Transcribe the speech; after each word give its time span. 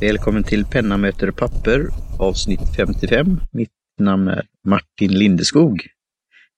Välkommen 0.00 0.44
till 0.44 0.64
Penna 0.64 0.96
möter 0.96 1.30
papper 1.30 1.88
avsnitt 2.18 2.60
55. 2.76 3.40
Mitt 3.52 3.70
namn 4.00 4.28
är 4.28 4.46
Martin 4.64 5.18
Lindeskog. 5.18 5.80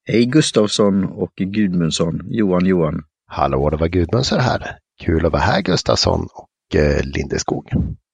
Hej 0.09 0.27
Gustavsson 0.27 1.04
och 1.04 1.32
Gudmundsson, 1.36 2.21
Johan 2.30 2.66
Johan. 2.66 3.03
Hallå, 3.27 3.71
det 3.71 3.77
var 3.77 3.89
Gudmundsson 3.89 4.40
här. 4.40 4.79
Kul 5.00 5.27
att 5.27 5.32
vara 5.32 5.43
här 5.43 5.62
Gustafsson 5.62 6.29
och 6.35 6.80
eh, 6.80 7.04
Lindeskog. 7.04 7.71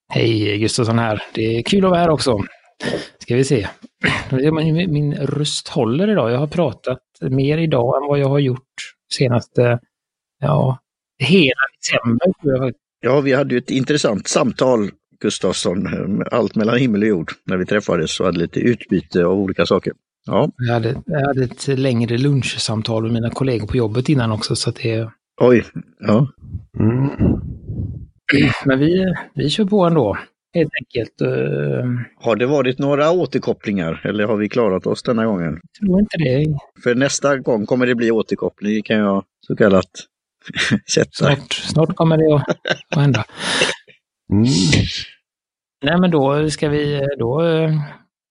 Hej 0.08 0.58
Gustafsson 0.58 0.98
här. 0.98 1.22
Det 1.34 1.58
är 1.58 1.62
kul 1.62 1.84
att 1.84 1.90
vara 1.90 2.00
här 2.00 2.10
också. 2.10 2.38
Ska 3.18 3.36
vi 3.36 3.44
se. 3.44 3.68
Min 4.88 5.14
röst 5.14 5.68
håller 5.68 6.10
idag. 6.10 6.30
Jag 6.30 6.38
har 6.38 6.46
pratat 6.46 7.02
mer 7.20 7.58
idag 7.58 8.02
än 8.02 8.08
vad 8.08 8.18
jag 8.18 8.28
har 8.28 8.38
gjort 8.38 8.74
senaste, 9.12 9.80
ja, 10.40 10.78
hela 11.18 11.60
december. 11.78 12.72
Ja, 13.00 13.20
vi 13.20 13.32
hade 13.32 13.54
ju 13.54 13.58
ett 13.58 13.70
intressant 13.70 14.28
samtal, 14.28 14.90
Gustafsson, 15.24 15.88
allt 16.30 16.54
mellan 16.54 16.78
himmel 16.78 17.02
och 17.02 17.08
jord, 17.08 17.32
när 17.44 17.56
vi 17.56 17.66
träffades 17.66 18.20
och 18.20 18.26
hade 18.26 18.38
lite 18.38 18.60
utbyte 18.60 19.24
av 19.24 19.38
olika 19.38 19.66
saker. 19.66 19.92
Ja. 20.26 20.50
Jag 20.56 20.74
hade, 20.74 21.02
jag 21.06 21.26
hade 21.26 21.44
ett 21.44 21.68
längre 21.68 22.18
lunchsamtal 22.18 23.02
med 23.02 23.12
mina 23.12 23.30
kollegor 23.30 23.66
på 23.66 23.76
jobbet 23.76 24.08
innan 24.08 24.32
också, 24.32 24.56
så 24.56 24.70
att 24.70 24.76
det... 24.76 25.10
Oj, 25.40 25.64
ja. 26.00 26.28
Mm. 26.80 27.10
Men 28.64 28.78
vi, 28.78 29.14
vi 29.34 29.50
kör 29.50 29.64
på 29.64 29.84
ändå, 29.84 30.18
helt 30.54 30.72
enkelt. 30.80 31.20
Eh, 31.20 31.28
har 32.16 32.36
det 32.36 32.46
varit 32.46 32.78
några 32.78 33.10
återkopplingar 33.10 34.00
eller 34.04 34.24
har 34.24 34.36
vi 34.36 34.48
klarat 34.48 34.86
oss 34.86 35.02
denna 35.02 35.26
gången? 35.26 35.60
Jag 35.80 35.88
tror 35.88 36.00
inte 36.00 36.18
det. 36.18 36.58
För 36.82 36.94
nästa 36.94 37.38
gång 37.38 37.66
kommer 37.66 37.86
det 37.86 37.94
bli 37.94 38.10
återkoppling, 38.10 38.82
kan 38.82 38.96
jag 38.96 39.24
så 39.46 39.56
kallat 39.56 39.90
sätta. 40.92 41.10
Snart, 41.12 41.52
snart 41.52 41.96
kommer 41.96 42.16
det 42.16 42.34
att, 42.34 42.48
att 42.90 43.02
hända. 43.02 43.24
Mm. 44.32 44.44
Nej 45.84 46.00
men 46.00 46.10
då 46.10 46.50
ska 46.50 46.68
vi, 46.68 47.00
då, 47.18 47.42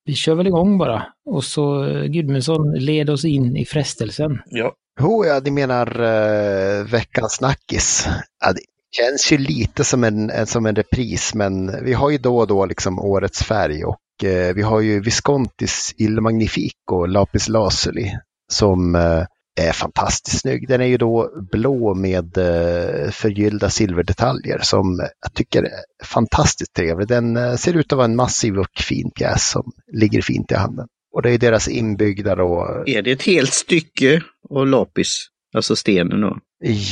vi 0.06 0.14
kör 0.14 0.36
väl 0.36 0.48
igång 0.48 0.78
bara. 0.78 1.06
Och 1.30 1.44
så 1.44 1.86
Gudmundsson 2.08 2.72
led 2.72 3.09
oss 3.09 3.26
in 3.26 3.58
i 3.58 3.66
frestelsen. 3.66 4.40
Ja. 4.46 4.73
Oh, 5.02 5.28
ja, 5.28 5.42
ni 5.44 5.52
menar 5.52 6.02
uh, 6.02 6.86
veckans 6.86 7.34
snackis. 7.34 8.08
Ja, 8.46 8.54
det 8.54 8.62
känns 8.98 9.31
ju 9.31 9.38
lite 9.38 9.84
som 9.84 10.04
en, 10.04 10.48
som 10.48 10.66
en 10.66 10.76
repris, 10.76 11.34
men 11.34 11.84
vi 11.86 11.94
har 11.94 12.09
ju 12.09 12.18
då 12.18 12.38
och 12.38 12.48
då 12.48 12.66
liksom 12.66 13.00
årets 13.00 13.44
färg 13.44 13.86
och 13.86 14.00
uh, 14.24 14.54
vi 14.56 14.62
har 14.62 14.81
ju 14.81 15.00
Viscontis 15.00 15.96
Il 15.98 16.22
Magnifico 16.22 17.06
Lapis 17.06 17.50
Lazuli 17.50 18.12
som 18.52 18.96
uh, 18.96 19.24
är 19.62 19.72
fantastiskt 19.72 20.42
snygg. 20.42 20.68
Den 20.68 20.82
är 20.82 20.86
ju 20.86 20.98
då 20.98 21.30
blå 21.52 21.94
med 21.94 22.38
eh, 22.38 23.12
förgyllda 23.12 23.70
silverdetaljer 23.70 24.59
som 24.62 25.08
jag 25.22 25.34
tycker 25.34 25.64
är 25.64 26.06
fantastiskt 26.06 26.73
trevlig. 26.73 27.08
Den 27.08 27.38
eh, 27.38 27.56
ser 27.56 27.74
ut 27.74 27.92
att 27.92 27.98
vara 27.98 28.06
en 28.06 28.16
massiv 28.16 28.59
och 28.59 28.80
fin 28.80 29.12
pjäs 29.12 29.50
som 29.50 29.72
ligger 29.94 30.22
fint 30.22 30.52
i 30.52 30.56
handen. 30.56 30.88
Och 31.16 31.22
det 31.22 31.31
är 31.31 31.38
deras 31.38 31.68
inbyggda 31.68 32.36
då. 32.36 32.84
Är 32.86 33.02
det 33.02 33.12
ett 33.12 33.24
helt 33.24 33.54
stycke 33.54 34.22
och 34.50 34.68
lapis? 34.68 35.28
Alltså 35.56 35.76
stenen 35.76 36.22
då? 36.22 36.38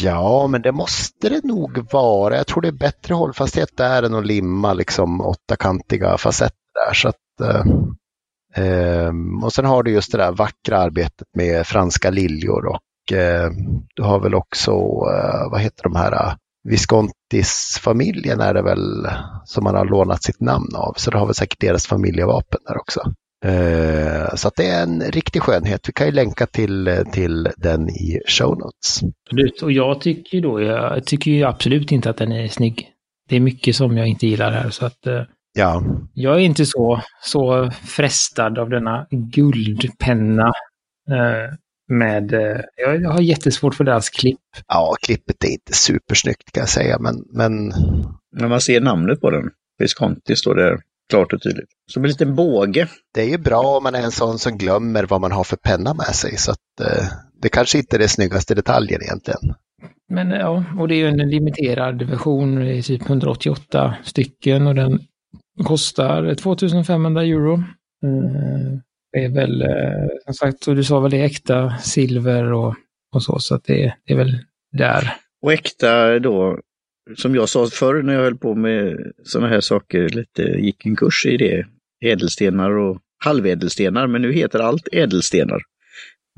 Ja, 0.03 0.47
men 0.47 0.61
det 0.61 0.71
måste 0.71 1.29
det 1.29 1.43
nog 1.43 1.91
vara. 1.91 2.37
Jag 2.37 2.47
tror 2.47 2.61
det 2.61 2.67
är 2.67 2.71
bättre 2.71 3.13
hållfasthet 3.13 3.77
där 3.77 4.03
än 4.03 4.13
att 4.13 4.25
limma 4.25 4.73
liksom 4.73 5.21
åttakantiga 5.21 6.17
facetter 6.17 6.55
där. 6.87 6.93
Så 6.93 7.07
att, 7.07 7.41
eh, 7.41 7.65
Ehm, 8.55 9.43
och 9.43 9.53
sen 9.53 9.65
har 9.65 9.83
du 9.83 9.91
just 9.91 10.11
det 10.11 10.17
där 10.17 10.31
vackra 10.31 10.77
arbetet 10.77 11.27
med 11.37 11.67
franska 11.67 12.09
liljor 12.09 12.65
och 12.65 13.17
ehm, 13.17 13.53
du 13.95 14.03
har 14.03 14.19
väl 14.19 14.35
också, 14.35 14.71
eh, 14.71 15.51
vad 15.51 15.61
heter 15.61 15.83
de 15.83 15.95
här, 15.95 16.11
eh, 16.11 16.33
Viscontis-familjen 16.63 18.39
är 18.39 18.53
det 18.53 18.61
väl 18.61 19.07
som 19.45 19.63
man 19.63 19.75
har 19.75 19.85
lånat 19.85 20.23
sitt 20.23 20.41
namn 20.41 20.75
av. 20.75 20.93
Så 20.97 21.11
du 21.11 21.17
har 21.17 21.25
väl 21.25 21.35
säkert 21.35 21.59
deras 21.59 21.87
familjevapen 21.87 22.59
där 22.67 22.77
också. 22.77 23.01
Ehm, 23.45 24.37
så 24.37 24.47
att 24.47 24.55
det 24.55 24.67
är 24.67 24.83
en 24.83 25.01
riktig 25.01 25.41
skönhet. 25.41 25.89
Vi 25.89 25.93
kan 25.93 26.07
ju 26.07 26.13
länka 26.13 26.45
till, 26.45 26.87
eh, 26.87 27.03
till 27.03 27.49
den 27.57 27.89
i 27.89 28.19
show 28.27 28.57
notes. 28.57 29.01
Och 29.63 29.71
jag 29.71 30.01
tycker 30.01 30.41
då, 30.41 30.61
jag 30.61 31.05
tycker 31.05 31.31
ju 31.31 31.43
absolut 31.43 31.91
inte 31.91 32.09
att 32.09 32.17
den 32.17 32.31
är 32.31 32.47
snygg. 32.47 32.87
Det 33.29 33.35
är 33.35 33.39
mycket 33.39 33.75
som 33.75 33.97
jag 33.97 34.07
inte 34.07 34.27
gillar 34.27 34.51
här 34.51 34.69
så 34.69 34.85
att 34.85 35.07
Ja. 35.53 35.83
Jag 36.13 36.35
är 36.35 36.39
inte 36.39 36.65
så, 36.65 37.01
så 37.21 37.71
frestad 37.71 38.59
av 38.59 38.69
denna 38.69 39.07
guldpenna 39.11 40.51
eh, 41.09 41.55
med... 41.87 42.33
Eh, 42.33 42.61
jag 42.75 43.09
har 43.09 43.21
jättesvårt 43.21 43.75
för 43.75 43.83
deras 43.83 44.09
klipp. 44.09 44.39
Ja, 44.67 44.95
klippet 45.01 45.43
är 45.43 45.51
inte 45.51 45.73
supersnyggt 45.73 46.51
kan 46.51 46.61
jag 46.61 46.69
säga, 46.69 46.99
men... 46.99 47.15
Men, 47.33 47.73
När 48.35 48.47
man 48.47 48.61
ser 48.61 48.81
namnet 48.81 49.21
på 49.21 49.29
den, 49.29 49.49
Visconti, 49.77 50.35
står 50.35 50.55
det 50.55 50.77
klart 51.09 51.33
och 51.33 51.41
tydligt. 51.41 51.69
Som 51.91 52.03
en 52.03 52.09
liten 52.09 52.35
båge. 52.35 52.87
Det 53.13 53.21
är 53.21 53.29
ju 53.29 53.37
bra 53.37 53.77
om 53.77 53.83
man 53.83 53.95
är 53.95 54.03
en 54.03 54.11
sån 54.11 54.39
som 54.39 54.57
glömmer 54.57 55.03
vad 55.03 55.21
man 55.21 55.31
har 55.31 55.43
för 55.43 55.57
penna 55.57 55.93
med 55.93 56.15
sig, 56.15 56.37
så 56.37 56.51
att 56.51 56.79
eh, 56.81 57.05
det 57.41 57.49
kanske 57.49 57.77
inte 57.77 57.95
är 57.95 57.99
det 57.99 58.07
snyggaste 58.07 58.55
detaljen 58.55 59.01
egentligen. 59.01 59.55
Men 60.09 60.29
ja, 60.29 60.63
och 60.79 60.87
det 60.87 60.95
är 60.95 60.97
ju 60.97 61.07
en 61.07 61.29
limiterad 61.29 62.01
version, 62.01 62.81
typ 62.83 63.01
188 63.09 63.95
stycken 64.03 64.67
och 64.67 64.75
den 64.75 64.99
Kostar 65.63 66.35
2500 66.35 67.23
euro. 67.23 67.53
Eh, 67.53 68.79
det 69.11 69.25
är 69.25 69.29
väl, 69.29 69.61
eh, 69.61 70.07
som 70.25 70.33
sagt, 70.33 70.67
och 70.67 70.75
du 70.75 70.83
sa 70.83 70.99
väl 70.99 71.11
det 71.11 71.21
äkta 71.21 71.77
silver 71.77 72.53
och, 72.53 72.75
och 73.15 73.23
så, 73.23 73.39
så 73.39 73.55
att 73.55 73.63
det, 73.63 73.93
det 74.05 74.13
är 74.13 74.17
väl 74.17 74.37
där. 74.71 75.13
Och 75.41 75.53
äkta 75.53 76.19
då, 76.19 76.59
som 77.15 77.35
jag 77.35 77.49
sa 77.49 77.67
förr 77.67 78.01
när 78.01 78.13
jag 78.13 78.21
höll 78.21 78.37
på 78.37 78.55
med 78.55 79.11
sådana 79.23 79.47
här 79.47 79.61
saker, 79.61 80.09
lite 80.09 80.41
gick 80.41 80.85
en 80.85 80.95
kurs 80.95 81.25
i 81.25 81.37
det, 81.37 81.65
ädelstenar 82.05 82.71
och 82.71 82.99
halvädelstenar, 83.25 84.07
men 84.07 84.21
nu 84.21 84.33
heter 84.33 84.59
allt 84.59 84.87
ädelstenar. 84.91 85.61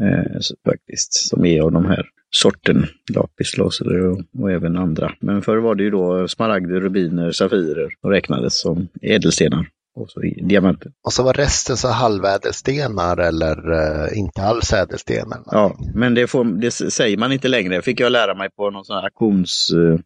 Eh, 0.02 0.40
faktiskt, 0.66 1.14
som 1.14 1.46
är 1.46 1.62
av 1.62 1.72
de 1.72 1.86
här 1.86 2.06
sorten, 2.30 2.86
lapislazuli 3.16 4.00
och, 4.00 4.42
och 4.42 4.52
även 4.52 4.78
andra. 4.78 5.14
Men 5.20 5.42
förr 5.42 5.58
var 5.58 5.76
det 5.76 5.84
ju 5.84 5.90
då 5.90 6.28
smaragder, 6.28 6.80
rubiner, 6.80 7.32
safirer 7.32 7.90
och 8.02 8.10
räknades 8.10 8.62
som 8.62 8.88
ädelstenar. 9.02 9.68
Och 9.96 10.10
så 10.10 10.20
diamanter. 10.20 10.92
Och 11.04 11.14
så 11.14 11.24
var 11.24 11.34
resten 11.34 11.78
så 11.78 11.88
halvädelstenar 11.88 13.18
eller 13.18 13.72
uh, 13.72 14.18
inte 14.18 14.42
alls 14.42 14.74
ädelstenar. 14.74 15.40
Ja, 15.46 15.78
men 15.96 16.14
det, 16.14 16.28
får, 16.28 16.44
det 16.46 16.72
säger 16.72 17.18
man 17.18 17.32
inte 17.32 17.48
längre. 17.48 17.82
fick 17.82 18.00
jag 18.00 18.12
lära 18.12 18.36
mig 18.36 18.50
på 18.50 18.70
någon 18.70 18.86
sån 18.86 18.96
här 18.96 19.04
auktions... 19.04 19.72
Uh, 19.76 20.00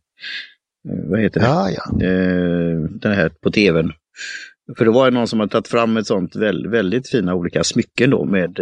vad 1.09 1.19
heter 1.19 1.39
det? 1.39 1.45
Ja, 1.45 1.69
ja. 1.69 2.07
Uh, 2.07 2.89
den 2.89 3.11
här 3.11 3.29
på 3.29 3.51
tvn. 3.51 3.91
För 4.77 4.85
det 4.85 4.91
var 4.91 5.11
någon 5.11 5.27
som 5.27 5.39
har 5.39 5.47
tagit 5.47 5.67
fram 5.67 5.97
ett 5.97 6.07
sånt 6.07 6.35
väldigt, 6.35 6.71
väldigt 6.71 7.09
fina 7.09 7.35
olika 7.35 7.63
smycken 7.63 8.09
då 8.09 8.25
med 8.25 8.59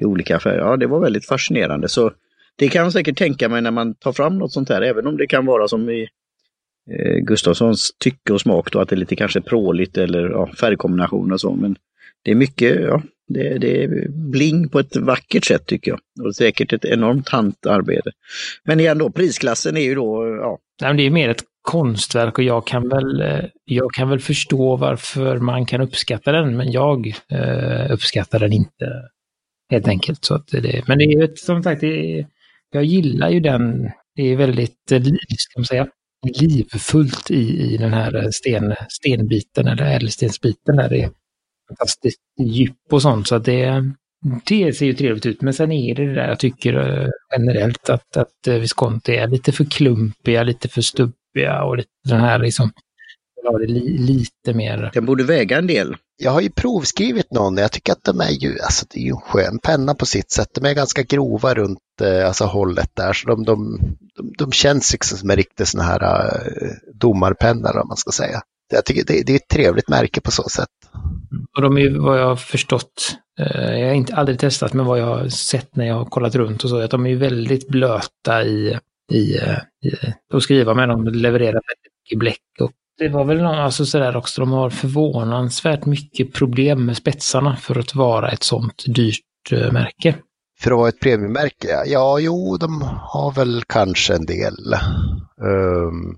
i 0.00 0.04
olika 0.04 0.40
färger. 0.40 0.58
Ja, 0.58 0.76
det 0.76 0.86
var 0.86 1.00
väldigt 1.00 1.26
fascinerande. 1.26 1.88
Så 1.88 2.12
det 2.56 2.68
kan 2.68 2.82
jag 2.82 2.92
säkert 2.92 3.18
tänka 3.18 3.48
mig 3.48 3.62
när 3.62 3.70
man 3.70 3.94
tar 3.94 4.12
fram 4.12 4.38
något 4.38 4.52
sånt 4.52 4.68
här, 4.68 4.82
även 4.82 5.06
om 5.06 5.16
det 5.16 5.26
kan 5.26 5.46
vara 5.46 5.68
som 5.68 5.90
i 5.90 6.08
eh, 6.90 7.16
Gustafssons 7.16 7.90
tycke 7.98 8.32
och 8.32 8.40
smak 8.40 8.72
då, 8.72 8.80
att 8.80 8.88
det 8.88 8.94
är 8.94 8.98
lite 8.98 9.16
kanske 9.16 9.40
pråligt 9.40 9.98
eller 9.98 10.30
ja, 10.30 10.50
färgkombination 10.60 11.32
och 11.32 11.40
så. 11.40 11.54
Men 11.54 11.76
det 12.24 12.30
är 12.30 12.34
mycket, 12.34 12.80
ja, 12.80 13.02
det, 13.28 13.58
det, 13.58 13.84
är 13.84 14.08
bling 14.08 14.68
på 14.68 14.78
ett 14.78 14.96
vackert 14.96 15.44
sätt 15.44 15.66
tycker 15.66 15.90
jag. 15.90 16.26
Och 16.26 16.36
säkert 16.36 16.72
ett 16.72 16.84
enormt 16.84 17.28
hantarbete. 17.28 18.10
Men 18.64 18.80
igen 18.80 18.98
då, 18.98 19.10
prisklassen 19.10 19.76
är 19.76 19.80
ju 19.80 19.94
då, 19.94 20.38
ja. 20.42 20.58
Nej, 20.82 20.94
det 20.94 21.02
är 21.02 21.10
mer 21.10 21.28
ett 21.28 21.44
konstverk 21.62 22.38
och 22.38 22.44
jag 22.44 22.66
kan 22.66 22.88
väl, 22.88 23.20
eh, 23.20 23.44
jag 23.64 23.92
kan 23.92 24.08
väl 24.08 24.20
förstå 24.20 24.76
varför 24.76 25.36
man 25.36 25.66
kan 25.66 25.80
uppskatta 25.80 26.32
den, 26.32 26.56
men 26.56 26.72
jag 26.72 27.06
eh, 27.28 27.92
uppskattar 27.92 28.38
den 28.38 28.52
inte 28.52 28.84
helt 29.70 29.88
enkelt. 29.88 30.24
Så 30.24 30.34
att 30.34 30.48
det, 30.48 30.88
men 30.88 30.98
det 30.98 31.04
är 31.04 31.20
ju 31.20 31.36
som 31.36 31.62
sagt, 31.62 31.80
det 31.80 32.26
jag 32.70 32.84
gillar 32.84 33.30
ju 33.30 33.40
den. 33.40 33.90
Det 34.16 34.22
är 34.22 34.36
väldigt, 34.36 34.92
eh, 34.92 35.02
ska 35.36 35.60
man 35.60 35.64
säga, 35.64 35.88
livfullt 36.40 37.30
i, 37.30 37.74
i 37.74 37.76
den 37.76 37.92
här 37.92 38.16
eh, 38.16 38.28
sten, 38.30 38.74
stenbiten 38.88 39.66
eller 39.66 39.84
ädelstensbiten 39.84 40.76
där 40.76 40.88
det 40.88 41.02
är 41.02 41.10
fantastiskt 41.68 42.20
djup 42.40 42.92
och 42.92 43.02
sånt. 43.02 43.28
Så 43.28 43.34
att 43.34 43.44
det, 43.44 43.92
det 44.46 44.72
ser 44.72 44.86
ju 44.86 44.94
trevligt 44.94 45.26
ut. 45.26 45.42
Men 45.42 45.54
sen 45.54 45.72
är 45.72 45.94
det 45.94 46.06
det 46.06 46.14
där 46.14 46.28
jag 46.28 46.38
tycker 46.38 46.74
eh, 46.74 47.08
generellt 47.36 47.90
att, 47.90 48.16
att 48.16 48.46
Visconti 48.46 49.16
är 49.16 49.28
lite 49.28 49.52
för 49.52 49.64
klumpiga, 49.64 50.42
lite 50.42 50.68
för 50.68 50.82
stubbiga 50.82 51.62
och 51.62 51.76
lite 51.76 51.90
den 52.04 52.20
här 52.20 52.38
liksom 52.38 52.72
li, 53.68 53.98
lite 53.98 54.54
mer. 54.54 54.90
Den 54.94 55.06
borde 55.06 55.24
väga 55.24 55.58
en 55.58 55.66
del. 55.66 55.96
Jag 56.20 56.30
har 56.30 56.40
ju 56.40 56.50
provskrivit 56.50 57.32
någon. 57.32 57.56
Jag 57.56 57.72
tycker 57.72 57.92
att 57.92 58.04
de 58.04 58.20
är 58.20 58.30
ju, 58.30 58.60
alltså 58.60 58.86
det 58.90 59.00
är 59.00 59.02
ju 59.02 59.10
en 59.10 59.20
skön 59.20 59.58
penna 59.58 59.94
på 59.94 60.06
sitt 60.06 60.30
sätt. 60.30 60.48
De 60.54 60.64
är 60.64 60.74
ganska 60.74 61.02
grova 61.02 61.54
runt 61.54 61.78
eh, 62.02 62.26
alltså 62.26 62.44
hållet 62.44 62.90
där. 62.94 63.12
Så 63.12 63.28
de, 63.28 63.44
de, 63.44 63.78
de, 64.16 64.32
de 64.38 64.52
känns 64.52 64.92
liksom 64.92 65.18
som 65.18 65.30
en 65.30 65.36
riktig 65.36 65.66
sån 65.66 65.80
här 65.80 66.02
uh, 66.04 66.72
domarpenna 66.94 67.70
om 67.70 67.88
man 67.88 67.96
ska 67.96 68.10
säga. 68.10 68.40
Jag 68.72 68.84
tycker 68.84 69.04
det, 69.06 69.22
det 69.26 69.32
är 69.32 69.36
ett 69.36 69.48
trevligt 69.48 69.88
märke 69.88 70.20
på 70.20 70.30
så 70.30 70.48
sätt. 70.48 70.68
Och 71.56 71.62
de 71.62 71.76
är 71.76 71.80
ju 71.80 71.98
vad 71.98 72.20
jag 72.20 72.26
har 72.26 72.36
förstått, 72.36 73.16
eh, 73.40 73.78
jag 73.78 73.88
har 73.88 73.94
inte 73.94 74.14
aldrig 74.14 74.38
testat, 74.38 74.72
men 74.72 74.86
vad 74.86 74.98
jag 74.98 75.06
har 75.06 75.28
sett 75.28 75.76
när 75.76 75.86
jag 75.86 75.94
har 75.94 76.04
kollat 76.04 76.34
runt 76.34 76.64
och 76.64 76.70
så, 76.70 76.80
att 76.80 76.90
de 76.90 77.06
är 77.06 77.10
ju 77.10 77.16
väldigt 77.16 77.68
blöta 77.68 78.44
i, 78.44 78.78
i, 79.12 79.36
eh, 79.36 79.58
i 79.84 79.92
att 80.34 80.42
skriva 80.42 80.74
med. 80.74 80.88
De 80.88 81.04
levererar 81.04 81.52
väldigt 81.52 81.92
mycket 82.04 82.18
bläck 82.18 82.60
och 82.60 82.72
det 82.98 83.08
var 83.08 83.24
väl 83.24 83.46
alltså 83.46 83.86
sådär 83.86 84.16
också, 84.16 84.40
de 84.40 84.52
har 84.52 84.70
förvånansvärt 84.70 85.86
mycket 85.86 86.32
problem 86.32 86.86
med 86.86 86.96
spetsarna 86.96 87.56
för 87.56 87.78
att 87.78 87.94
vara 87.94 88.30
ett 88.30 88.42
sånt 88.42 88.84
dyrt 88.86 89.52
uh, 89.52 89.72
märke. 89.72 90.14
För 90.60 90.70
att 90.70 90.78
vara 90.78 90.88
ett 90.88 91.00
premiummärke? 91.00 91.82
Ja, 91.86 92.18
jo, 92.18 92.56
de 92.56 92.82
har 92.82 93.32
väl 93.32 93.62
kanske 93.66 94.14
en 94.14 94.26
del. 94.26 94.74
Um... 95.40 96.16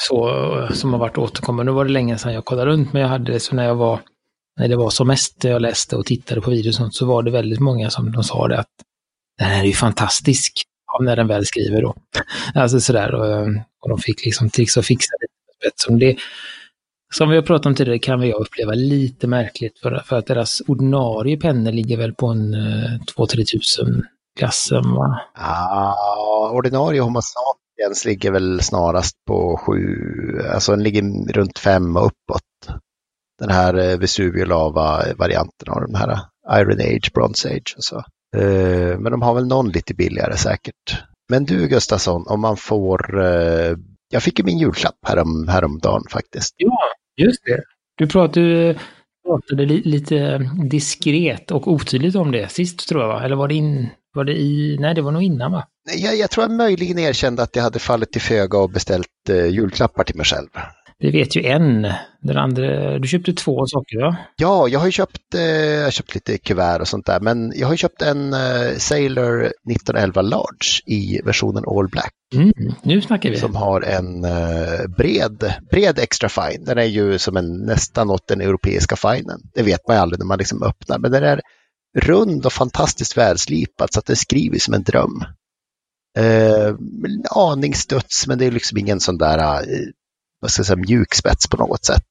Så, 0.00 0.68
som 0.72 0.92
har 0.92 1.00
varit 1.00 1.18
återkommande. 1.18 1.72
Nu 1.72 1.76
var 1.76 1.84
det 1.84 1.90
länge 1.92 2.18
sedan 2.18 2.34
jag 2.34 2.44
kollade 2.44 2.70
runt, 2.70 2.92
men 2.92 3.02
jag 3.02 3.08
hade 3.08 3.32
det 3.32 3.40
så 3.40 3.54
när 3.54 3.64
jag 3.64 3.74
var, 3.74 4.00
när 4.60 4.68
det 4.68 4.76
var 4.76 4.90
som 4.90 5.06
mest, 5.06 5.44
jag 5.44 5.62
läste 5.62 5.96
och 5.96 6.06
tittade 6.06 6.40
på 6.40 6.50
videos 6.50 6.76
och 6.76 6.78
sånt, 6.78 6.94
så 6.94 7.06
var 7.06 7.22
det 7.22 7.30
väldigt 7.30 7.60
många 7.60 7.90
som 7.90 8.12
de 8.12 8.24
sa 8.24 8.48
det 8.48 8.58
att 8.58 8.70
den 9.38 9.48
här 9.48 9.60
är 9.60 9.66
ju 9.66 9.72
fantastisk, 9.72 10.52
ja, 10.86 11.04
när 11.04 11.16
den 11.16 11.26
väl 11.26 11.46
skriver 11.46 11.82
då. 11.82 11.94
Alltså 12.54 12.80
sådär, 12.80 13.14
och, 13.14 13.46
och 13.82 13.88
de 13.88 13.98
fick 13.98 14.24
liksom 14.24 14.50
tricks 14.50 14.76
och 14.76 14.84
fixa 14.84 15.10
det. 15.20 15.35
Som, 15.84 15.98
det. 15.98 16.16
som 17.14 17.28
vi 17.30 17.36
har 17.36 17.42
pratat 17.42 17.66
om 17.66 17.74
tidigare 17.74 17.98
kan 17.98 18.22
jag 18.22 18.40
uppleva 18.40 18.72
lite 18.74 19.26
märkligt 19.26 19.78
för, 19.78 20.02
för 20.06 20.16
att 20.16 20.26
deras 20.26 20.62
ordinarie 20.66 21.36
pennor 21.36 21.72
ligger 21.72 21.96
väl 21.96 22.14
på 22.14 22.26
en 22.26 22.54
eh, 22.54 22.94
uh, 22.94 23.00
2-3 23.16 23.44
tusen 23.44 24.04
klassen 24.38 24.94
va? 24.94 25.20
Ja, 25.34 26.50
ordinarie 26.52 27.00
Homo 27.00 27.20
sapiens 27.22 28.04
ligger 28.04 28.30
väl 28.30 28.60
snarast 28.60 29.16
på 29.26 29.60
sju, 29.66 29.82
alltså 30.54 30.72
den 30.72 30.82
ligger 30.82 31.32
runt 31.32 31.58
fem 31.58 31.96
och 31.96 32.06
uppåt. 32.06 32.80
Den 33.38 33.50
här 33.50 33.74
eh, 33.74 33.98
Vesuvio 33.98 34.44
Lava-varianten 34.44 35.68
av 35.68 35.80
de 35.80 35.94
här 35.94 36.12
eh, 36.12 36.60
Iron 36.60 36.80
Age, 36.80 37.10
Bronze 37.14 37.48
Age 37.48 37.74
och 37.76 37.84
så. 37.84 37.96
Eh, 38.36 38.98
men 38.98 39.12
de 39.12 39.22
har 39.22 39.34
väl 39.34 39.46
någon 39.46 39.68
lite 39.68 39.94
billigare 39.94 40.36
säkert. 40.36 41.02
Men 41.28 41.44
du 41.44 41.68
Gustafsson, 41.68 42.24
om 42.26 42.40
man 42.40 42.56
får... 42.56 43.24
Eh, 43.24 43.76
jag 44.08 44.22
fick 44.22 44.38
ju 44.38 44.44
min 44.44 44.58
julklapp 44.58 44.98
härom, 45.06 45.48
häromdagen 45.48 46.02
faktiskt. 46.10 46.54
Ja, 46.56 46.78
just 47.16 47.44
det. 47.44 47.62
Du 47.96 48.04
eh, 48.04 48.10
pratade, 48.10 48.78
pratade 49.26 49.64
lite 49.66 50.38
diskret 50.70 51.50
och 51.50 51.68
otydligt 51.68 52.16
om 52.16 52.32
det 52.32 52.48
sist 52.48 52.88
tror 52.88 53.02
jag, 53.02 53.08
va? 53.08 53.24
Eller 53.24 53.36
var 53.36 53.48
det, 53.48 53.54
in, 53.54 53.88
var 54.14 54.24
det 54.24 54.40
i... 54.40 54.76
Nej, 54.80 54.94
det 54.94 55.02
var 55.02 55.12
nog 55.12 55.22
innan 55.22 55.52
va? 55.52 55.64
Jag, 55.94 56.16
jag 56.16 56.30
tror 56.30 56.44
jag 56.44 56.50
möjligen 56.50 56.98
erkände 56.98 57.42
att 57.42 57.56
jag 57.56 57.62
hade 57.62 57.78
fallit 57.78 58.12
till 58.12 58.20
föga 58.20 58.58
och 58.58 58.70
beställt 58.70 59.28
eh, 59.28 59.46
julklappar 59.46 60.04
till 60.04 60.16
mig 60.16 60.26
själv. 60.26 60.48
Vi 60.98 61.10
vet 61.10 61.36
ju 61.36 61.46
en. 61.46 61.82
Den 62.20 62.36
andra, 62.36 62.98
du 62.98 63.08
köpte 63.08 63.32
två 63.32 63.66
saker 63.66 64.00
va? 64.00 64.16
Ja, 64.36 64.68
jag 64.68 64.78
har 64.78 64.86
ju 64.86 64.92
köpt, 64.92 65.34
eh, 65.34 65.42
jag 65.42 65.92
köpt 65.92 66.14
lite 66.14 66.38
kuvert 66.38 66.80
och 66.80 66.88
sånt 66.88 67.06
där, 67.06 67.20
men 67.20 67.52
jag 67.54 67.66
har 67.66 67.72
ju 67.72 67.78
köpt 67.78 68.02
en 68.02 68.32
eh, 68.32 68.76
Sailor 68.78 69.44
1911 69.44 70.22
Large 70.22 70.82
i 70.86 71.20
versionen 71.24 71.64
All 71.66 71.88
Black. 71.88 72.12
Mm, 72.34 72.52
nu 72.82 73.00
snackar 73.00 73.30
vi. 73.30 73.36
Som 73.36 73.56
har 73.56 73.80
en 73.80 74.24
eh, 74.24 74.86
bred, 74.96 75.54
bred 75.70 75.98
extra 75.98 76.28
fine. 76.28 76.64
Den 76.64 76.78
är 76.78 76.84
ju 76.84 77.18
som 77.18 77.36
en, 77.36 77.52
nästan 77.52 78.10
åt 78.10 78.28
den 78.28 78.40
europeiska 78.40 78.96
finen. 78.96 79.40
Det 79.54 79.62
vet 79.62 79.88
man 79.88 79.96
ju 79.96 80.00
aldrig 80.00 80.18
när 80.18 80.26
man 80.26 80.38
liksom 80.38 80.62
öppnar, 80.62 80.98
men 80.98 81.12
den 81.12 81.24
är 81.24 81.40
rund 81.98 82.46
och 82.46 82.52
fantastiskt 82.52 83.16
välslipad 83.16 83.92
så 83.92 83.98
att 83.98 84.06
det 84.06 84.16
skriver 84.16 84.58
som 84.58 84.74
en 84.74 84.82
dröm. 84.82 85.24
Eh, 86.16 86.68
en 87.06 87.24
aning 87.30 87.74
studs, 87.74 88.26
men 88.26 88.38
det 88.38 88.44
är 88.44 88.50
liksom 88.50 88.78
ingen 88.78 89.00
sån 89.00 89.18
där 89.18 89.38
eh, 89.38 89.86
vad 90.40 90.50
ska 90.50 90.60
jag 90.60 90.66
säga, 90.66 90.76
mjuk 90.76 91.14
spets 91.14 91.48
på 91.48 91.56
något 91.56 91.84
sätt. 91.84 92.02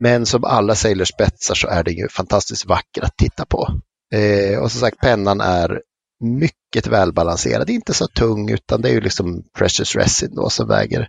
Men 0.00 0.26
som 0.26 0.44
alla 0.44 0.74
sailorspetsar 0.74 1.54
så 1.54 1.68
är 1.68 1.84
den 1.84 1.94
ju 1.94 2.08
fantastiskt 2.08 2.66
vacker 2.66 3.02
att 3.02 3.16
titta 3.16 3.44
på. 3.44 3.68
Eh, 4.14 4.58
och 4.58 4.72
som 4.72 4.80
sagt, 4.80 5.00
pennan 5.00 5.40
är 5.40 5.82
mycket 6.20 6.86
välbalanserad, 6.86 7.70
inte 7.70 7.94
så 7.94 8.06
tung 8.06 8.50
utan 8.50 8.82
det 8.82 8.88
är 8.88 8.92
ju 8.92 9.00
liksom 9.00 9.44
Precious 9.58 9.96
Resin 9.96 10.34
då 10.34 10.50
som 10.50 10.68
väger 10.68 11.08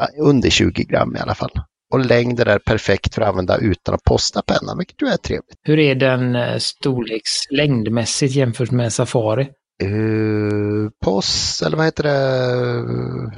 eh, 0.00 0.06
under 0.18 0.50
20 0.50 0.84
gram 0.84 1.16
i 1.16 1.18
alla 1.18 1.34
fall. 1.34 1.60
Och 1.92 2.04
längden 2.04 2.48
är 2.48 2.58
perfekt 2.58 3.14
för 3.14 3.22
att 3.22 3.28
använda 3.28 3.56
utan 3.58 3.94
att 3.94 4.04
posta 4.04 4.42
pennan, 4.42 4.78
vilket 4.78 5.02
ju 5.02 5.06
är 5.06 5.16
trevligt. 5.16 5.58
Hur 5.62 5.78
är 5.78 5.94
den 5.94 6.34
eh, 6.34 6.58
storlekslängdmässigt 6.58 6.58
storleks 6.58 7.30
längdmässigt 7.50 8.34
jämfört 8.34 8.70
med 8.70 8.92
Safari? 8.92 9.48
Uh, 9.84 10.90
post, 11.04 11.62
eller 11.62 11.76
vad 11.76 11.86
heter 11.86 12.02
det? 12.02 13.32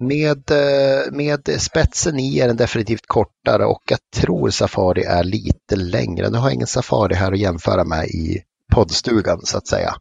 Med, 0.00 0.50
eh, 0.50 1.12
med 1.12 1.60
spetsen 1.60 2.18
i 2.18 2.38
är 2.38 2.46
den 2.46 2.56
definitivt 2.56 3.06
kortare 3.06 3.64
och 3.64 3.82
jag 3.90 3.98
tror 4.16 4.50
Safari 4.50 5.02
är 5.02 5.24
lite 5.24 5.76
längre. 5.76 6.30
Nu 6.30 6.38
har 6.38 6.46
jag 6.46 6.54
ingen 6.54 6.66
Safari 6.66 7.14
här 7.14 7.32
att 7.32 7.38
jämföra 7.38 7.84
med 7.84 8.06
i 8.06 8.42
poddstugan 8.72 9.40
så 9.44 9.58
att 9.58 9.66
säga. 9.66 9.94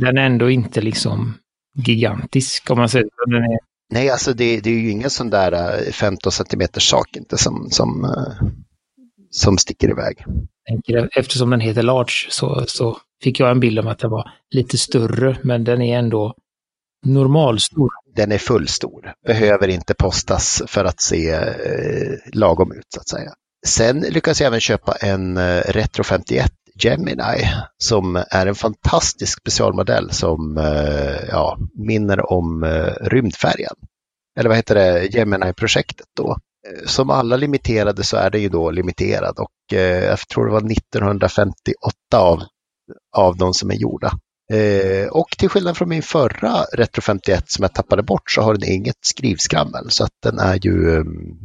Den 0.00 0.18
är 0.18 0.22
ändå 0.22 0.50
inte 0.50 0.80
liksom 0.80 1.34
gigantisk 1.74 2.70
om 2.70 2.78
man 2.78 2.88
säger 2.88 3.08
den 3.26 3.42
är... 3.42 3.58
Nej, 3.90 4.10
alltså 4.10 4.32
det, 4.32 4.60
det 4.60 4.70
är 4.70 4.74
ju 4.74 4.90
ingen 4.90 5.10
sån 5.10 5.30
där 5.30 5.82
15 5.92 6.28
eh, 6.28 6.30
centimeters 6.30 6.90
sak 6.90 7.16
inte 7.16 7.38
som, 7.38 7.68
som, 7.70 8.04
eh, 8.04 8.48
som 9.30 9.58
sticker 9.58 9.90
iväg. 9.90 10.24
Eftersom 11.16 11.50
den 11.50 11.60
heter 11.60 11.82
Large 11.82 12.26
så, 12.30 12.64
så 12.68 12.98
fick 13.22 13.40
jag 13.40 13.50
en 13.50 13.60
bild 13.60 13.78
om 13.78 13.86
att 13.86 13.98
den 13.98 14.10
var 14.10 14.30
lite 14.50 14.78
större, 14.78 15.36
men 15.42 15.64
den 15.64 15.82
är 15.82 15.98
ändå 15.98 16.34
normalstor 17.06 17.90
den 18.14 18.32
är 18.32 18.38
fullstor, 18.38 19.12
behöver 19.26 19.68
inte 19.68 19.94
postas 19.94 20.62
för 20.66 20.84
att 20.84 21.00
se 21.00 21.30
eh, 21.30 22.14
lagom 22.32 22.72
ut 22.72 22.86
så 22.94 23.00
att 23.00 23.08
säga. 23.08 23.32
Sen 23.66 24.00
lyckas 24.00 24.40
jag 24.40 24.46
även 24.46 24.60
köpa 24.60 24.92
en 24.92 25.36
eh, 25.36 25.62
Retro 25.68 26.04
51 26.04 26.52
Gemini 26.74 27.48
som 27.78 28.24
är 28.30 28.46
en 28.46 28.54
fantastisk 28.54 29.40
specialmodell 29.40 30.10
som 30.10 30.56
eh, 30.56 31.28
ja, 31.28 31.58
minner 31.74 32.32
om 32.32 32.64
eh, 32.64 32.92
rymdfärjan. 33.00 33.74
Eller 34.38 34.48
vad 34.48 34.56
heter 34.56 34.74
det, 34.74 35.06
Gemini-projektet 35.06 36.06
då. 36.16 36.30
Eh, 36.30 36.86
som 36.86 37.10
alla 37.10 37.36
limiterade 37.36 38.04
så 38.04 38.16
är 38.16 38.30
det 38.30 38.38
ju 38.38 38.48
då 38.48 38.70
limiterad 38.70 39.38
och 39.38 39.76
eh, 39.76 40.04
jag 40.04 40.18
tror 40.18 40.46
det 40.46 40.52
var 40.52 40.72
1958 40.72 41.94
av, 42.16 42.42
av 43.16 43.36
de 43.36 43.54
som 43.54 43.70
är 43.70 43.74
gjorda. 43.74 44.12
Eh, 44.52 45.08
och 45.08 45.28
till 45.38 45.48
skillnad 45.48 45.76
från 45.76 45.88
min 45.88 46.02
förra 46.02 46.64
Retro 46.72 47.02
51 47.02 47.50
som 47.50 47.62
jag 47.62 47.74
tappade 47.74 48.02
bort 48.02 48.30
så 48.30 48.42
har 48.42 48.54
den 48.54 48.72
inget 48.72 48.98
skrivskrammel 49.00 49.90
så 49.90 50.04
att 50.04 50.12
den 50.22 50.38
är 50.38 50.58
ju, 50.66 50.96
ehm, 50.96 51.38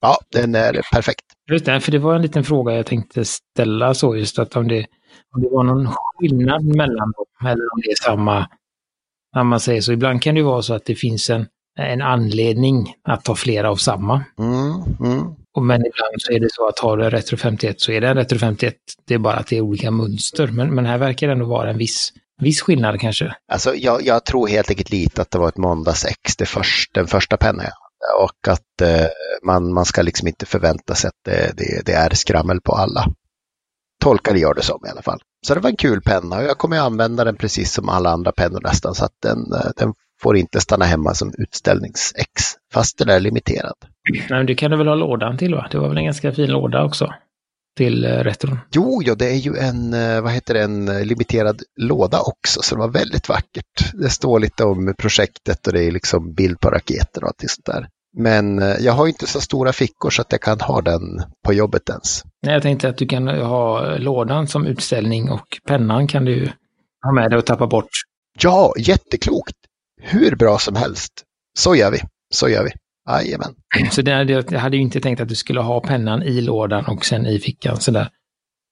ja, 0.00 0.18
den 0.32 0.54
är 0.54 0.80
perfekt. 0.92 1.24
Just 1.50 1.64
det, 1.64 1.80
för 1.80 1.92
det 1.92 1.98
var 1.98 2.14
en 2.14 2.22
liten 2.22 2.44
fråga 2.44 2.74
jag 2.74 2.86
tänkte 2.86 3.24
ställa 3.24 3.94
så 3.94 4.16
just 4.16 4.38
att 4.38 4.56
om 4.56 4.68
det, 4.68 4.86
om 5.34 5.42
det 5.42 5.48
var 5.50 5.64
någon 5.64 5.88
skillnad 5.92 6.64
mellan 6.64 7.12
dem 7.12 7.48
eller 7.50 7.74
om 7.74 7.80
det 7.84 7.90
är 7.90 8.02
samma, 8.02 8.48
när 9.34 9.44
man 9.44 9.60
säger 9.60 9.80
så. 9.80 9.92
Ibland 9.92 10.22
kan 10.22 10.34
det 10.34 10.42
vara 10.42 10.62
så 10.62 10.74
att 10.74 10.84
det 10.84 10.94
finns 10.94 11.30
en, 11.30 11.46
en 11.78 12.02
anledning 12.02 12.94
att 13.04 13.24
ta 13.24 13.34
flera 13.34 13.70
av 13.70 13.76
samma. 13.76 14.24
Mm, 14.38 15.12
mm. 15.12 15.34
Och 15.56 15.62
men 15.62 15.80
ibland 15.80 16.14
så 16.18 16.32
är 16.32 16.40
det 16.40 16.52
så 16.52 16.68
att 16.68 16.78
har 16.78 16.96
du 16.96 17.04
en 17.04 17.10
Retro 17.10 17.36
51 17.36 17.80
så 17.80 17.92
är 17.92 18.00
det 18.00 18.08
en 18.08 18.16
Retro 18.16 18.38
51. 18.38 18.74
Det 19.06 19.14
är 19.14 19.18
bara 19.18 19.36
att 19.36 19.46
det 19.46 19.56
är 19.56 19.60
olika 19.60 19.90
mönster. 19.90 20.46
Men, 20.46 20.74
men 20.74 20.86
här 20.86 20.98
verkar 20.98 21.26
det 21.26 21.32
ändå 21.32 21.46
vara 21.46 21.70
en 21.70 21.78
viss 21.78 22.12
viss 22.40 22.60
skillnad 22.60 23.00
kanske? 23.00 23.34
Alltså, 23.52 23.74
jag, 23.74 24.02
jag 24.02 24.24
tror 24.24 24.48
helt 24.48 24.70
enkelt 24.70 24.90
lite 24.90 25.22
att 25.22 25.30
det 25.30 25.38
var 25.38 25.48
ett 25.48 25.56
måndags 25.56 26.04
ex, 26.04 26.36
det 26.36 26.46
först, 26.46 26.94
den 26.94 27.06
första 27.06 27.36
pennan 27.36 27.66
och 28.18 28.48
att 28.48 28.80
eh, 28.82 29.06
man, 29.42 29.72
man 29.72 29.84
ska 29.84 30.02
liksom 30.02 30.28
inte 30.28 30.46
förvänta 30.46 30.94
sig 30.94 31.08
att 31.08 31.20
det, 31.24 31.52
det, 31.56 31.82
det 31.86 31.92
är 31.92 32.14
skrammel 32.14 32.60
på 32.60 32.72
alla. 32.72 33.06
Tolkar 34.00 34.34
gör 34.34 34.54
det 34.54 34.62
som 34.62 34.86
i 34.86 34.88
alla 34.88 35.02
fall. 35.02 35.20
Så 35.46 35.54
det 35.54 35.60
var 35.60 35.70
en 35.70 35.76
kul 35.76 36.02
penna 36.02 36.36
och 36.36 36.44
jag 36.44 36.58
kommer 36.58 36.76
att 36.76 36.82
använda 36.82 37.24
den 37.24 37.36
precis 37.36 37.72
som 37.72 37.88
alla 37.88 38.10
andra 38.10 38.32
pennor 38.32 38.60
nästan 38.60 38.94
så 38.94 39.04
att 39.04 39.16
den, 39.22 39.52
eh, 39.52 39.70
den 39.76 39.94
får 40.22 40.36
inte 40.36 40.60
stanna 40.60 40.84
hemma 40.84 41.14
som 41.14 41.34
utställningsex 41.38 42.42
fast 42.72 42.98
den 42.98 43.08
är 43.08 43.20
limiterad. 43.20 43.76
Men 44.30 44.46
det 44.46 44.54
kan 44.54 44.70
du 44.70 44.76
väl 44.76 44.88
ha 44.88 44.94
lådan 44.94 45.38
till 45.38 45.54
va? 45.54 45.68
Det 45.70 45.78
var 45.78 45.88
väl 45.88 45.98
en 45.98 46.04
ganska 46.04 46.32
fin 46.32 46.50
låda 46.50 46.84
också? 46.84 47.12
till 47.76 48.04
eh, 48.04 48.08
retron? 48.08 48.58
Jo, 48.74 49.02
ja, 49.04 49.14
det 49.14 49.26
är 49.26 49.36
ju 49.36 49.56
en, 49.56 49.94
eh, 49.94 50.20
vad 50.20 50.32
heter 50.32 50.54
det, 50.54 50.62
en 50.62 50.88
eh, 50.88 51.04
limiterad 51.04 51.62
låda 51.76 52.20
också, 52.20 52.62
så 52.62 52.74
det 52.74 52.78
var 52.78 52.88
väldigt 52.88 53.28
vackert. 53.28 53.92
Det 53.92 54.10
står 54.10 54.40
lite 54.40 54.64
om 54.64 54.94
projektet 54.98 55.66
och 55.66 55.72
det 55.72 55.84
är 55.84 55.90
liksom 55.90 56.34
bild 56.34 56.60
på 56.60 56.70
raketer 56.70 57.22
och 57.22 57.28
allt 57.28 57.50
sånt 57.50 57.66
där. 57.66 57.88
Men 58.16 58.58
jag 58.80 58.92
har 58.92 59.06
inte 59.06 59.26
så 59.26 59.40
stora 59.40 59.72
fickor 59.72 60.10
så 60.10 60.22
att 60.22 60.32
jag 60.32 60.40
kan 60.40 60.60
ha 60.60 60.80
den 60.80 61.02
på 61.44 61.52
jobbet 61.52 61.88
ens. 61.88 62.24
Nej, 62.42 62.54
jag 62.54 62.62
tänkte 62.62 62.88
att 62.88 62.96
du 62.96 63.06
kan 63.06 63.28
ha 63.28 63.96
lådan 63.96 64.46
som 64.46 64.66
utställning 64.66 65.30
och 65.30 65.46
pennan 65.66 66.06
kan 66.06 66.24
du 66.24 66.52
ha 67.04 67.12
med 67.12 67.30
dig 67.30 67.38
och 67.38 67.46
tappa 67.46 67.66
bort. 67.66 67.90
Ja, 68.40 68.74
jätteklokt! 68.78 69.56
Hur 70.02 70.36
bra 70.36 70.58
som 70.58 70.76
helst. 70.76 71.12
Så 71.58 71.74
gör 71.74 71.90
vi. 71.90 71.98
Så 72.34 72.48
gör 72.48 72.64
vi. 72.64 72.70
Jajamän. 73.16 73.54
Så 73.90 74.02
det, 74.02 74.10
jag 74.30 74.52
hade 74.52 74.76
ju 74.76 74.82
inte 74.82 75.00
tänkt 75.00 75.20
att 75.20 75.28
du 75.28 75.34
skulle 75.34 75.60
ha 75.60 75.80
pennan 75.80 76.22
i 76.22 76.40
lådan 76.40 76.84
och 76.86 77.04
sen 77.04 77.26
i 77.26 77.38
fickan 77.38 77.80
sådär. 77.80 78.08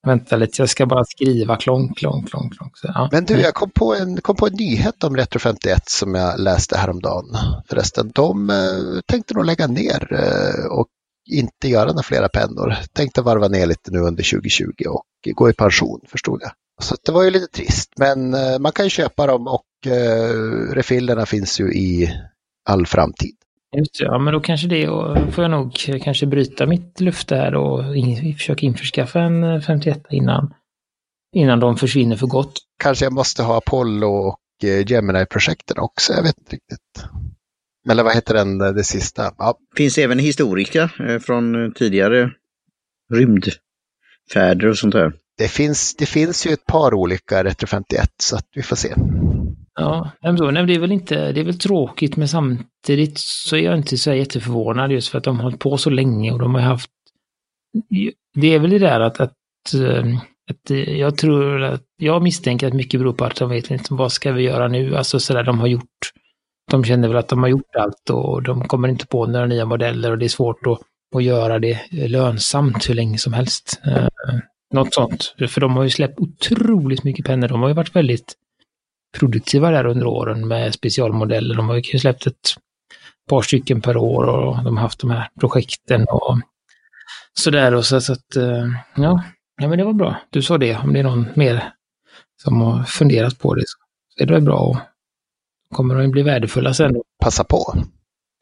Vänta 0.06 0.36
lite, 0.36 0.62
jag 0.62 0.68
ska 0.68 0.86
bara 0.86 1.04
skriva 1.04 1.56
klonk, 1.56 1.98
klonk, 1.98 2.28
klonk, 2.28 2.56
klonk. 2.56 2.78
Så, 2.78 2.86
ja. 2.94 3.08
Men 3.12 3.24
du, 3.24 3.40
jag 3.40 3.54
kom 3.54 3.70
på, 3.70 3.94
en, 3.94 4.20
kom 4.20 4.36
på 4.36 4.46
en 4.46 4.52
nyhet 4.52 5.04
om 5.04 5.16
Retro 5.16 5.38
51 5.38 5.88
som 5.88 6.14
jag 6.14 6.40
läste 6.40 6.78
häromdagen 6.78 7.36
förresten. 7.68 8.10
De 8.14 8.50
eh, 8.50 9.00
tänkte 9.06 9.34
nog 9.34 9.44
lägga 9.44 9.66
ner 9.66 10.12
eh, 10.12 10.66
och 10.66 10.86
inte 11.30 11.68
göra 11.68 11.86
några 11.86 12.02
flera 12.02 12.28
pennor. 12.28 12.74
Tänkte 12.92 13.22
varva 13.22 13.48
ner 13.48 13.66
lite 13.66 13.90
nu 13.90 13.98
under 13.98 14.30
2020 14.30 14.72
och 14.88 15.34
gå 15.34 15.50
i 15.50 15.52
pension, 15.52 16.00
förstod 16.08 16.40
jag. 16.42 16.50
Så 16.80 16.96
det 17.04 17.12
var 17.12 17.22
ju 17.22 17.30
lite 17.30 17.46
trist, 17.46 17.92
men 17.96 18.34
eh, 18.34 18.58
man 18.58 18.72
kan 18.72 18.86
ju 18.86 18.90
köpa 18.90 19.26
dem 19.26 19.46
och 19.46 19.92
eh, 19.92 20.74
refillerna 20.74 21.26
finns 21.26 21.60
ju 21.60 21.72
i 21.72 22.14
all 22.68 22.86
framtid. 22.86 23.36
Just 23.76 23.98
det, 23.98 24.04
ja 24.04 24.18
men 24.18 24.34
då 24.34 24.40
kanske 24.40 24.68
det 24.68 24.88
och 24.88 25.34
får 25.34 25.44
jag 25.44 25.50
nog 25.50 25.72
kanske 26.02 26.26
bryta 26.26 26.66
mitt 26.66 27.00
löfte 27.00 27.36
här 27.36 27.54
och 27.54 27.96
in, 27.96 28.34
försöka 28.34 28.66
införskaffa 28.66 29.20
en 29.20 29.62
51 29.62 30.02
innan, 30.10 30.54
innan 31.34 31.60
de 31.60 31.76
försvinner 31.76 32.16
för 32.16 32.26
gott. 32.26 32.58
Kanske 32.82 33.04
jag 33.04 33.12
måste 33.12 33.42
ha 33.42 33.58
Apollo 33.58 34.06
och 34.06 34.38
eh, 34.64 34.90
Gemini-projekten 34.90 35.78
också, 35.78 36.12
jag 36.12 36.22
vet 36.22 36.38
inte 36.38 36.56
riktigt. 36.56 37.04
Eller 37.90 38.02
vad 38.02 38.14
heter 38.14 38.34
den, 38.34 38.58
det 38.58 38.84
sista? 38.84 39.34
Ja. 39.38 39.58
Finns 39.76 39.98
även 39.98 40.18
historiska 40.18 40.90
eh, 41.08 41.18
från 41.18 41.72
tidigare 41.74 42.30
rymdfärder 43.14 44.66
och 44.66 44.78
sånt 44.78 44.92
där. 44.92 45.12
Det 45.38 45.48
finns, 45.48 45.96
det 45.96 46.06
finns 46.06 46.46
ju 46.46 46.52
ett 46.52 46.66
par 46.66 46.94
olika 46.94 47.44
Retro 47.44 47.66
51 47.66 48.10
så 48.22 48.36
att 48.36 48.46
vi 48.54 48.62
får 48.62 48.76
se. 48.76 48.94
Ja, 49.78 50.10
men 50.22 50.66
det 50.66 50.74
är 50.74 50.78
väl 50.78 50.92
inte, 50.92 51.32
det 51.32 51.40
är 51.40 51.44
väl 51.44 51.58
tråkigt 51.58 52.16
men 52.16 52.28
samtidigt 52.28 53.18
så 53.18 53.56
är 53.56 53.60
jag 53.60 53.76
inte 53.76 53.96
så 53.96 54.12
jätteförvånad 54.12 54.92
just 54.92 55.08
för 55.08 55.18
att 55.18 55.24
de 55.24 55.36
har 55.36 55.42
hållit 55.42 55.60
på 55.60 55.76
så 55.76 55.90
länge 55.90 56.32
och 56.32 56.38
de 56.38 56.54
har 56.54 56.62
haft... 56.62 56.90
Det 58.34 58.54
är 58.54 58.58
väl 58.58 58.70
det 58.70 58.78
där 58.78 59.00
att, 59.00 59.20
att, 59.20 59.34
ehm, 59.74 60.16
att 60.50 60.70
eh, 60.70 60.98
jag 60.98 61.16
tror 61.16 61.62
att, 61.62 61.82
jag 61.96 62.22
misstänker 62.22 62.66
att 62.66 62.72
mycket 62.72 63.00
beror 63.00 63.12
på 63.12 63.24
att 63.24 63.36
de 63.36 63.50
vet 63.50 63.70
inte 63.70 63.94
vad 63.94 64.12
ska 64.12 64.32
vi 64.32 64.42
göra 64.42 64.68
nu, 64.68 64.96
alltså 64.96 65.20
sådär 65.20 65.42
de 65.42 65.58
har 65.60 65.66
gjort. 65.66 66.12
De 66.70 66.84
känner 66.84 67.08
väl 67.08 67.16
att 67.16 67.28
de 67.28 67.38
har 67.38 67.48
gjort 67.48 67.76
allt 67.78 68.10
och 68.10 68.42
de 68.42 68.68
kommer 68.68 68.88
inte 68.88 69.06
på 69.06 69.26
några 69.26 69.46
nya 69.46 69.64
modeller 69.64 70.10
och 70.10 70.18
det 70.18 70.26
är 70.26 70.28
svårt 70.28 70.66
att, 70.66 70.78
att 71.16 71.24
göra 71.24 71.58
det 71.58 71.80
lönsamt 71.90 72.88
hur 72.88 72.94
länge 72.94 73.18
som 73.18 73.32
helst. 73.32 73.80
Eh, 73.86 74.08
något 74.74 74.94
sånt. 74.94 75.34
För 75.48 75.60
de 75.60 75.76
har 75.76 75.82
ju 75.82 75.90
släppt 75.90 76.20
otroligt 76.20 77.04
mycket 77.04 77.26
pennor. 77.26 77.48
De 77.48 77.60
har 77.60 77.68
ju 77.68 77.74
varit 77.74 77.96
väldigt 77.96 78.34
produktiva 79.18 79.70
där 79.70 79.86
under 79.86 80.06
åren 80.06 80.48
med 80.48 80.74
specialmodeller. 80.74 81.54
De 81.54 81.68
har 81.68 81.76
ju 81.76 81.98
släppt 81.98 82.26
ett 82.26 82.54
par 83.28 83.42
stycken 83.42 83.80
per 83.80 83.96
år 83.96 84.24
och 84.24 84.64
de 84.64 84.76
har 84.76 84.82
haft 84.82 85.00
de 85.00 85.10
här 85.10 85.28
projekten 85.40 86.06
och 86.08 86.38
sådär. 87.38 87.74
Och 87.74 87.84
så, 87.84 88.00
så 88.00 88.12
att, 88.12 88.36
eh, 88.36 88.66
ja. 88.96 89.22
ja, 89.60 89.68
men 89.68 89.78
det 89.78 89.84
var 89.84 89.92
bra. 89.92 90.16
Du 90.30 90.42
sa 90.42 90.58
det, 90.58 90.76
om 90.76 90.92
det 90.92 90.98
är 90.98 91.04
någon 91.04 91.26
mer 91.34 91.72
som 92.42 92.60
har 92.60 92.84
funderat 92.84 93.38
på 93.38 93.54
det 93.54 93.64
så 93.66 93.78
är 94.22 94.26
det 94.26 94.40
bra 94.40 94.58
och 94.58 94.76
kommer 95.74 95.94
de 95.94 96.10
bli 96.10 96.22
värdefulla 96.22 96.74
sen. 96.74 97.02
Passa 97.22 97.44
på. 97.44 97.74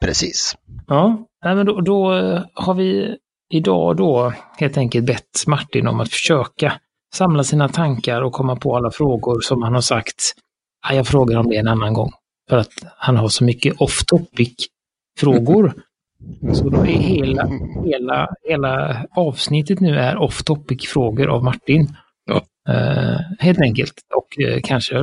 Precis. 0.01 0.55
Ja, 0.87 1.27
men 1.43 1.65
då, 1.65 1.81
då 1.81 2.15
eh, 2.15 2.43
har 2.53 2.73
vi 2.73 3.17
idag 3.49 3.97
då 3.97 4.33
helt 4.57 4.77
enkelt 4.77 5.05
bett 5.05 5.47
Martin 5.47 5.87
om 5.87 5.99
att 5.99 6.09
försöka 6.09 6.73
samla 7.13 7.43
sina 7.43 7.69
tankar 7.69 8.21
och 8.21 8.33
komma 8.33 8.55
på 8.55 8.75
alla 8.75 8.91
frågor 8.91 9.39
som 9.41 9.63
han 9.63 9.73
har 9.73 9.81
sagt 9.81 10.33
jag 10.93 11.07
frågar 11.07 11.37
om 11.37 11.49
det 11.49 11.57
en 11.57 11.67
annan 11.67 11.93
gång. 11.93 12.11
För 12.49 12.57
att 12.57 12.71
han 12.97 13.17
har 13.17 13.27
så 13.27 13.43
mycket 13.43 13.81
off 13.81 14.05
topic 14.05 14.67
frågor. 15.19 15.73
Så 16.53 16.69
då 16.69 16.77
är 16.81 16.85
hela, 16.85 17.49
hela, 17.85 18.27
hela 18.43 19.05
avsnittet 19.11 19.79
nu 19.79 19.95
är 19.95 20.17
off 20.17 20.43
topic 20.43 20.87
frågor 20.87 21.27
av 21.27 21.43
Martin. 21.43 21.95
Ja. 22.25 22.43
Uh, 22.69 23.19
helt 23.39 23.61
enkelt. 23.61 23.93
Och 24.15 24.45
uh, 24.45 24.61
kanske 24.63 24.95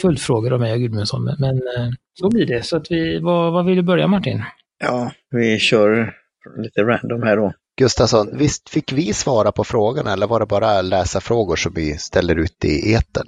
följdfrågor 0.00 0.52
av 0.52 0.60
mig 0.60 0.72
och 0.72 0.78
Gudmundsson. 0.78 1.24
Men 1.38 1.54
uh, 1.54 1.92
så 2.20 2.28
blir 2.28 2.46
det. 2.46 2.62
Så 2.62 2.76
att 2.76 2.90
vi, 2.90 3.18
vad, 3.18 3.52
vad 3.52 3.64
vill 3.64 3.76
du 3.76 3.82
börja 3.82 4.06
Martin? 4.06 4.42
Ja, 4.84 5.12
vi 5.30 5.58
kör 5.58 6.14
lite 6.58 6.82
random 6.82 7.22
här 7.22 7.36
då. 7.36 7.52
Gustafsson, 7.78 8.30
visst 8.38 8.70
fick 8.70 8.92
vi 8.92 9.12
svara 9.12 9.52
på 9.52 9.64
frågorna 9.64 10.12
eller 10.12 10.26
var 10.26 10.40
det 10.40 10.46
bara 10.46 10.82
läsa 10.82 11.20
frågor 11.20 11.56
som 11.56 11.72
vi 11.74 11.98
ställer 11.98 12.36
ut 12.36 12.64
i 12.64 12.92
eten? 12.92 13.26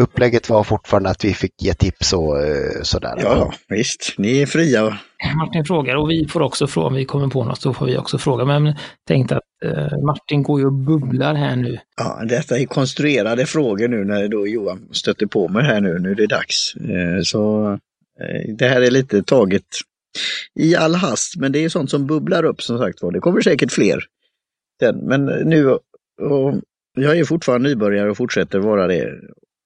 Upplägget 0.00 0.48
var 0.48 0.64
fortfarande 0.64 1.10
att 1.10 1.24
vi 1.24 1.34
fick 1.34 1.62
ge 1.62 1.74
tips 1.74 2.12
och 2.12 2.42
eh, 2.42 2.82
sådär. 2.82 3.14
Ja, 3.22 3.52
visst. 3.68 4.14
Ni 4.18 4.42
är 4.42 4.46
fria. 4.46 4.98
Martin 5.36 5.64
frågar 5.64 5.96
och 5.96 6.10
vi 6.10 6.28
får 6.28 6.40
också 6.40 6.66
fråga 6.66 6.86
om 6.86 6.94
vi 6.94 7.04
kommer 7.04 7.28
på 7.28 7.44
något, 7.44 7.60
så 7.60 7.74
får 7.74 7.86
vi 7.86 7.96
också 7.98 8.18
fråga. 8.18 8.44
Men 8.44 8.74
tänkte 9.08 9.36
att 9.36 9.42
eh, 9.64 9.98
Martin 10.06 10.42
går 10.42 10.60
ju 10.60 10.66
och 10.66 10.72
bubblar 10.72 11.34
här 11.34 11.56
nu. 11.56 11.78
Ja, 11.96 12.22
detta 12.28 12.58
är 12.58 12.66
konstruerade 12.66 13.46
frågor 13.46 13.88
nu 13.88 14.04
när 14.04 14.28
då 14.28 14.46
Johan 14.46 14.88
stöter 14.92 15.26
på 15.26 15.48
mig 15.48 15.64
här 15.64 15.80
nu. 15.80 15.98
Nu 15.98 16.10
är 16.10 16.14
det 16.14 16.26
dags. 16.26 16.74
Eh, 16.74 17.22
så 17.22 17.72
eh, 18.20 18.54
det 18.58 18.68
här 18.68 18.82
är 18.82 18.90
lite 18.90 19.22
taget 19.22 19.66
i 20.60 20.76
all 20.76 20.94
hast, 20.94 21.36
men 21.36 21.52
det 21.52 21.64
är 21.64 21.68
sånt 21.68 21.90
som 21.90 22.06
bubblar 22.06 22.44
upp 22.44 22.62
som 22.62 22.78
sagt 22.78 23.02
var. 23.02 23.12
Det 23.12 23.20
kommer 23.20 23.40
säkert 23.40 23.72
fler. 23.72 24.04
Men 25.02 25.24
nu, 25.24 25.70
och 26.22 26.54
jag 26.96 27.18
är 27.18 27.24
fortfarande 27.24 27.68
nybörjare 27.68 28.10
och 28.10 28.16
fortsätter 28.16 28.58
vara 28.58 28.86
det 28.86 29.10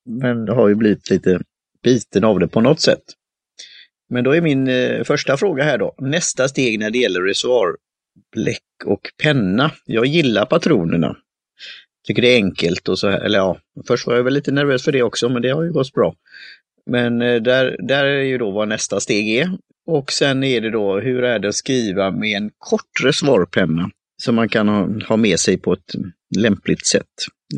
men 0.07 0.49
har 0.49 0.69
ju 0.69 0.75
blivit 0.75 1.11
lite 1.11 1.41
biten 1.83 2.25
av 2.25 2.39
det 2.39 2.49
på 2.49 2.61
något 2.61 2.81
sätt. 2.81 3.03
Men 4.09 4.25
då 4.25 4.37
är 4.37 4.41
min 4.41 4.69
eh, 4.69 5.05
första 5.05 5.37
fråga 5.37 5.65
här 5.65 5.79
då, 5.79 5.95
nästa 5.99 6.49
steg 6.49 6.79
när 6.79 6.91
det 6.91 6.99
gäller 6.99 7.23
reservoarbläck 7.23 8.63
och 8.85 9.01
penna. 9.23 9.71
Jag 9.85 10.07
gillar 10.07 10.47
patronerna. 10.47 11.17
Tycker 12.07 12.23
det 12.23 12.29
är 12.29 12.37
enkelt 12.37 12.89
och 12.89 12.99
så 12.99 13.09
här, 13.09 13.21
eller 13.21 13.39
ja, 13.39 13.59
först 13.87 14.07
var 14.07 14.17
jag 14.17 14.25
väl 14.25 14.35
lite 14.35 14.53
nervös 14.53 14.85
för 14.85 14.93
det 14.93 15.03
också, 15.03 15.29
men 15.29 15.43
det 15.43 15.49
har 15.51 15.63
ju 15.63 15.73
gått 15.73 15.93
bra. 15.93 16.15
Men 16.91 17.23
eh, 17.23 17.43
där, 17.43 17.77
där 17.79 18.05
är 18.05 18.23
ju 18.23 18.39
då 18.39 18.51
vad 18.51 18.69
nästa 18.69 19.01
steg 19.01 19.29
är. 19.29 19.51
Och 19.87 20.13
sen 20.13 20.45
är 20.45 20.61
det 20.61 20.71
då, 20.71 21.01
hur 21.01 21.25
är 21.25 21.39
det 21.39 21.49
att 21.49 21.55
skriva 21.55 22.11
med 22.11 22.37
en 22.37 22.51
kort 22.59 23.05
reservoarpenna 23.05 23.91
som 24.23 24.35
man 24.35 24.49
kan 24.49 24.69
ha, 24.69 24.89
ha 25.09 25.17
med 25.17 25.41
sig 25.41 25.59
på 25.59 25.73
ett 25.73 25.95
lämpligt 26.37 26.87
sätt. 26.87 27.07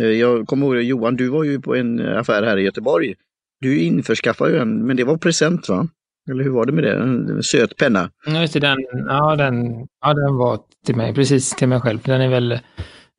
Eh, 0.01 0.07
jag 0.07 0.47
kommer 0.47 0.67
ihåg 0.67 0.83
Johan, 0.83 1.17
du 1.17 1.29
var 1.29 1.45
ju 1.45 1.61
på 1.61 1.77
en 1.77 2.17
affär 2.17 2.43
här 2.43 2.57
i 2.57 2.63
Göteborg. 2.63 3.15
Du 3.61 3.79
införskaffade 3.79 4.51
ju 4.51 4.59
en, 4.59 4.87
men 4.87 4.97
det 4.97 5.05
var 5.05 5.17
present 5.17 5.69
va? 5.69 5.89
Eller 6.31 6.45
hur 6.45 6.51
var 6.51 6.67
det 6.67 6.73
med 6.73 6.85
det? 6.85 6.97
En 6.97 7.43
söt 7.43 7.77
penna? 7.77 8.11
Ja, 8.27 8.41
just 8.41 8.53
det, 8.53 8.61
den, 8.61 8.79
ja, 9.09 9.37
den, 9.37 9.87
ja, 10.01 10.15
den 10.15 10.37
var 10.37 10.61
till 10.87 10.97
mig, 10.97 11.15
precis 11.15 11.51
till 11.51 11.69
mig 11.69 11.81
själv. 11.81 11.99
Den 12.05 12.21
är 12.21 12.29
väl, 12.29 12.59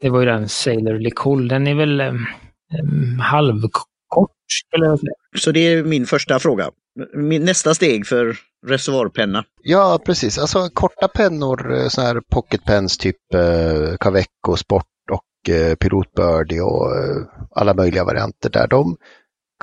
det 0.01 0.09
var 0.09 0.19
ju 0.19 0.25
den 0.25 0.49
Sailor 0.49 0.99
Lecol, 0.99 1.47
den 1.47 1.67
är 1.67 1.75
väl 1.75 2.01
um, 2.01 3.19
halvkort, 3.19 4.31
skulle 4.47 4.85
jag 4.85 4.99
säga. 4.99 5.13
Så 5.38 5.51
det 5.51 5.59
är 5.59 5.83
min 5.83 6.05
första 6.05 6.39
fråga. 6.39 6.71
Min, 7.13 7.45
nästa 7.45 7.73
steg 7.73 8.07
för 8.07 8.38
reservoarpenna? 8.67 9.43
Ja, 9.63 9.99
precis. 10.05 10.38
Alltså 10.38 10.69
korta 10.73 11.07
pennor, 11.07 11.73
eh, 11.73 11.88
sådana 11.88 12.13
här 12.13 12.21
pocketpens 12.31 12.97
typ 12.97 13.33
eh, 13.33 13.97
Caveco 13.99 14.57
Sport 14.57 14.85
och 15.11 15.15
eh, 15.15 15.19
Eh, 15.48 15.75
Pilot 15.75 16.13
Birdie 16.13 16.62
och 16.62 16.98
eh, 16.98 17.24
alla 17.55 17.74
möjliga 17.74 18.03
varianter 18.03 18.50
där. 18.50 18.67
De 18.67 18.98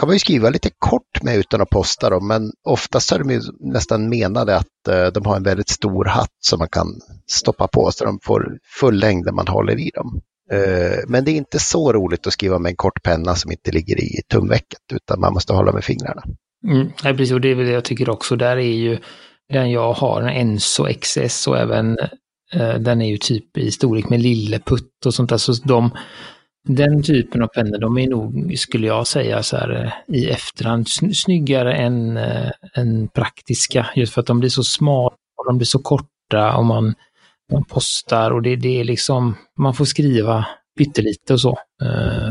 kan 0.00 0.06
man 0.08 0.14
ju 0.14 0.18
skriva 0.18 0.50
lite 0.50 0.70
kort 0.78 1.22
med 1.22 1.36
utan 1.36 1.60
att 1.60 1.70
posta 1.70 2.10
dem, 2.10 2.28
men 2.28 2.52
oftast 2.64 3.12
är 3.12 3.18
de 3.18 3.30
ju 3.30 3.40
nästan 3.60 4.08
menade 4.08 4.56
att 4.56 4.88
eh, 4.88 5.06
de 5.06 5.26
har 5.26 5.36
en 5.36 5.42
väldigt 5.42 5.68
stor 5.68 6.04
hatt 6.04 6.36
som 6.40 6.58
man 6.58 6.68
kan 6.68 6.86
stoppa 7.26 7.68
på 7.68 7.90
så 7.92 8.04
de 8.04 8.18
får 8.22 8.58
full 8.80 8.98
längd 8.98 9.24
när 9.24 9.32
man 9.32 9.48
håller 9.48 9.80
i 9.80 9.90
dem. 9.94 10.20
Men 11.06 11.24
det 11.24 11.30
är 11.30 11.36
inte 11.36 11.58
så 11.58 11.92
roligt 11.92 12.26
att 12.26 12.32
skriva 12.32 12.58
med 12.58 12.70
en 12.70 12.76
kort 12.76 13.02
penna 13.02 13.34
som 13.34 13.50
inte 13.50 13.72
ligger 13.72 14.00
i 14.00 14.22
tumvecket, 14.32 14.80
utan 14.92 15.20
man 15.20 15.32
måste 15.32 15.52
hålla 15.52 15.72
med 15.72 15.84
fingrarna. 15.84 16.22
Mm, 16.68 16.88
ja, 17.02 17.12
precis, 17.12 17.32
och 17.32 17.40
det 17.40 17.48
är 17.48 17.54
väl 17.54 17.66
det 17.66 17.72
jag 17.72 17.84
tycker 17.84 18.10
också. 18.10 18.36
Där 18.36 18.56
är 18.56 18.60
ju 18.60 18.98
den 19.52 19.70
jag 19.70 19.92
har, 19.92 20.22
en 20.22 20.28
Enso 20.28 20.86
XS 21.00 21.46
och 21.46 21.58
även 21.58 21.96
Eh, 22.52 22.74
den 22.74 23.02
är 23.02 23.08
ju 23.08 23.18
typ 23.18 23.58
i 23.58 23.70
storlek 23.70 24.08
med 24.08 24.22
Lilleputt 24.22 25.06
och 25.06 25.14
sånt 25.14 25.30
där. 25.30 25.36
Så 25.36 25.52
de, 25.52 25.90
den 26.68 27.02
typen 27.02 27.42
av 27.42 27.46
pennor, 27.46 27.78
de 27.78 27.98
är 27.98 28.08
nog, 28.08 28.54
skulle 28.58 28.86
jag 28.86 29.06
säga 29.06 29.42
så 29.42 29.56
här 29.56 29.84
eh, 29.84 30.16
i 30.16 30.30
efterhand, 30.30 30.88
snyggare 30.88 31.74
än, 31.74 32.16
äh, 32.16 32.50
än 32.74 33.08
praktiska. 33.08 33.86
Just 33.94 34.14
för 34.14 34.20
att 34.20 34.26
de 34.26 34.40
blir 34.40 34.50
så 34.50 34.64
smala 34.64 35.16
och 35.36 35.46
de 35.46 35.58
blir 35.58 35.66
så 35.66 35.78
korta 35.78 36.56
och 36.56 36.64
man, 36.64 36.94
man 37.52 37.64
postar 37.64 38.30
och 38.30 38.42
det, 38.42 38.56
det 38.56 38.80
är 38.80 38.84
liksom, 38.84 39.36
man 39.58 39.74
får 39.74 39.84
skriva 39.84 40.46
pyttelite 40.78 41.32
och 41.32 41.40
så. 41.40 41.58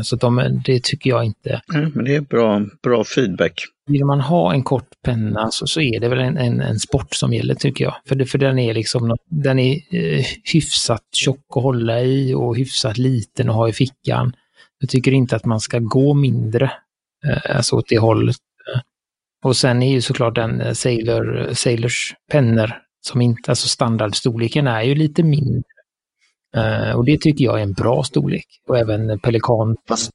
Så 0.02 0.16
de, 0.16 0.62
det 0.64 0.84
tycker 0.84 1.10
jag 1.10 1.24
inte. 1.24 1.60
Nej, 1.68 1.90
men 1.94 2.04
det 2.04 2.14
är 2.14 2.20
bra, 2.20 2.62
bra 2.82 3.04
feedback. 3.04 3.64
Vill 3.86 4.04
man 4.04 4.20
ha 4.20 4.52
en 4.52 4.62
kort 4.62 4.88
penna 5.04 5.50
så, 5.50 5.66
så 5.66 5.80
är 5.80 6.00
det 6.00 6.08
väl 6.08 6.20
en, 6.20 6.36
en, 6.36 6.60
en 6.60 6.78
sport 6.78 7.14
som 7.14 7.32
gäller 7.32 7.54
tycker 7.54 7.84
jag. 7.84 7.94
För, 8.04 8.14
det, 8.14 8.26
för 8.26 8.38
den 8.38 8.58
är 8.58 8.74
liksom 8.74 9.16
den 9.30 9.58
är 9.58 9.80
eh, 9.90 10.24
hyfsat 10.52 11.02
tjock 11.12 11.56
att 11.56 11.62
hålla 11.62 12.00
i 12.00 12.34
och 12.34 12.56
hyfsat 12.56 12.98
liten 12.98 13.48
att 13.48 13.54
ha 13.54 13.68
i 13.68 13.72
fickan. 13.72 14.32
Jag 14.78 14.90
tycker 14.90 15.12
inte 15.12 15.36
att 15.36 15.44
man 15.44 15.60
ska 15.60 15.78
gå 15.78 16.14
mindre, 16.14 16.72
eh, 17.26 17.56
alltså 17.56 17.76
åt 17.76 17.88
det 17.88 17.98
hållet. 17.98 18.36
Och 19.44 19.56
sen 19.56 19.82
är 19.82 19.92
ju 19.92 20.00
såklart 20.00 20.34
den 20.34 20.60
eh, 20.60 20.72
Sailor, 20.72 21.50
Sailors 21.52 22.14
pennor 22.32 22.82
som 23.00 23.20
inte, 23.22 23.50
alltså 23.50 23.68
standardstorleken 23.68 24.66
är 24.66 24.82
ju 24.82 24.94
lite 24.94 25.22
mindre 25.22 25.75
och 26.96 27.04
det 27.04 27.20
tycker 27.20 27.44
jag 27.44 27.58
är 27.58 27.62
en 27.62 27.72
bra 27.72 28.02
storlek. 28.02 28.46
Och 28.68 28.78
även 28.78 29.18
Pelikan. 29.18 29.76
Fast 29.88 30.10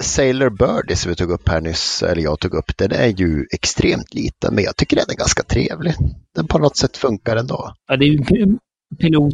Sailor 0.00 0.50
Birdie 0.50 0.96
som 0.96 1.10
vi 1.10 1.16
tog 1.16 1.30
upp 1.30 1.48
här 1.48 1.60
nyss, 1.60 2.02
eller 2.02 2.22
jag 2.22 2.40
tog 2.40 2.54
upp, 2.54 2.76
den 2.76 2.92
är 2.92 3.08
ju 3.08 3.46
extremt 3.52 4.14
liten, 4.14 4.54
men 4.54 4.64
jag 4.64 4.76
tycker 4.76 4.96
den 4.96 5.06
är 5.08 5.16
ganska 5.16 5.42
trevlig. 5.42 5.94
Den 6.34 6.46
på 6.46 6.58
något 6.58 6.76
sätt 6.76 6.96
funkar 6.96 7.36
ändå. 7.36 7.72
Ja, 7.88 7.96
det 7.96 8.04
är 8.04 8.08
ju 8.08 8.18
pilot, 8.98 9.32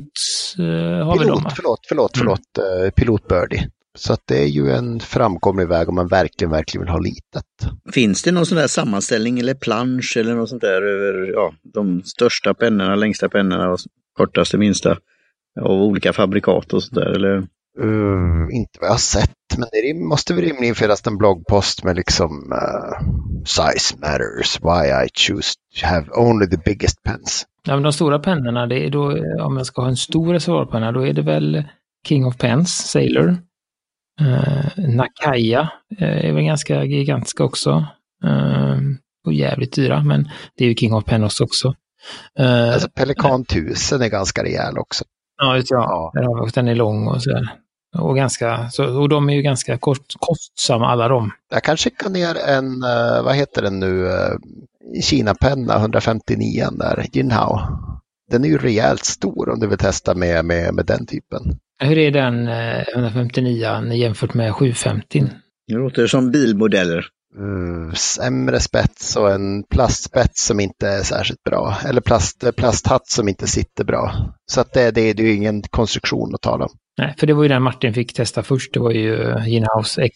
uh, 0.58 0.64
har 1.04 1.12
pilot, 1.12 1.24
vi 1.24 1.28
dem. 1.28 1.50
Förlåt, 1.56 1.80
förlåt, 1.88 2.16
mm. 2.16 2.24
förlåt. 2.24 2.84
Uh, 2.84 2.90
pilot 2.90 3.28
Birdie. 3.28 3.68
Så 3.96 4.12
att 4.12 4.22
det 4.26 4.38
är 4.38 4.46
ju 4.46 4.70
en 4.70 5.00
framkomlig 5.00 5.68
väg 5.68 5.88
om 5.88 5.94
man 5.94 6.08
verkligen, 6.08 6.50
verkligen 6.50 6.84
vill 6.84 6.92
ha 6.92 6.98
litet. 6.98 7.44
Finns 7.92 8.22
det 8.22 8.32
någon 8.32 8.46
sån 8.46 8.58
där 8.58 8.66
sammanställning 8.66 9.38
eller 9.38 9.54
plansch 9.54 10.16
eller 10.16 10.34
något 10.34 10.48
sånt 10.48 10.62
där 10.62 10.82
över 10.82 11.32
ja, 11.32 11.52
de 11.74 12.02
största 12.02 12.54
pennorna, 12.54 12.94
längsta 12.94 13.28
pennorna 13.28 13.70
och 13.70 13.78
kortaste, 14.16 14.58
minsta 14.58 14.98
av 15.60 15.82
olika 15.82 16.12
fabrikat 16.12 16.72
och 16.72 16.82
sånt 16.82 16.94
där? 16.94 17.14
Eller? 17.14 17.46
Uh, 17.80 18.56
inte 18.56 18.78
vad 18.80 18.88
jag 18.88 18.92
har 18.92 18.98
sett, 18.98 19.30
men 19.56 19.68
det 19.72 19.94
måste 19.94 20.34
väl 20.34 20.44
rimligen 20.44 20.74
finnas 20.74 21.06
en 21.06 21.18
bloggpost 21.18 21.84
med 21.84 21.96
liksom 21.96 22.52
uh, 22.52 23.08
size 23.44 23.96
matters, 23.98 24.60
why 24.62 25.04
I 25.04 25.08
choose 25.14 25.54
to 25.80 25.86
have 25.86 26.06
only 26.10 26.46
the 26.46 26.56
biggest 26.64 27.02
pens. 27.02 27.46
Ja, 27.66 27.74
men 27.74 27.82
de 27.82 27.92
stora 27.92 28.18
pennorna, 28.18 28.66
det 28.66 28.86
är 28.86 28.90
då, 28.90 29.18
om 29.42 29.56
jag 29.56 29.66
ska 29.66 29.82
ha 29.82 29.88
en 29.88 29.96
stor 29.96 30.32
reservoarpenna, 30.32 30.92
då 30.92 31.06
är 31.06 31.12
det 31.12 31.22
väl 31.22 31.64
King 32.08 32.26
of 32.26 32.38
Pens, 32.38 32.90
Sailor. 32.90 33.38
Uh, 34.20 34.88
Nakaya 34.96 35.72
är 35.98 36.32
väl 36.32 36.44
ganska 36.44 36.84
gigantiska 36.84 37.44
också. 37.44 37.86
Uh, 38.24 38.78
och 39.26 39.32
jävligt 39.32 39.72
dyra, 39.72 40.02
men 40.02 40.28
det 40.56 40.64
är 40.64 40.68
ju 40.68 40.74
King 40.74 40.94
of 40.94 41.04
Pens 41.04 41.40
också. 41.40 41.74
Uh, 42.40 42.72
alltså 42.72 42.88
Pelikan 42.88 43.42
1000 43.42 44.02
är 44.02 44.08
ganska 44.08 44.44
rejäl 44.44 44.78
också. 44.78 45.04
Ja, 45.38 45.62
ja. 45.68 46.10
ja. 46.14 46.48
den 46.54 46.68
är 46.68 46.74
lång 46.74 47.08
och 47.08 47.22
sådär. 47.22 47.48
Och, 47.98 48.16
ganska, 48.16 48.70
så, 48.70 49.00
och 49.00 49.08
de 49.08 49.30
är 49.30 49.34
ju 49.34 49.42
ganska 49.42 49.78
kost, 49.78 50.02
kostsamma 50.18 50.86
alla 50.86 51.08
de. 51.08 51.30
Jag 51.50 51.62
kan 51.62 51.76
skicka 51.76 52.08
ner 52.08 52.36
en, 52.48 52.80
vad 53.24 53.34
heter 53.34 53.62
den 53.62 53.80
nu, 53.80 54.08
Kina-penna 55.02 55.76
159 55.76 56.68
där, 56.72 57.06
Jinhao. 57.12 57.60
Den 58.30 58.44
är 58.44 58.48
ju 58.48 58.58
rejält 58.58 59.04
stor 59.04 59.48
om 59.48 59.60
du 59.60 59.66
vill 59.66 59.78
testa 59.78 60.14
med, 60.14 60.44
med, 60.44 60.74
med 60.74 60.86
den 60.86 61.06
typen. 61.06 61.42
Hur 61.78 61.98
är 61.98 62.10
den 62.10 62.48
159 62.94 63.92
jämfört 63.92 64.34
med 64.34 64.54
750? 64.54 65.24
Det 65.68 65.74
låter 65.74 66.06
som 66.06 66.30
bilmodeller. 66.30 67.06
Uh, 67.40 67.92
sämre 67.92 68.60
spets 68.60 69.16
och 69.16 69.32
en 69.32 69.62
plastspets 69.62 70.46
som 70.46 70.60
inte 70.60 70.88
är 70.88 71.02
särskilt 71.02 71.42
bra. 71.42 71.76
Eller 71.88 72.00
plast, 72.00 72.56
plasthatt 72.56 73.08
som 73.08 73.28
inte 73.28 73.46
sitter 73.46 73.84
bra. 73.84 74.12
Så 74.46 74.60
att 74.60 74.72
det, 74.72 74.90
det, 74.90 75.12
det 75.12 75.22
är 75.22 75.26
ju 75.26 75.34
ingen 75.34 75.62
konstruktion 75.62 76.34
att 76.34 76.42
tala 76.42 76.64
om. 76.64 76.70
Nej, 76.98 77.14
för 77.18 77.26
det 77.26 77.34
var 77.34 77.42
ju 77.42 77.48
den 77.48 77.62
Martin 77.62 77.94
fick 77.94 78.14
testa 78.14 78.42
först. 78.42 78.74
Det 78.74 78.80
var 78.80 78.90
ju 78.90 79.34
Ginhouse 79.46 80.02
X 80.02 80.14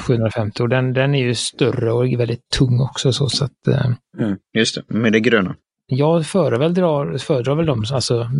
750 0.00 0.62
och 0.62 0.68
den, 0.68 0.92
den 0.92 1.14
är 1.14 1.22
ju 1.22 1.34
större 1.34 1.92
och 1.92 2.20
väldigt 2.20 2.48
tung 2.48 2.80
också. 2.80 3.12
Så, 3.12 3.28
så 3.28 3.44
att, 3.44 3.66
eh, 3.68 3.86
mm, 4.18 4.38
just 4.58 4.74
det, 4.74 4.94
med 4.94 5.12
det 5.12 5.20
gröna. 5.20 5.56
Jag 5.86 6.26
föredrar, 6.26 7.18
föredrar 7.18 7.54
väl 7.54 7.66
dem, 7.66 7.84
alltså, 7.92 8.30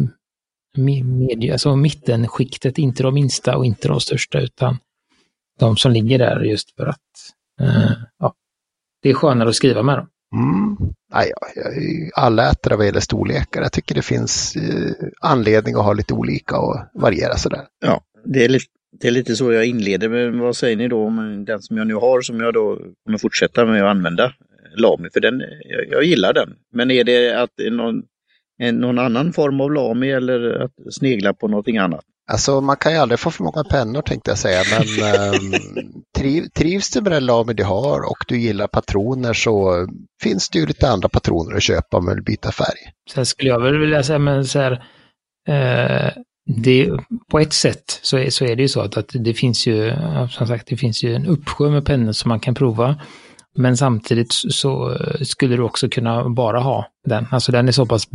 med, 0.76 1.52
alltså 1.52 1.76
mittenskiktet, 1.76 2.78
inte 2.78 3.02
de 3.02 3.14
minsta 3.14 3.56
och 3.56 3.66
inte 3.66 3.88
de 3.88 4.00
största 4.00 4.40
utan 4.40 4.78
de 5.58 5.76
som 5.76 5.92
ligger 5.92 6.18
där 6.18 6.40
just 6.40 6.76
för 6.76 6.86
att 6.86 7.00
eh, 7.60 7.92
ja, 8.18 8.34
det 9.02 9.10
är 9.10 9.14
skönare 9.14 9.48
att 9.48 9.54
skriva 9.54 9.82
med 9.82 9.98
dem. 9.98 10.08
Mm. 10.34 10.76
Nej, 11.12 11.32
jag 11.54 11.76
är 11.76 12.10
allätare 12.14 12.76
vad 12.76 12.86
gäller 12.86 13.00
storlekar. 13.00 13.62
Jag 13.62 13.72
tycker 13.72 13.94
det 13.94 14.02
finns 14.02 14.56
eh, 14.56 15.08
anledning 15.20 15.74
att 15.74 15.84
ha 15.84 15.92
lite 15.92 16.14
olika 16.14 16.58
och 16.58 16.76
variera 16.94 17.36
sådär. 17.36 17.60
Ja, 17.80 18.00
det 18.24 18.44
är, 18.44 18.48
lite, 18.48 18.66
det 19.00 19.08
är 19.08 19.12
lite 19.12 19.36
så 19.36 19.52
jag 19.52 19.66
inleder. 19.66 20.08
Men 20.08 20.38
vad 20.38 20.56
säger 20.56 20.76
ni 20.76 20.88
då 20.88 21.06
om 21.06 21.44
den 21.44 21.62
som 21.62 21.76
jag 21.76 21.86
nu 21.86 21.94
har 21.94 22.20
som 22.20 22.40
jag 22.40 22.54
då 22.54 22.78
kommer 23.04 23.18
fortsätta 23.18 23.64
med 23.64 23.84
att 23.84 23.90
använda? 23.90 24.32
Lami, 24.76 25.08
för 25.12 25.20
den, 25.20 25.42
jag, 25.60 25.88
jag 25.90 26.04
gillar 26.04 26.32
den. 26.32 26.54
Men 26.72 26.90
är 26.90 27.04
det 27.04 27.42
att 27.42 27.50
någon, 27.70 28.02
någon 28.72 28.98
annan 28.98 29.32
form 29.32 29.60
av 29.60 29.72
Lami 29.72 30.10
eller 30.10 30.62
att 30.64 30.72
snegla 30.90 31.34
på 31.34 31.48
någonting 31.48 31.78
annat? 31.78 32.04
Alltså 32.32 32.60
man 32.60 32.76
kan 32.76 32.92
ju 32.92 32.98
aldrig 32.98 33.20
få 33.20 33.30
för 33.30 33.44
många 33.44 33.64
pennor 33.64 34.02
tänkte 34.02 34.30
jag 34.30 34.38
säga, 34.38 34.62
men 34.70 34.82
um, 35.34 35.52
triv, 36.16 36.48
trivs 36.54 36.90
du 36.90 37.00
med 37.00 37.12
den 37.12 37.26
Lami 37.26 37.52
du 37.52 37.64
har 37.64 38.10
och 38.10 38.24
du 38.28 38.40
gillar 38.40 38.66
patroner 38.66 39.32
så 39.32 39.86
finns 40.22 40.48
det 40.48 40.58
ju 40.58 40.66
lite 40.66 40.90
andra 40.90 41.08
patroner 41.08 41.56
att 41.56 41.62
köpa 41.62 41.96
om 41.96 42.06
du 42.06 42.14
vill 42.14 42.24
byta 42.24 42.52
färg. 42.52 42.78
Sen 43.14 43.26
skulle 43.26 43.50
jag 43.50 43.62
väl 43.62 43.78
vilja 43.78 44.02
säga, 44.02 44.18
men 44.18 44.44
så 44.44 44.58
här, 44.58 44.72
eh, 45.48 46.12
det, 46.46 46.90
på 47.30 47.38
ett 47.38 47.52
sätt 47.52 48.00
så 48.02 48.18
är, 48.18 48.30
så 48.30 48.44
är 48.44 48.56
det 48.56 48.62
ju 48.62 48.68
så 48.68 48.80
att, 48.80 48.96
att 48.96 49.10
det 49.12 49.34
finns 49.34 49.66
ju, 49.66 49.92
som 50.30 50.46
sagt, 50.46 50.66
det 50.68 50.76
finns 50.76 51.02
ju 51.04 51.14
en 51.14 51.26
uppsjö 51.26 51.70
med 51.70 51.86
pennor 51.86 52.12
som 52.12 52.28
man 52.28 52.40
kan 52.40 52.54
prova. 52.54 53.00
Men 53.58 53.76
samtidigt 53.76 54.32
så 54.32 54.98
skulle 55.22 55.56
du 55.56 55.62
också 55.62 55.88
kunna 55.88 56.28
bara 56.28 56.60
ha 56.60 56.86
den. 57.08 57.26
Alltså 57.30 57.52
den 57.52 57.68
är 57.68 57.72
så 57.72 57.86
pass 57.86 58.08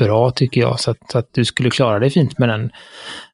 bra 0.00 0.30
tycker 0.30 0.60
jag, 0.60 0.80
så 0.80 0.90
att, 0.90 1.10
så 1.12 1.18
att, 1.18 1.28
du 1.32 1.44
skulle 1.44 1.70
klara 1.70 1.98
dig 1.98 2.10
fint 2.10 2.38
med 2.38 2.48
den. 2.48 2.70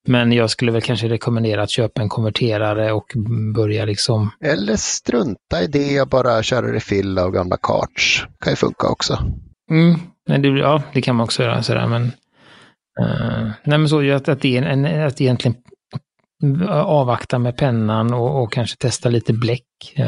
Men 0.06 0.32
jag 0.32 0.50
skulle 0.50 0.72
väl 0.72 0.82
kanske 0.82 1.08
rekommendera 1.08 1.62
att 1.62 1.70
köpa 1.70 2.02
en 2.02 2.08
konverterare 2.08 2.92
och 2.92 3.12
börja 3.54 3.84
liksom... 3.84 4.30
Eller 4.44 4.76
strunta 4.76 5.62
i 5.62 5.66
det 5.66 6.00
och 6.00 6.08
bara 6.08 6.42
köra 6.42 6.72
refill 6.72 7.18
av 7.18 7.30
gamla 7.30 7.56
karts. 7.56 8.26
kan 8.44 8.52
ju 8.52 8.56
funka 8.56 8.88
också. 8.88 9.18
Mm, 9.70 10.00
men 10.28 10.42
det, 10.42 10.48
ja, 10.48 10.82
det 10.92 11.02
kan 11.02 11.16
man 11.16 11.24
också 11.24 11.42
göra 11.42 11.62
sådär, 11.62 11.86
men... 11.86 12.02
Uh, 13.00 13.50
nej 13.64 13.78
men 13.78 13.88
så 13.88 14.12
att, 14.12 14.28
att 14.28 14.40
det 14.40 14.56
är 14.56 14.62
en, 14.62 15.06
att 15.06 15.20
egentligen 15.20 15.56
avvakta 16.68 17.38
med 17.38 17.56
pennan 17.56 18.14
och, 18.14 18.42
och 18.42 18.52
kanske 18.52 18.76
testa 18.76 19.08
lite 19.08 19.32
bläck. 19.32 19.94
Uh, 19.98 20.04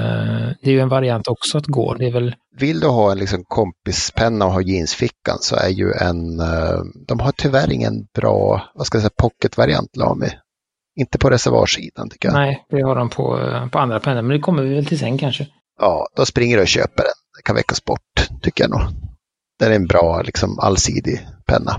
det 0.62 0.70
är 0.70 0.70
ju 0.70 0.80
en 0.80 0.88
variant 0.88 1.28
också 1.28 1.58
att 1.58 1.66
gå. 1.66 1.94
Det 1.94 2.06
är 2.06 2.12
väl... 2.12 2.34
Vill 2.56 2.80
du 2.80 2.88
ha 2.88 3.12
en 3.12 3.18
liksom 3.18 3.44
kompispenna 3.44 4.44
och 4.44 4.52
ha 4.52 4.60
jeansfickan 4.60 5.38
så 5.40 5.56
är 5.56 5.68
ju 5.68 5.92
en, 5.92 6.40
uh, 6.40 6.82
de 7.08 7.20
har 7.20 7.32
tyvärr 7.32 7.72
ingen 7.72 8.06
bra, 8.14 8.70
vad 8.74 8.86
ska 8.86 8.96
jag 8.96 9.02
säga, 9.02 9.12
pocketvariant 9.16 9.96
Lami. 9.96 10.28
Inte 11.00 11.18
på 11.18 11.30
reservarsidan 11.30 12.10
tycker 12.10 12.28
jag. 12.28 12.34
Nej, 12.34 12.64
det 12.70 12.82
har 12.82 12.96
de 12.96 13.08
på, 13.10 13.38
på 13.72 13.78
andra 13.78 14.00
pennor, 14.00 14.22
men 14.22 14.36
det 14.36 14.42
kommer 14.42 14.62
vi 14.62 14.74
väl 14.74 14.86
till 14.86 14.98
sen 14.98 15.18
kanske. 15.18 15.46
Ja, 15.80 16.08
då 16.16 16.26
springer 16.26 16.56
du 16.56 16.62
och 16.62 16.68
köper 16.68 17.02
den. 17.02 17.12
Det 17.36 17.42
kan 17.44 17.56
väckas 17.56 17.84
bort, 17.84 18.28
tycker 18.42 18.64
jag 18.64 18.70
nog. 18.70 18.80
Det 19.58 19.64
är 19.64 19.70
en 19.70 19.86
bra, 19.86 20.22
liksom 20.22 20.58
allsidig 20.58 21.26
penna 21.46 21.76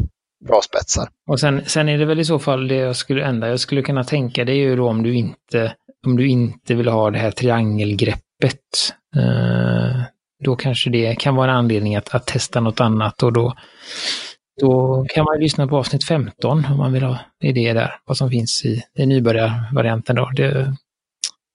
bra 0.47 0.61
spetsar. 0.61 1.09
Och 1.27 1.39
sen, 1.39 1.65
sen 1.65 1.89
är 1.89 1.97
det 1.97 2.05
väl 2.05 2.19
i 2.19 2.25
så 2.25 2.39
fall 2.39 2.67
det 2.67 2.75
jag 2.75 2.95
skulle, 2.95 3.25
enda 3.25 3.49
jag 3.49 3.59
skulle 3.59 3.81
kunna 3.81 4.03
tänka 4.03 4.45
det 4.45 4.51
är 4.51 4.55
ju 4.55 4.75
då 4.75 4.89
om 4.89 5.03
du 5.03 5.15
inte, 5.15 5.75
om 6.05 6.17
du 6.17 6.27
inte 6.27 6.73
vill 6.73 6.87
ha 6.87 7.11
det 7.11 7.19
här 7.19 7.31
triangelgreppet. 7.31 8.93
Eh, 9.15 10.01
då 10.43 10.55
kanske 10.55 10.89
det 10.89 11.15
kan 11.15 11.35
vara 11.35 11.51
en 11.51 11.57
anledning 11.57 11.95
att, 11.95 12.15
att 12.15 12.27
testa 12.27 12.59
något 12.59 12.81
annat 12.81 13.23
och 13.23 13.33
då, 13.33 13.53
då 14.61 15.05
kan 15.09 15.25
man 15.25 15.39
lyssna 15.39 15.67
på 15.67 15.77
avsnitt 15.77 16.05
15 16.05 16.65
om 16.65 16.77
man 16.77 16.93
vill 16.93 17.03
ha 17.03 17.19
idéer 17.43 17.73
där, 17.73 17.95
vad 18.05 18.17
som 18.17 18.29
finns 18.29 18.65
i 18.65 18.83
den 18.95 19.09
nybörjarvarianten 19.09 20.15
då. 20.15 20.29
Det, 20.35 20.75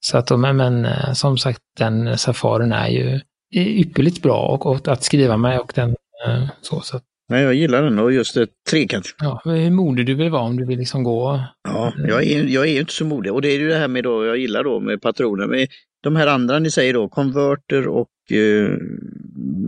så 0.01 0.19
att, 0.19 0.39
men, 0.39 0.57
men 0.57 0.85
eh, 0.85 1.13
som 1.13 1.39
sagt, 1.39 1.61
den 1.79 2.19
safarin 2.19 2.73
är 2.73 2.89
ju 2.89 3.21
ypperligt 3.55 4.23
bra 4.23 4.43
och, 4.43 4.67
och 4.67 4.89
att 4.89 5.05
skriva 5.05 5.37
med 5.37 5.61
och 5.61 5.73
den 5.75 5.97
eh, 6.27 6.49
så. 6.61 6.81
så. 6.81 6.97
att, 6.97 7.03
Nej, 7.29 7.43
jag 7.43 7.55
gillar 7.55 7.83
den 7.83 7.99
och 7.99 8.13
just 8.13 8.35
det 8.35 8.49
trekant. 8.71 9.15
Ja, 9.19 9.43
hur 9.45 9.71
modig 9.71 10.07
du 10.07 10.15
vill 10.15 10.31
vara 10.31 10.43
om 10.43 10.57
du 10.57 10.67
vill 10.67 10.79
liksom 10.79 11.03
gå... 11.03 11.41
Ja, 11.69 11.93
jag 12.09 12.25
är, 12.25 12.45
jag 12.45 12.69
är 12.69 12.81
inte 12.81 12.93
så 12.93 13.05
modig. 13.05 13.33
Och 13.33 13.43
det 13.43 13.49
är 13.49 13.59
ju 13.59 13.69
det 13.69 13.79
här 13.79 13.89
med 13.89 14.05
då, 14.05 14.27
jag 14.27 14.39
gillar 14.39 14.65
då 14.65 14.81
med 14.81 15.03
patroner. 15.03 15.47
Med 15.47 15.69
de 16.03 16.17
här 16.17 16.27
andra 16.27 16.59
ni 16.59 16.71
säger 16.71 16.95
då, 16.95 17.09
konverter 17.09 17.89
och 17.89 18.33
eh, 18.33 18.71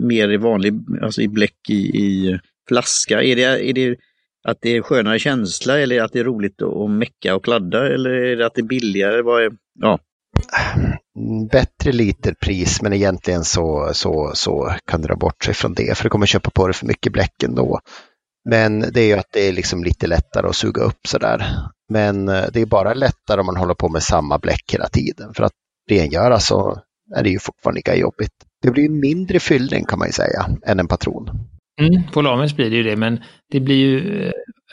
mer 0.00 0.32
i 0.32 0.36
vanlig, 0.36 0.74
alltså 1.02 1.22
i 1.22 1.28
bläck 1.28 1.70
i, 1.70 1.74
i 1.74 2.38
flaska. 2.68 3.22
Är 3.22 3.36
det, 3.36 3.70
är 3.70 3.72
det 3.72 3.96
att 4.44 4.58
det 4.60 4.76
är 4.76 4.82
skönare 4.82 5.18
känsla 5.18 5.78
eller 5.78 6.02
att 6.02 6.12
det 6.12 6.20
är 6.20 6.24
roligt 6.24 6.62
att 6.62 6.90
mecka 6.90 7.36
och 7.36 7.44
kladda 7.44 7.94
eller 7.94 8.10
är 8.10 8.36
det 8.36 8.46
att 8.46 8.54
det 8.54 8.60
är 8.60 8.66
billigare? 8.66 9.22
Vad 9.22 9.42
är, 9.42 9.52
ja. 9.80 9.98
Mm, 11.16 11.46
bättre 11.46 11.92
literpris 11.92 12.82
men 12.82 12.92
egentligen 12.92 13.44
så, 13.44 13.90
så, 13.92 14.30
så 14.34 14.74
kan 14.84 15.00
du 15.00 15.08
dra 15.08 15.16
bort 15.16 15.44
sig 15.44 15.54
från 15.54 15.74
det 15.74 15.96
för 15.96 16.04
du 16.04 16.10
kommer 16.10 16.26
köpa 16.26 16.50
på 16.50 16.66
dig 16.66 16.74
för 16.74 16.86
mycket 16.86 17.12
bläck 17.12 17.42
ändå. 17.42 17.80
Men 18.50 18.80
det 18.80 19.00
är 19.00 19.06
ju 19.06 19.18
att 19.18 19.32
det 19.32 19.48
är 19.48 19.52
liksom 19.52 19.84
lite 19.84 20.06
lättare 20.06 20.48
att 20.48 20.56
suga 20.56 20.82
upp 20.82 21.06
sådär. 21.06 21.46
Men 21.88 22.28
eh, 22.28 22.44
det 22.52 22.60
är 22.60 22.66
bara 22.66 22.94
lättare 22.94 23.40
om 23.40 23.46
man 23.46 23.56
håller 23.56 23.74
på 23.74 23.88
med 23.88 24.02
samma 24.02 24.38
bläck 24.38 24.72
hela 24.72 24.88
tiden. 24.88 25.34
För 25.34 25.42
att 25.42 25.52
rengöra 25.90 26.40
så 26.40 26.78
är 27.16 27.22
det 27.22 27.30
ju 27.30 27.38
fortfarande 27.38 27.78
lika 27.78 27.96
jobbigt. 27.96 28.32
Det 28.62 28.70
blir 28.70 28.88
mindre 28.88 29.40
fyllning 29.40 29.84
kan 29.84 29.98
man 29.98 30.08
ju 30.08 30.12
säga 30.12 30.48
än 30.66 30.80
en 30.80 30.88
patron. 30.88 31.30
Mm, 31.78 32.02
på 32.12 32.22
Lamis 32.22 32.56
blir 32.56 32.70
det 32.70 32.76
ju 32.76 32.82
det, 32.82 32.96
men 32.96 33.20
det 33.50 33.60
blir 33.60 33.76
ju, 33.76 34.24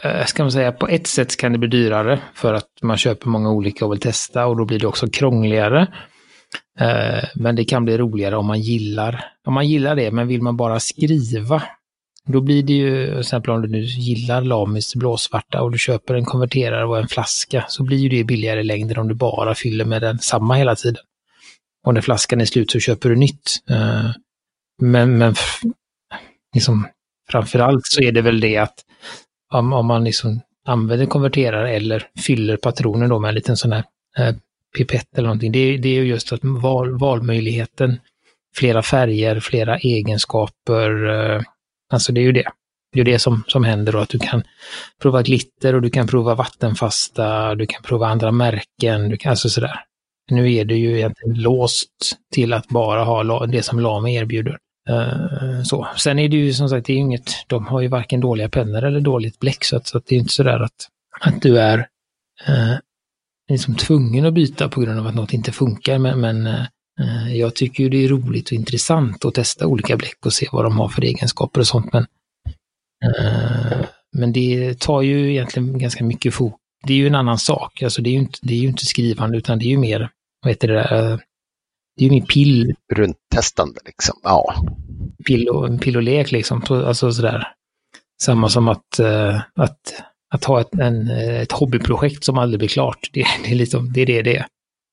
eh, 0.03 0.19
eh, 0.19 0.25
ska 0.25 0.43
man 0.43 0.51
säga, 0.51 0.71
på 0.71 0.87
ett 0.87 1.07
sätt 1.07 1.37
kan 1.37 1.51
det 1.51 1.57
bli 1.57 1.67
dyrare 1.67 2.19
för 2.33 2.53
att 2.53 2.69
man 2.81 2.97
köper 2.97 3.29
många 3.29 3.51
olika 3.51 3.85
och 3.85 3.91
vill 3.91 3.99
testa 3.99 4.45
och 4.45 4.57
då 4.57 4.65
blir 4.65 4.79
det 4.79 4.87
också 4.87 5.07
krångligare. 5.07 5.87
Eh, 6.79 7.23
men 7.35 7.55
det 7.55 7.65
kan 7.65 7.85
bli 7.85 7.97
roligare 7.97 8.37
om 8.37 8.45
man 8.45 8.59
gillar, 8.59 9.25
om 9.47 9.53
man 9.53 9.67
gillar 9.67 9.95
det, 9.95 10.11
men 10.11 10.27
vill 10.27 10.41
man 10.41 10.57
bara 10.57 10.79
skriva, 10.79 11.63
då 12.27 12.41
blir 12.41 12.63
det 12.63 12.73
ju, 12.73 13.07
till 13.07 13.19
exempel 13.19 13.51
om 13.51 13.61
du 13.61 13.67
nu 13.67 13.81
gillar 13.81 14.41
Lamis 14.41 14.95
blåsvarta 14.95 15.61
och 15.61 15.71
du 15.71 15.77
köper 15.77 16.13
en 16.13 16.25
konverterare 16.25 16.85
och 16.85 16.97
en 16.97 17.07
flaska, 17.07 17.65
så 17.67 17.83
blir 17.83 17.97
ju 17.97 18.09
det 18.09 18.23
billigare 18.23 18.59
i 18.59 18.63
längden 18.63 18.97
om 18.97 19.07
du 19.07 19.15
bara 19.15 19.55
fyller 19.55 19.85
med 19.85 20.01
den 20.01 20.19
samma 20.19 20.55
hela 20.55 20.75
tiden. 20.75 21.03
Och 21.85 21.93
när 21.93 22.01
flaskan 22.01 22.41
är 22.41 22.45
slut 22.45 22.71
så 22.71 22.79
köper 22.79 23.09
du 23.09 23.15
nytt. 23.15 23.51
Men, 24.81 25.17
men 25.17 25.35
liksom, 26.53 26.87
framförallt 27.31 27.85
så 27.85 28.01
är 28.01 28.11
det 28.11 28.21
väl 28.21 28.39
det 28.39 28.57
att 28.57 28.75
om, 29.53 29.73
om 29.73 29.85
man 29.85 30.03
liksom 30.03 30.41
använder 30.65 31.05
konverterare 31.05 31.75
eller 31.75 32.07
fyller 32.25 32.57
patronen 32.57 33.09
då 33.09 33.19
med 33.19 33.29
en 33.29 33.35
liten 33.35 33.57
sån 33.57 33.71
här 33.71 33.83
eh, 34.17 34.35
pipett 34.77 35.17
eller 35.17 35.27
någonting. 35.27 35.51
Det, 35.51 35.77
det 35.77 35.89
är 35.89 35.93
ju 35.93 36.07
just 36.07 36.33
att 36.33 36.39
val, 36.43 36.99
valmöjligheten, 36.99 37.99
flera 38.55 38.83
färger, 38.83 39.39
flera 39.39 39.77
egenskaper. 39.77 41.05
Eh, 41.05 41.41
alltså 41.93 42.11
det 42.11 42.21
är 42.21 42.25
ju 42.25 42.31
det. 42.31 42.51
Det 42.93 43.01
är 43.01 43.05
det 43.05 43.19
som, 43.19 43.43
som 43.47 43.63
händer 43.63 43.93
då, 43.93 43.99
att 43.99 44.09
du 44.09 44.19
kan 44.19 44.43
prova 45.01 45.21
glitter 45.21 45.75
och 45.75 45.81
du 45.81 45.89
kan 45.89 46.07
prova 46.07 46.35
vattenfasta, 46.35 47.55
du 47.55 47.65
kan 47.65 47.83
prova 47.83 48.07
andra 48.07 48.31
märken, 48.31 49.09
du 49.09 49.17
kan, 49.17 49.29
alltså 49.29 49.49
sådär. 49.49 49.79
Nu 50.31 50.53
är 50.53 50.65
det 50.65 50.75
ju 50.75 50.97
egentligen 50.97 51.41
låst 51.41 52.17
till 52.33 52.53
att 52.53 52.67
bara 52.67 53.03
ha 53.03 53.45
det 53.45 53.63
som 53.63 53.79
Lame 53.79 54.13
erbjuder. 54.13 54.57
Uh, 54.89 55.63
så. 55.63 55.87
Sen 55.97 56.19
är 56.19 56.29
det 56.29 56.37
ju 56.37 56.53
som 56.53 56.69
sagt, 56.69 56.85
det 56.85 56.93
är 56.93 56.97
inget, 56.97 57.31
de 57.47 57.65
har 57.65 57.81
ju 57.81 57.87
varken 57.87 58.19
dåliga 58.19 58.49
pennor 58.49 58.83
eller 58.83 58.99
dåligt 58.99 59.39
bläck 59.39 59.63
så 59.63 59.77
att, 59.77 59.87
så 59.87 59.97
att 59.97 60.05
det 60.05 60.15
är 60.15 60.19
inte 60.19 60.33
sådär 60.33 60.59
att, 60.59 60.89
att 61.21 61.41
du 61.41 61.59
är 61.59 61.77
uh, 62.49 62.77
liksom 63.49 63.75
tvungen 63.75 64.25
att 64.25 64.33
byta 64.33 64.69
på 64.69 64.81
grund 64.81 64.99
av 64.99 65.07
att 65.07 65.15
något 65.15 65.33
inte 65.33 65.51
funkar. 65.51 65.97
Men, 65.97 66.21
men 66.21 66.47
uh, 66.47 67.35
jag 67.37 67.55
tycker 67.55 67.83
ju 67.83 67.89
det 67.89 68.05
är 68.05 68.09
roligt 68.09 68.47
och 68.47 68.53
intressant 68.53 69.25
att 69.25 69.33
testa 69.33 69.67
olika 69.67 69.97
bläck 69.97 70.25
och 70.25 70.33
se 70.33 70.47
vad 70.51 70.65
de 70.65 70.77
har 70.77 70.89
för 70.89 71.01
egenskaper 71.01 71.59
och 71.59 71.67
sånt. 71.67 71.93
Men, 71.93 72.05
men 74.17 74.33
det 74.33 74.79
tar 74.79 75.01
ju 75.01 75.31
egentligen 75.31 75.79
ganska 75.79 76.03
mycket 76.03 76.33
fokus. 76.33 76.59
Det 76.83 76.93
är 76.93 76.97
ju 76.97 77.07
en 77.07 77.15
annan 77.15 77.37
sak, 77.37 77.83
alltså 77.83 78.01
det 78.01 78.09
är 78.09 78.11
ju 78.11 78.19
inte, 78.19 78.39
det 78.41 78.53
är 78.53 78.57
ju 78.57 78.67
inte 78.67 78.85
skrivande 78.85 79.37
utan 79.37 79.59
det 79.59 79.65
är 79.65 79.69
ju 79.69 79.77
mer, 79.77 80.09
vad 80.41 80.51
heter 80.51 80.67
det 80.67 80.73
där, 80.73 81.19
det 81.97 82.03
är 82.03 82.09
ju 82.09 82.09
min 82.09 82.25
pill. 82.25 82.75
Runt 82.93 83.17
testande 83.35 83.79
liksom, 83.85 84.19
ja. 84.23 84.55
Pill 85.27 85.49
och, 85.49 85.81
pill 85.81 85.97
och 85.97 86.03
lek 86.03 86.31
liksom, 86.31 86.61
alltså 86.69 87.11
sådär. 87.11 87.47
Samma 88.21 88.49
som 88.49 88.67
att, 88.67 88.99
uh, 88.99 89.41
att, 89.55 90.03
att 90.33 90.43
ha 90.43 90.61
ett, 90.61 90.73
en, 90.73 91.09
ett 91.09 91.51
hobbyprojekt 91.51 92.23
som 92.23 92.37
aldrig 92.37 92.59
blir 92.59 92.69
klart. 92.69 93.09
Det, 93.13 93.25
det, 93.43 93.51
är 93.51 93.55
liksom, 93.55 93.93
det 93.93 94.01
är 94.01 94.05
det 94.05 94.21
det 94.21 94.37
är. 94.37 94.45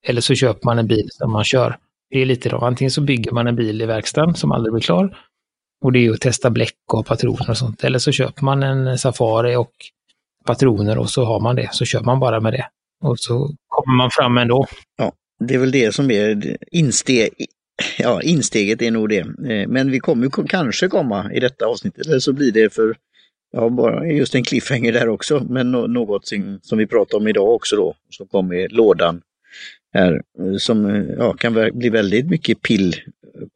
Eller 0.07 0.21
så 0.21 0.35
köper 0.35 0.65
man 0.65 0.79
en 0.79 0.87
bil 0.87 1.09
som 1.11 1.33
man 1.33 1.45
kör. 1.45 1.77
Det 2.11 2.19
är 2.19 2.27
lite 2.27 2.49
då, 2.49 2.59
antingen 2.59 2.91
så 2.91 3.01
bygger 3.01 3.33
man 3.33 3.47
en 3.47 3.57
bil 3.57 3.83
i 3.83 3.87
verkstaden 3.87 4.35
som 4.35 4.53
aldrig 4.53 4.73
blir 4.73 4.83
klar. 4.83 5.19
Och 5.85 5.93
det 5.93 5.99
är 5.99 6.03
ju 6.03 6.13
att 6.13 6.21
testa 6.21 6.51
bläck 6.51 6.75
och 6.93 7.07
patroner 7.07 7.51
och 7.51 7.57
sånt. 7.57 7.85
Eller 7.85 7.99
så 7.99 8.13
köper 8.13 8.45
man 8.45 8.63
en 8.63 8.99
Safari 8.99 9.57
och 9.57 9.73
patroner 10.47 10.99
och 10.99 11.11
så 11.11 11.25
har 11.25 11.41
man 11.41 11.57
det. 11.57 11.69
Så 11.73 11.85
kör 11.85 12.01
man 12.01 12.21
bara 12.21 12.41
med 12.41 12.53
det. 12.53 12.69
Och 13.05 13.19
så 13.19 13.51
kommer 13.69 13.97
man 13.97 14.11
fram 14.11 14.39
ändå. 14.39 14.67
Ja, 14.97 15.13
det 15.47 15.55
är 15.55 15.59
väl 15.59 15.71
det 15.71 15.93
som 15.93 16.11
är 16.11 16.57
insteg, 16.71 17.31
ja, 17.99 18.23
insteget 18.23 18.83
är 18.83 18.91
nog 18.91 19.09
det. 19.09 19.19
Eh, 19.19 19.69
men 19.69 19.91
vi 19.91 20.01
kommer 20.01 20.47
kanske 20.49 20.89
komma 20.89 21.33
i 21.33 21.41
detta 21.41 21.67
avsnittet, 21.67 22.07
eller 22.07 22.19
så 22.19 22.33
blir 22.33 22.53
det 22.53 22.75
för 22.75 22.97
ja, 23.53 23.69
bara 23.69 24.07
just 24.07 24.35
en 24.35 24.45
cliffhanger 24.45 24.93
där 24.93 25.09
också, 25.09 25.47
men 25.51 25.71
något 25.71 26.29
som 26.63 26.79
vi 26.79 26.87
pratar 26.87 27.19
om 27.19 27.29
idag 27.29 27.55
också 27.55 27.77
då, 27.77 27.95
som 28.11 28.27
kommer 28.27 28.55
i 28.55 28.69
lådan 28.69 29.21
här, 29.95 30.23
eh, 30.39 30.57
som 30.59 30.87
eh, 30.87 31.05
ja, 31.19 31.33
kan 31.33 31.71
bli 31.75 31.89
väldigt 31.89 32.31
mycket 32.31 32.63
pill 32.63 32.95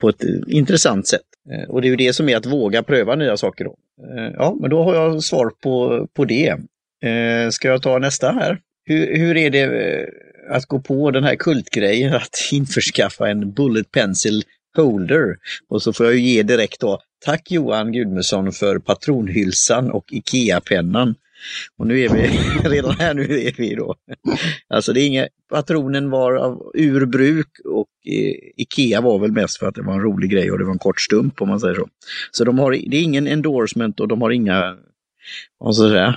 på 0.01 0.09
ett 0.09 0.23
intressant 0.47 1.07
sätt. 1.07 1.23
Och 1.69 1.83
det 1.83 1.89
är 1.89 1.91
ju 1.91 1.97
det 1.97 2.13
som 2.13 2.29
är 2.29 2.37
att 2.37 2.47
våga 2.47 2.83
pröva 2.83 3.15
nya 3.15 3.37
saker 3.37 3.65
då. 3.65 3.77
Ja, 4.35 4.57
men 4.61 4.71
då 4.71 4.83
har 4.83 4.95
jag 4.95 5.23
svar 5.23 5.51
på, 5.63 6.07
på 6.15 6.25
det. 6.25 6.57
Ska 7.51 7.69
jag 7.69 7.83
ta 7.83 7.99
nästa 7.99 8.33
här? 8.33 8.59
Hur, 8.85 9.17
hur 9.17 9.37
är 9.37 9.51
det 9.51 10.09
att 10.49 10.67
gå 10.67 10.81
på 10.81 11.11
den 11.11 11.25
här 11.25 11.37
kultgrejen 11.37 12.15
att 12.15 12.39
införskaffa 12.53 13.29
en 13.29 13.53
Bullet 13.53 13.91
Pencil 13.91 14.43
Holder. 14.77 15.37
Och 15.69 15.83
så 15.83 15.93
får 15.93 16.07
jag 16.07 16.15
ju 16.15 16.21
ge 16.21 16.43
direkt 16.43 16.81
då, 16.81 17.01
tack 17.25 17.51
Johan 17.51 17.93
Gudmundsson 17.93 18.53
för 18.53 18.79
patronhylsan 18.79 19.91
och 19.91 20.05
IKEA-pennan. 20.13 21.15
Och 21.79 21.87
nu 21.87 22.01
är 22.01 22.09
vi, 22.09 22.31
redan 22.69 22.97
här 22.97 23.15
nu 23.15 23.23
är 23.23 23.55
vi 23.57 23.75
då. 23.75 23.95
Alltså 24.69 24.93
det 24.93 25.01
är 25.01 25.07
inga, 25.07 25.29
patronen 25.51 26.11
var 26.11 26.35
av 26.35 26.73
urbruk 26.75 27.49
och 27.65 27.89
eh, 28.05 28.35
Ikea 28.57 29.01
var 29.01 29.19
väl 29.19 29.33
mest 29.33 29.59
för 29.59 29.67
att 29.67 29.75
det 29.75 29.83
var 29.83 29.95
en 29.95 30.01
rolig 30.01 30.31
grej 30.31 30.51
och 30.51 30.59
det 30.59 30.65
var 30.65 30.73
en 30.73 30.79
kort 30.79 31.01
stump 31.01 31.43
om 31.43 31.49
man 31.49 31.61
säger 31.61 31.75
så. 31.75 31.89
Så 32.31 32.45
de 32.45 32.59
har, 32.59 32.71
det 32.71 32.97
är 32.97 33.03
ingen 33.03 33.27
endorsement 33.27 34.01
och 34.01 34.09
de 34.09 34.23
har 34.23 34.31
inga, 34.31 34.77
vad 35.59 35.75
ska 35.75 35.85
jag 35.85 35.93
säga, 35.93 36.17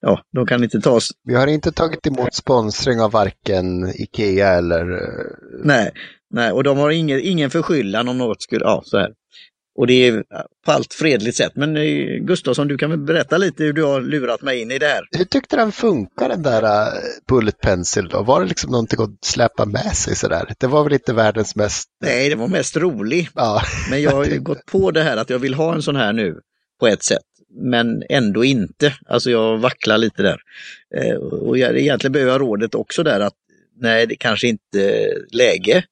ja, 0.00 0.22
de 0.32 0.46
kan 0.46 0.64
inte 0.64 0.80
tas. 0.80 1.08
Vi 1.24 1.34
har 1.34 1.46
inte 1.46 1.72
tagit 1.72 2.06
emot 2.06 2.34
sponsring 2.34 3.00
av 3.00 3.10
varken 3.10 3.88
Ikea 3.94 4.48
eller... 4.48 4.92
Eh, 4.92 5.26
nej, 5.64 5.90
nej 6.30 6.52
och 6.52 6.64
de 6.64 6.78
har 6.78 6.90
ingen, 6.90 7.20
ingen 7.22 7.50
förskyllan 7.50 8.08
om 8.08 8.18
något 8.18 8.42
skulle, 8.42 8.64
ja 8.64 8.82
så 8.84 8.98
här. 8.98 9.10
Och 9.78 9.86
det 9.86 10.08
är 10.08 10.22
på 10.66 10.72
allt 10.72 10.94
fredligt 10.94 11.36
sätt. 11.36 11.52
Men 11.54 11.76
eh, 11.76 11.82
Gustavsson, 12.20 12.68
du 12.68 12.78
kan 12.78 12.90
väl 12.90 12.98
berätta 12.98 13.38
lite 13.38 13.64
hur 13.64 13.72
du 13.72 13.84
har 13.84 14.00
lurat 14.00 14.42
mig 14.42 14.60
in 14.60 14.70
i 14.70 14.78
det 14.78 14.86
här. 14.86 15.02
Hur 15.18 15.24
tyckte 15.24 15.56
den 15.56 15.72
funkar 15.72 16.28
den 16.28 16.42
där 16.42 16.62
uh, 16.62 17.00
Bullet 17.28 17.60
Pencil 17.60 18.08
då? 18.08 18.22
Var 18.22 18.40
det 18.40 18.46
liksom 18.46 18.70
någonting 18.70 19.02
att 19.02 19.24
släppa 19.24 19.64
med 19.64 19.96
sig 19.96 20.16
sådär? 20.16 20.54
Det 20.58 20.66
var 20.66 20.84
väl 20.84 20.92
inte 20.92 21.12
världens 21.12 21.56
mest... 21.56 21.88
Nej, 22.00 22.28
det 22.28 22.36
var 22.36 22.48
mest 22.48 22.76
rolig. 22.76 23.28
Ja. 23.34 23.62
Men 23.90 24.02
jag 24.02 24.10
har 24.10 24.24
ju 24.24 24.38
gått 24.40 24.66
på 24.66 24.90
det 24.90 25.02
här 25.02 25.16
att 25.16 25.30
jag 25.30 25.38
vill 25.38 25.54
ha 25.54 25.74
en 25.74 25.82
sån 25.82 25.96
här 25.96 26.12
nu 26.12 26.34
på 26.80 26.86
ett 26.86 27.04
sätt 27.04 27.22
men 27.54 28.02
ändå 28.08 28.44
inte. 28.44 28.94
Alltså 29.06 29.30
jag 29.30 29.58
vacklar 29.58 29.98
lite 29.98 30.22
där. 30.22 30.40
Eh, 30.96 31.16
och 31.16 31.58
jag, 31.58 31.78
egentligen 31.78 32.12
behöver 32.12 32.32
jag 32.32 32.40
rådet 32.40 32.74
också 32.74 33.02
där 33.02 33.20
att 33.20 33.34
nej, 33.80 34.06
det 34.06 34.16
kanske 34.16 34.48
inte 34.48 34.80
är 34.80 35.36
läge 35.36 35.84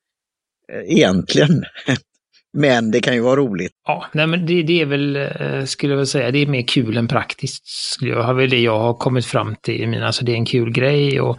eh, 0.73 0.97
egentligen. 0.97 1.65
men 2.53 2.91
det 2.91 3.01
kan 3.01 3.15
ju 3.15 3.21
vara 3.21 3.37
roligt. 3.37 3.73
Ja, 3.87 4.07
nej 4.13 4.27
men 4.27 4.47
det, 4.47 4.63
det 4.63 4.81
är 4.81 4.87
väl, 4.87 5.17
eh, 5.17 5.65
skulle 5.65 5.93
jag 5.93 5.99
väl 5.99 6.07
säga, 6.07 6.31
det 6.31 6.39
är 6.39 6.47
mer 6.47 6.63
kul 6.63 6.97
än 6.97 7.09
praktiskt. 7.09 7.65
Det 8.01 8.11
har 8.11 8.35
väl 8.35 8.51
det 8.51 8.61
jag 8.61 8.79
har 8.79 8.95
kommit 8.95 9.27
fram 9.27 9.57
till. 9.63 9.89
Mina, 9.89 10.07
alltså 10.07 10.25
det 10.25 10.33
är 10.33 10.37
en 10.37 10.47
kul 10.47 10.73
grej 10.73 11.21
och, 11.21 11.39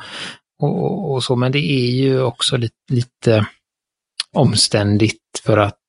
och, 0.61 1.11
och 1.11 1.23
så, 1.23 1.35
men 1.35 1.51
det 1.51 1.71
är 1.71 1.91
ju 1.91 2.21
också 2.21 2.57
lite, 2.57 2.75
lite 2.89 3.45
omständigt 4.33 5.41
för 5.45 5.57
att 5.57 5.80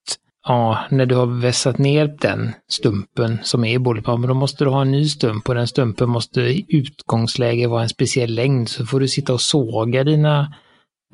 Ja, 0.45 0.79
när 0.91 1.07
du 1.07 1.15
har 1.15 1.27
vässat 1.27 1.79
ner 1.79 2.17
den 2.21 2.53
stumpen 2.69 3.39
som 3.43 3.65
är 3.65 3.75
i 3.75 3.79
bulletpumpen, 3.79 4.29
då 4.29 4.35
måste 4.35 4.65
du 4.65 4.71
ha 4.71 4.83
en 4.83 4.91
ny 4.91 5.09
stump 5.09 5.49
och 5.49 5.55
den 5.55 5.67
stumpen 5.67 6.09
måste 6.09 6.41
i 6.41 6.67
utgångsläge 6.69 7.67
vara 7.67 7.83
en 7.83 7.89
speciell 7.89 8.35
längd. 8.35 8.69
Så 8.69 8.87
får 8.87 9.01
du 9.01 9.09
sitta 9.09 9.33
och 9.33 9.41
såga 9.41 10.05
dina 10.05 10.55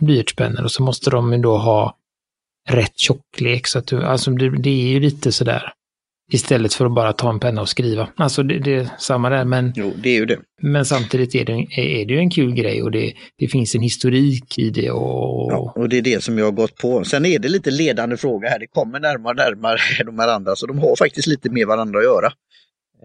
blyertspennor 0.00 0.64
och 0.64 0.72
så 0.72 0.82
måste 0.82 1.10
de 1.10 1.42
då 1.42 1.58
ha 1.58 1.96
rätt 2.68 2.98
tjocklek. 2.98 3.66
Så 3.66 3.78
att 3.78 3.86
du, 3.86 4.04
alltså 4.04 4.30
det, 4.30 4.50
det 4.50 4.70
är 4.70 4.88
ju 4.88 5.00
lite 5.00 5.32
sådär. 5.32 5.72
Istället 6.32 6.74
för 6.74 6.86
att 6.86 6.94
bara 6.94 7.12
ta 7.12 7.30
en 7.30 7.40
penna 7.40 7.60
och 7.60 7.68
skriva. 7.68 8.08
Alltså 8.16 8.42
det, 8.42 8.58
det 8.58 8.74
är 8.74 8.88
samma 8.98 9.30
där 9.30 9.44
men... 9.44 9.72
Jo, 9.76 9.92
det 10.02 10.10
är 10.10 10.14
ju 10.14 10.26
det. 10.26 10.38
Men 10.62 10.84
samtidigt 10.84 11.34
är 11.34 11.44
det, 11.44 11.52
är 11.52 12.06
det 12.06 12.12
ju 12.14 12.18
en 12.18 12.30
kul 12.30 12.54
grej 12.54 12.82
och 12.82 12.90
det, 12.90 13.14
det 13.38 13.48
finns 13.48 13.74
en 13.74 13.82
historik 13.82 14.58
i 14.58 14.70
det 14.70 14.90
och... 14.90 15.52
Ja, 15.52 15.72
och 15.76 15.88
det 15.88 15.98
är 15.98 16.02
det 16.02 16.24
som 16.24 16.38
jag 16.38 16.44
har 16.44 16.52
gått 16.52 16.76
på. 16.76 17.04
Sen 17.04 17.26
är 17.26 17.38
det 17.38 17.48
lite 17.48 17.70
ledande 17.70 18.16
fråga 18.16 18.48
här. 18.48 18.58
Det 18.58 18.66
kommer 18.66 19.00
närmare 19.00 19.30
och 19.30 19.36
närmare 19.36 19.78
de 20.06 20.18
här 20.18 20.28
andra 20.28 20.56
så 20.56 20.66
de 20.66 20.78
har 20.78 20.96
faktiskt 20.96 21.26
lite 21.26 21.50
med 21.50 21.66
varandra 21.66 21.98
att 21.98 22.04
göra. 22.04 22.32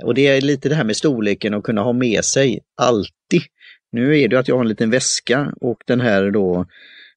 Och 0.04 0.14
det 0.14 0.28
är 0.28 0.42
lite 0.42 0.70
det 0.70 0.76
här 0.76 0.84
med 0.84 0.96
storleken 0.98 1.54
och 1.54 1.66
kunna 1.66 1.82
ha 1.82 1.94
med 1.94 2.26
sig 2.26 2.60
alltid. 2.78 3.42
Nu 3.92 4.20
är 4.20 4.28
det 4.28 4.40
att 4.40 4.48
jag 4.48 4.56
har 4.56 4.62
en 4.62 4.70
liten 4.70 4.90
väska 4.90 5.54
och 5.62 5.78
den 5.86 6.02
här 6.02 6.32
då, 6.32 6.66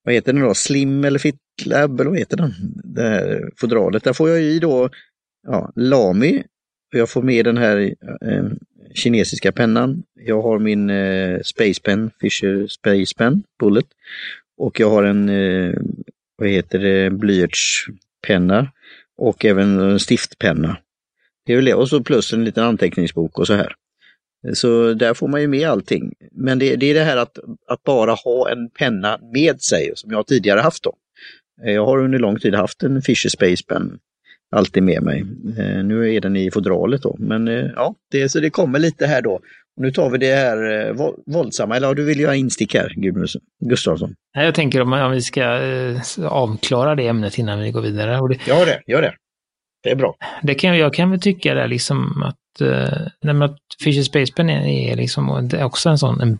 vad 0.02 0.14
heter 0.14 0.32
den 0.32 0.42
då, 0.42 0.54
Slim 0.54 1.04
eller 1.04 1.18
Fitlab 1.18 2.00
eller 2.00 2.10
vad 2.10 2.18
heter 2.18 2.36
den? 2.36 2.54
Det 2.84 3.02
här 3.02 3.50
fodralet. 3.56 4.04
Där 4.04 4.12
får 4.12 4.28
jag 4.28 4.42
i 4.42 4.58
då 4.58 4.88
ja, 5.46 5.72
Lami. 5.76 6.44
Jag 6.90 7.10
får 7.10 7.22
med 7.22 7.44
den 7.44 7.56
här 7.56 7.94
eh, 8.22 8.44
kinesiska 8.94 9.52
pennan. 9.52 10.02
Jag 10.14 10.42
har 10.42 10.58
min 10.58 10.90
eh, 10.90 11.40
Space 11.40 11.80
Pen, 11.84 12.10
Fisher 12.20 12.66
Space 12.66 13.14
Pen 13.16 13.42
Bullet. 13.58 13.86
Och 14.58 14.80
jag 14.80 14.90
har 14.90 15.04
en, 15.04 15.28
eh, 15.28 15.74
vad 16.36 16.48
heter 16.48 16.78
det, 16.78 17.10
blyertspenna. 17.10 18.72
Och 19.18 19.44
även 19.44 19.80
en 19.80 20.00
stiftpenna. 20.00 20.78
Det 21.46 21.52
är 21.52 21.56
väl 21.56 21.64
det. 21.64 21.74
Och 21.74 21.88
så 21.88 22.02
plus 22.02 22.32
en 22.32 22.44
liten 22.44 22.64
anteckningsbok 22.64 23.38
och 23.38 23.46
så 23.46 23.54
här. 23.54 23.74
Så 24.54 24.94
där 24.94 25.14
får 25.14 25.28
man 25.28 25.40
ju 25.40 25.48
med 25.48 25.68
allting. 25.68 26.12
Men 26.32 26.58
det, 26.58 26.76
det 26.76 26.86
är 26.86 26.94
det 26.94 27.04
här 27.04 27.16
att, 27.16 27.38
att 27.66 27.82
bara 27.82 28.12
ha 28.12 28.50
en 28.50 28.70
penna 28.70 29.18
med 29.34 29.62
sig 29.62 29.92
som 29.94 30.10
jag 30.10 30.26
tidigare 30.26 30.60
haft 30.60 30.82
då. 30.82 30.94
Jag 31.62 31.86
har 31.86 31.98
under 31.98 32.18
lång 32.18 32.38
tid 32.38 32.54
haft 32.54 32.82
en 32.82 33.02
Fisher 33.02 33.28
Space 33.28 33.64
Pen 33.68 33.98
alltid 34.50 34.82
med 34.82 35.02
mig. 35.02 35.20
Eh, 35.58 35.84
nu 35.84 36.14
är 36.14 36.20
den 36.20 36.36
i 36.36 36.50
fodralet 36.50 37.02
då, 37.02 37.16
men 37.18 37.48
eh, 37.48 37.64
ja, 37.76 37.94
det, 38.10 38.28
så 38.28 38.40
det 38.40 38.50
kommer 38.50 38.78
lite 38.78 39.06
här 39.06 39.22
då. 39.22 39.40
Och 39.76 39.82
nu 39.82 39.90
tar 39.90 40.10
vi 40.10 40.18
det 40.18 40.34
här 40.34 40.88
eh, 40.88 41.12
våldsamma, 41.26 41.76
eller 41.76 41.94
du 41.94 42.04
vill 42.04 42.20
göra 42.20 42.34
instick 42.34 42.74
här, 42.74 42.92
Gustavsson? 43.64 44.14
Jag 44.32 44.54
tänker 44.54 44.80
om, 44.80 44.92
om 44.92 45.12
vi 45.12 45.22
ska 45.22 45.62
eh, 45.62 46.00
avklara 46.24 46.94
det 46.94 47.06
ämnet 47.06 47.38
innan 47.38 47.60
vi 47.60 47.70
går 47.70 47.82
vidare. 47.82 48.20
Och 48.20 48.28
det, 48.28 48.46
gör 48.46 48.66
det, 48.66 48.82
gör 48.86 49.02
det. 49.02 49.14
Det 49.82 49.90
är 49.90 49.96
bra. 49.96 50.16
Det 50.42 50.54
kan, 50.54 50.78
jag 50.78 50.94
kan 50.94 51.10
väl 51.10 51.20
tycka 51.20 51.54
det 51.54 51.66
liksom 51.66 52.22
att, 52.22 52.60
eh, 52.60 53.42
att 53.42 53.58
Fisher 53.84 54.02
Space 54.02 54.32
Pen 54.32 54.50
är, 54.50 54.66
är 54.66 54.96
liksom 54.96 55.48
det 55.48 55.56
är 55.56 55.64
också 55.64 55.88
en 55.88 55.98
sån 55.98 56.20
en 56.20 56.38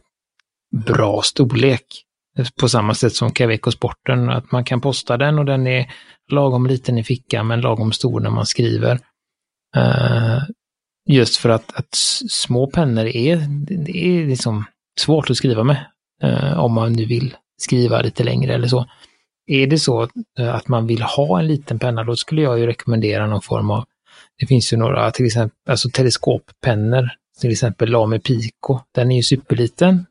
bra 0.87 1.23
storlek. 1.23 2.06
På 2.61 2.69
samma 2.69 2.95
sätt 2.95 3.15
som 3.15 3.33
Caveco 3.33 3.71
Sporten, 3.71 4.31
att 4.31 4.53
man 4.53 4.65
kan 4.65 4.81
posta 4.81 5.17
den 5.17 5.39
och 5.39 5.45
den 5.45 5.67
är 5.67 5.93
lagom 6.33 6.67
liten 6.67 6.99
i 6.99 7.05
fickan 7.05 7.47
men 7.47 7.61
lagom 7.61 7.93
stor 7.93 8.21
när 8.21 8.31
man 8.31 8.47
skriver. 8.47 8.95
Uh, 9.77 10.43
just 11.09 11.37
för 11.37 11.49
att, 11.49 11.77
att 11.77 11.95
små 12.29 12.67
pennor 12.71 13.07
är, 13.07 13.37
det 13.85 14.07
är 14.07 14.27
liksom 14.27 14.65
svårt 15.01 15.31
att 15.31 15.37
skriva 15.37 15.65
med. 15.65 15.87
Uh, 16.25 16.59
om 16.59 16.73
man 16.73 16.93
nu 16.93 17.05
vill 17.05 17.37
skriva 17.59 18.01
lite 18.01 18.25
längre 18.25 18.55
eller 18.55 18.69
så. 18.69 18.87
Är 19.47 19.67
det 19.67 19.79
så 19.79 20.09
eh, 20.39 20.55
att 20.55 20.69
man 20.69 20.87
vill 20.87 21.03
ha 21.03 21.39
en 21.39 21.47
liten 21.47 21.79
penna, 21.79 22.05
då 22.05 22.17
skulle 22.17 22.43
jag 22.43 22.59
ju 22.59 22.67
rekommendera 22.67 23.27
någon 23.27 23.43
form 23.43 23.71
av, 23.71 23.85
det 24.39 24.47
finns 24.47 24.73
ju 24.73 24.77
några, 24.77 25.11
till 25.11 25.27
exempel, 25.27 25.59
alltså 25.69 25.91
teleskoppennor, 25.91 27.11
till 27.41 27.51
exempel 27.51 27.91
Lame 27.91 28.19
Pico, 28.19 28.79
den 28.95 29.13
är 29.13 29.17
ju 29.17 29.23
superliten. 29.23 30.07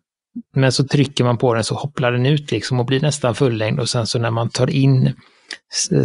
Men 0.56 0.71
så 0.71 0.88
trycker 0.88 1.24
man 1.24 1.38
på 1.38 1.54
den 1.54 1.63
så 1.63 1.76
hopplar 1.76 2.12
den 2.12 2.26
ut 2.26 2.52
liksom 2.52 2.80
och 2.80 2.86
blir 2.86 3.02
nästan 3.02 3.36
fullängd 3.36 3.80
och 3.80 3.89
sen 3.89 4.08
så 4.08 4.19
när 4.19 4.32
man 4.32 4.50
tar 4.50 4.69
in 4.69 5.13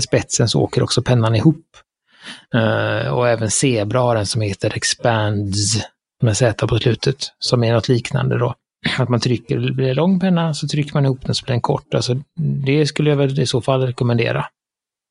spetsen 0.01 0.49
så 0.49 0.61
åker 0.61 0.83
också 0.83 1.03
pennan 1.03 1.37
ihop. 1.37 1.67
Uh, 2.55 3.09
och 3.09 3.29
även 3.29 3.51
Zebra 3.51 4.01
har 4.01 4.17
en 4.17 4.27
som 4.27 4.41
heter 4.41 4.77
Expands 4.77 5.79
med 6.23 6.37
Z 6.37 6.67
på 6.67 6.79
slutet, 6.79 7.17
som 7.39 7.65
är 7.65 7.73
något 7.73 7.89
liknande 7.89 8.39
då. 8.39 8.55
Att 8.99 9.09
man 9.09 9.21
trycker, 9.21 9.73
blir 9.73 9.87
det 9.87 9.95
lång 9.95 10.21
penna 10.21 10.55
så 10.55 10.69
trycker 10.69 10.95
man 10.95 11.05
ihop 11.05 11.27
den 11.27 11.35
så 11.35 11.45
blir 11.45 11.53
den 11.53 11.61
kort. 11.61 11.95
Alltså, 11.95 12.15
det 12.67 12.87
skulle 12.87 13.11
jag 13.11 13.17
väl 13.17 13.41
i 13.41 13.47
så 13.47 13.61
fall 13.61 13.87
rekommendera. 13.87 14.47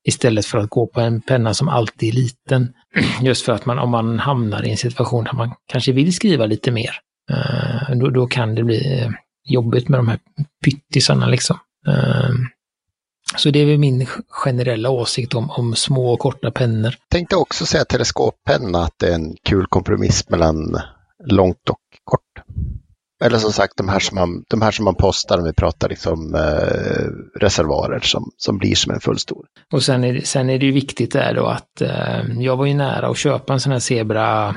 Istället 0.08 0.46
för 0.46 0.58
att 0.58 0.70
gå 0.70 0.88
på 0.88 1.02
en 1.02 1.22
penna 1.22 1.54
som 1.54 1.70
alltid 1.70 2.10
är 2.10 2.14
liten. 2.14 2.74
Just 3.22 3.46
för 3.46 3.54
att 3.54 3.66
man, 3.66 3.80
om 3.80 3.90
man 3.90 4.20
hamnar 4.20 4.66
i 4.66 4.72
en 4.72 4.78
situation 4.78 5.24
där 5.24 5.34
man 5.34 5.54
kanske 5.68 5.92
vill 5.92 6.16
skriva 6.16 6.46
lite 6.46 6.72
mer, 6.72 6.92
då, 7.96 8.10
då, 8.10 8.28
kan 8.28 8.56
det 8.56 8.64
bli 8.64 9.04
uh, 9.06 9.12
jobbigt 9.44 9.90
med 9.90 10.00
de 10.00 10.08
här 10.08 10.20
pyttisarna 10.66 11.28
liksom. 11.28 11.58
Uh, 11.88 12.36
så 13.36 13.50
det 13.50 13.60
är 13.60 13.78
min 13.78 14.08
generella 14.28 14.90
åsikt 14.90 15.34
om, 15.34 15.50
om 15.50 15.76
små 15.76 16.14
och 16.14 16.20
korta 16.20 16.52
pennor. 16.52 16.96
Tänkte 17.10 17.36
också 17.36 17.66
säga 17.66 17.86
teleskoppenna, 17.86 18.80
att 18.80 18.94
det 18.98 19.08
är 19.08 19.16
en 19.16 19.36
kul 19.44 19.66
kompromiss 19.68 20.30
mellan 20.30 20.80
långt 21.26 21.70
och 21.70 21.80
kort. 22.04 22.22
Eller 23.24 23.38
som 23.38 23.52
sagt 23.52 23.78
de 23.78 23.90
här 23.90 24.00
som 24.00 24.16
man, 24.16 24.44
de 24.50 24.62
här 24.62 24.72
som 24.72 24.86
man 24.86 24.96
postar 24.96 25.38
om 25.38 25.44
vi 25.44 25.54
pratar 25.54 25.90
liksom 25.90 26.36
eh, 26.36 27.40
reservoarer 27.40 28.00
som, 28.00 28.32
som 28.38 28.58
blir 28.58 28.76
som 28.76 28.94
en 28.94 29.00
fullstor. 29.00 29.46
Och 29.74 29.84
sen 29.84 30.04
är, 30.04 30.14
det, 30.14 30.28
sen 30.28 30.50
är 30.50 30.60
det 30.60 30.66
ju 30.66 30.72
viktigt 30.72 31.12
där 31.12 31.34
då 31.34 31.46
att 31.46 31.82
eh, 31.82 32.40
jag 32.40 32.58
var 32.58 32.66
ju 32.66 32.74
nära 32.74 33.08
att 33.08 33.18
köpa 33.18 33.54
en 33.54 33.60
sån 33.60 33.72
här 33.72 33.80
Zebra 33.80 34.56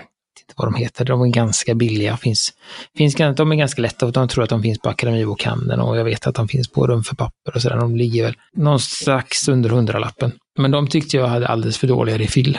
inte 0.52 0.62
vad 0.62 0.72
de 0.72 0.74
heter, 0.74 1.04
de 1.04 1.22
är 1.22 1.26
ganska 1.26 1.74
billiga. 1.74 2.16
Finns, 2.16 2.52
finns, 2.96 3.14
de 3.14 3.52
är 3.52 3.56
ganska 3.56 3.82
lätta 3.82 4.06
och 4.06 4.12
de 4.12 4.28
tror 4.28 4.44
att 4.44 4.50
de 4.50 4.62
finns 4.62 4.78
på 4.78 4.88
Akademibokhandeln 4.88 5.80
och 5.80 5.96
jag 5.96 6.04
vet 6.04 6.26
att 6.26 6.34
de 6.34 6.48
finns 6.48 6.68
på 6.68 6.86
Rum 6.86 7.04
för 7.04 7.16
papper 7.16 7.54
och 7.54 7.62
sådär. 7.62 7.76
De 7.76 7.96
ligger 7.96 8.24
väl 8.24 8.34
någon 8.56 8.80
strax 8.80 9.48
under 9.48 9.70
hundralappen. 9.70 10.32
Men 10.58 10.70
de 10.70 10.86
tyckte 10.86 11.16
jag 11.16 11.26
hade 11.26 11.48
alldeles 11.48 11.78
för 11.78 11.86
dåliga 11.86 12.18
refill. 12.18 12.58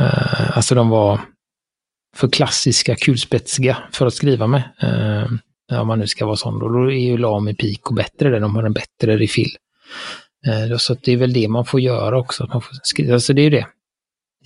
Uh, 0.00 0.56
alltså 0.56 0.74
de 0.74 0.88
var 0.88 1.20
för 2.16 2.28
klassiska, 2.28 2.96
kulspetsiga 2.96 3.78
för 3.92 4.06
att 4.06 4.14
skriva 4.14 4.46
med. 4.46 4.62
Uh, 4.84 5.80
om 5.80 5.86
man 5.86 5.98
nu 5.98 6.06
ska 6.06 6.26
vara 6.26 6.36
sån 6.36 6.58
då. 6.58 6.68
Då 6.68 6.92
är 6.92 6.96
ju 6.96 7.18
Lami 7.18 7.54
Pico 7.54 7.94
bättre 7.94 8.30
där, 8.30 8.40
de 8.40 8.56
har 8.56 8.62
en 8.62 8.72
bättre 8.72 9.16
refill. 9.16 9.56
Eh, 10.46 10.76
så 10.76 10.96
det 11.02 11.12
är 11.12 11.16
väl 11.16 11.32
det 11.32 11.48
man 11.48 11.64
får 11.64 11.80
göra 11.80 12.18
också. 12.18 12.44
Att 12.44 12.52
man 12.52 12.62
får 12.62 12.74
skriva. 12.82 13.20
Så 13.20 13.32
det 13.32 13.40
är 13.40 13.44
ju 13.44 13.50
det 13.50 13.66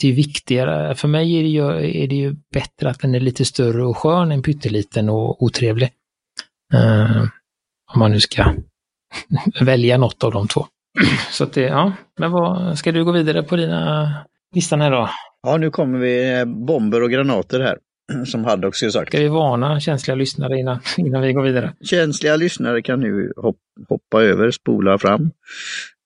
det 0.01 0.09
är 0.09 0.13
viktigare, 0.13 0.95
för 0.95 1.09
mig 1.09 1.39
är 1.39 1.43
det, 1.43 1.49
ju, 1.49 1.67
är 2.03 2.07
det 2.07 2.17
ju 2.17 2.37
bättre 2.53 2.91
att 2.91 3.01
den 3.01 3.15
är 3.15 3.21
lite 3.21 3.45
större 3.45 3.85
och 3.85 3.99
skön 3.99 4.33
än 4.33 4.43
pytteliten 4.43 5.09
och 5.09 5.43
otrevlig. 5.43 5.91
Uh, 6.75 7.23
om 7.95 7.99
man 7.99 8.11
nu 8.11 8.21
ska 8.21 8.55
välja 9.61 9.99
något 9.99 10.25
av 10.25 10.33
de 10.33 10.49
två. 10.49 10.67
Så 11.31 11.45
att 11.45 11.53
det, 11.53 11.61
ja, 11.61 11.93
men 12.19 12.31
vad, 12.33 12.79
ska 12.79 12.93
du 12.93 13.05
gå 13.05 13.13
vidare 13.13 13.43
på 13.43 13.57
dina 13.57 14.13
listan 14.55 14.81
här 14.81 14.91
då? 14.91 15.11
Ja, 15.43 15.57
nu 15.57 15.71
kommer 15.71 15.99
vi 15.99 16.45
bomber 16.47 17.03
och 17.03 17.11
granater 17.11 17.61
här, 17.61 17.79
som 18.27 18.45
hade 18.45 18.67
också 18.67 18.91
sagt. 18.91 19.09
Ska 19.09 19.19
vi 19.19 19.29
varna 19.29 19.81
känsliga 19.81 20.15
lyssnare 20.15 20.59
innan, 20.59 20.81
innan 20.97 21.23
vi 21.23 21.33
går 21.33 21.43
vidare? 21.43 21.73
Känsliga 21.81 22.37
lyssnare 22.37 22.83
kan 22.83 23.01
nu 23.01 23.33
hoppa 23.89 24.23
över, 24.23 24.51
spola 24.51 24.99
fram. 24.99 25.31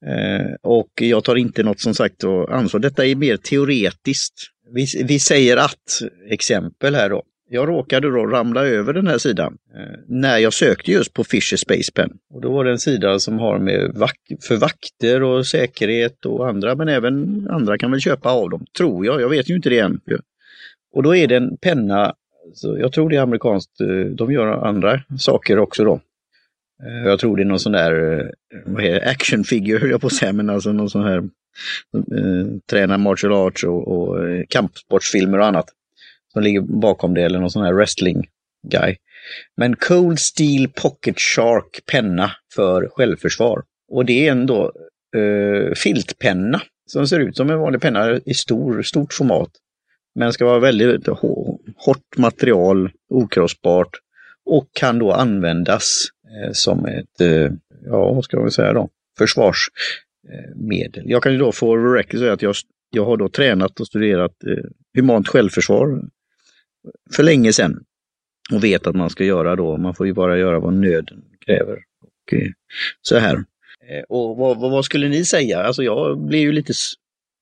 Eh, 0.06 0.54
och 0.62 0.90
jag 0.94 1.24
tar 1.24 1.36
inte 1.36 1.62
något 1.62 1.80
som 1.80 1.94
sagt 1.94 2.24
ansvar. 2.48 2.80
Detta 2.80 3.06
är 3.06 3.14
mer 3.14 3.36
teoretiskt. 3.36 4.34
Vi, 4.74 4.86
vi 5.04 5.18
säger 5.18 5.56
att, 5.56 6.00
exempel 6.30 6.94
här 6.94 7.10
då. 7.10 7.22
Jag 7.52 7.68
råkade 7.68 8.10
då 8.10 8.26
ramla 8.26 8.66
över 8.66 8.92
den 8.92 9.06
här 9.06 9.18
sidan 9.18 9.56
eh, 9.74 9.98
när 10.08 10.38
jag 10.38 10.52
sökte 10.52 10.92
just 10.92 11.14
på 11.14 11.24
Fisher 11.24 11.56
Space 11.56 11.92
Pen. 11.94 12.10
Och 12.34 12.40
då 12.40 12.52
var 12.52 12.64
det 12.64 12.70
en 12.70 12.78
sida 12.78 13.18
som 13.18 13.38
har 13.38 13.58
med 13.58 13.92
vak 13.94 14.16
för 14.48 14.56
vakter 14.56 15.22
och 15.22 15.46
säkerhet 15.46 16.26
och 16.26 16.48
andra, 16.48 16.74
men 16.74 16.88
även 16.88 17.46
andra 17.50 17.78
kan 17.78 17.90
väl 17.90 18.00
köpa 18.00 18.30
av 18.30 18.50
dem, 18.50 18.64
tror 18.76 19.06
jag. 19.06 19.20
Jag 19.20 19.28
vet 19.28 19.50
ju 19.50 19.56
inte 19.56 19.68
det 19.68 19.78
än. 19.78 20.00
Och 20.92 21.02
då 21.02 21.16
är 21.16 21.26
det 21.26 21.36
en 21.36 21.56
penna, 21.56 22.14
så 22.54 22.78
jag 22.78 22.92
tror 22.92 23.10
det 23.10 23.16
är 23.16 23.20
amerikanskt, 23.20 23.80
eh, 23.80 24.14
de 24.14 24.32
gör 24.32 24.46
andra 24.46 25.00
saker 25.18 25.58
också 25.58 25.84
då. 25.84 26.00
Eh, 26.86 27.08
jag 27.08 27.18
tror 27.18 27.36
det 27.36 27.42
är 27.42 27.46
någon 27.46 27.60
sån 27.60 27.72
där 27.72 28.18
eh, 28.18 28.26
vad 28.66 28.84
är 28.84 28.92
det, 28.92 29.10
action 29.10 29.44
figure, 29.44 29.78
höll 29.80 29.90
jag 29.90 30.00
på 30.00 30.06
att 30.06 30.12
säga, 30.12 30.32
men 30.32 30.50
alltså 30.50 30.72
någon 30.72 30.90
sån 30.90 31.04
här 31.04 31.18
eh, 31.18 32.46
tränar 32.70 32.98
martial 32.98 33.32
arts 33.32 33.64
och, 33.64 33.88
och 33.88 34.28
eh, 34.28 34.44
kampsportsfilmer 34.48 35.38
och 35.38 35.46
annat. 35.46 35.66
Som 36.32 36.42
ligger 36.42 36.60
bakom 36.60 37.14
det, 37.14 37.22
eller 37.22 37.38
någon 37.38 37.50
sån 37.50 37.64
här 37.64 37.72
wrestling 37.72 38.26
guy. 38.68 38.96
Men 39.56 39.76
Cold 39.76 40.18
Steel 40.18 40.68
Pocket 40.68 41.20
Shark 41.20 41.80
penna 41.86 42.30
för 42.54 42.88
självförsvar. 42.88 43.62
Och 43.88 44.04
det 44.04 44.28
är 44.28 44.32
ändå 44.32 44.72
eh, 45.16 45.74
filtpenna 45.74 46.60
som 46.86 47.06
ser 47.06 47.20
ut 47.20 47.36
som 47.36 47.50
en 47.50 47.58
vanlig 47.58 47.80
penna 47.80 48.20
i 48.24 48.34
stor, 48.34 48.82
stort 48.82 49.12
format. 49.12 49.50
Men 50.14 50.32
ska 50.32 50.44
vara 50.44 50.58
väldigt 50.58 51.06
hårt 51.76 52.16
material, 52.16 52.90
okrossbart 53.08 53.90
och 54.46 54.68
kan 54.72 54.98
då 54.98 55.12
användas 55.12 56.06
Eh, 56.30 56.52
som 56.52 56.86
ett, 56.86 57.20
eh, 57.20 57.52
ja 57.84 58.12
vad 58.12 58.24
ska 58.24 58.40
man 58.40 58.50
säga 58.50 58.72
då, 58.72 58.88
försvarsmedel. 59.18 61.04
Eh, 61.04 61.10
jag 61.10 61.22
kan 61.22 61.32
ju 61.32 61.38
då 61.38 61.52
få 61.52 61.76
record 61.76 62.20
säga 62.20 62.32
att 62.32 62.42
jag, 62.42 62.54
jag 62.90 63.04
har 63.04 63.16
då 63.16 63.28
tränat 63.28 63.80
och 63.80 63.86
studerat 63.86 64.44
eh, 64.44 64.64
humant 64.94 65.28
självförsvar 65.28 66.02
för 67.16 67.22
länge 67.22 67.52
sedan. 67.52 67.84
Och 68.52 68.64
vet 68.64 68.86
att 68.86 68.96
man 68.96 69.10
ska 69.10 69.24
göra 69.24 69.56
då, 69.56 69.76
man 69.76 69.94
får 69.94 70.06
ju 70.06 70.12
bara 70.12 70.38
göra 70.38 70.60
vad 70.60 70.74
nöden 70.74 71.22
kräver. 71.46 71.78
Och, 72.02 72.34
så 73.02 73.18
här. 73.18 73.44
Och 74.08 74.36
vad, 74.36 74.58
vad, 74.58 74.84
skulle 74.84 75.08
ni 75.08 75.24
säga? 75.24 75.62
Alltså 75.62 75.82
jag 75.82 76.26
blir 76.26 76.40
ju 76.40 76.52
lite 76.52 76.72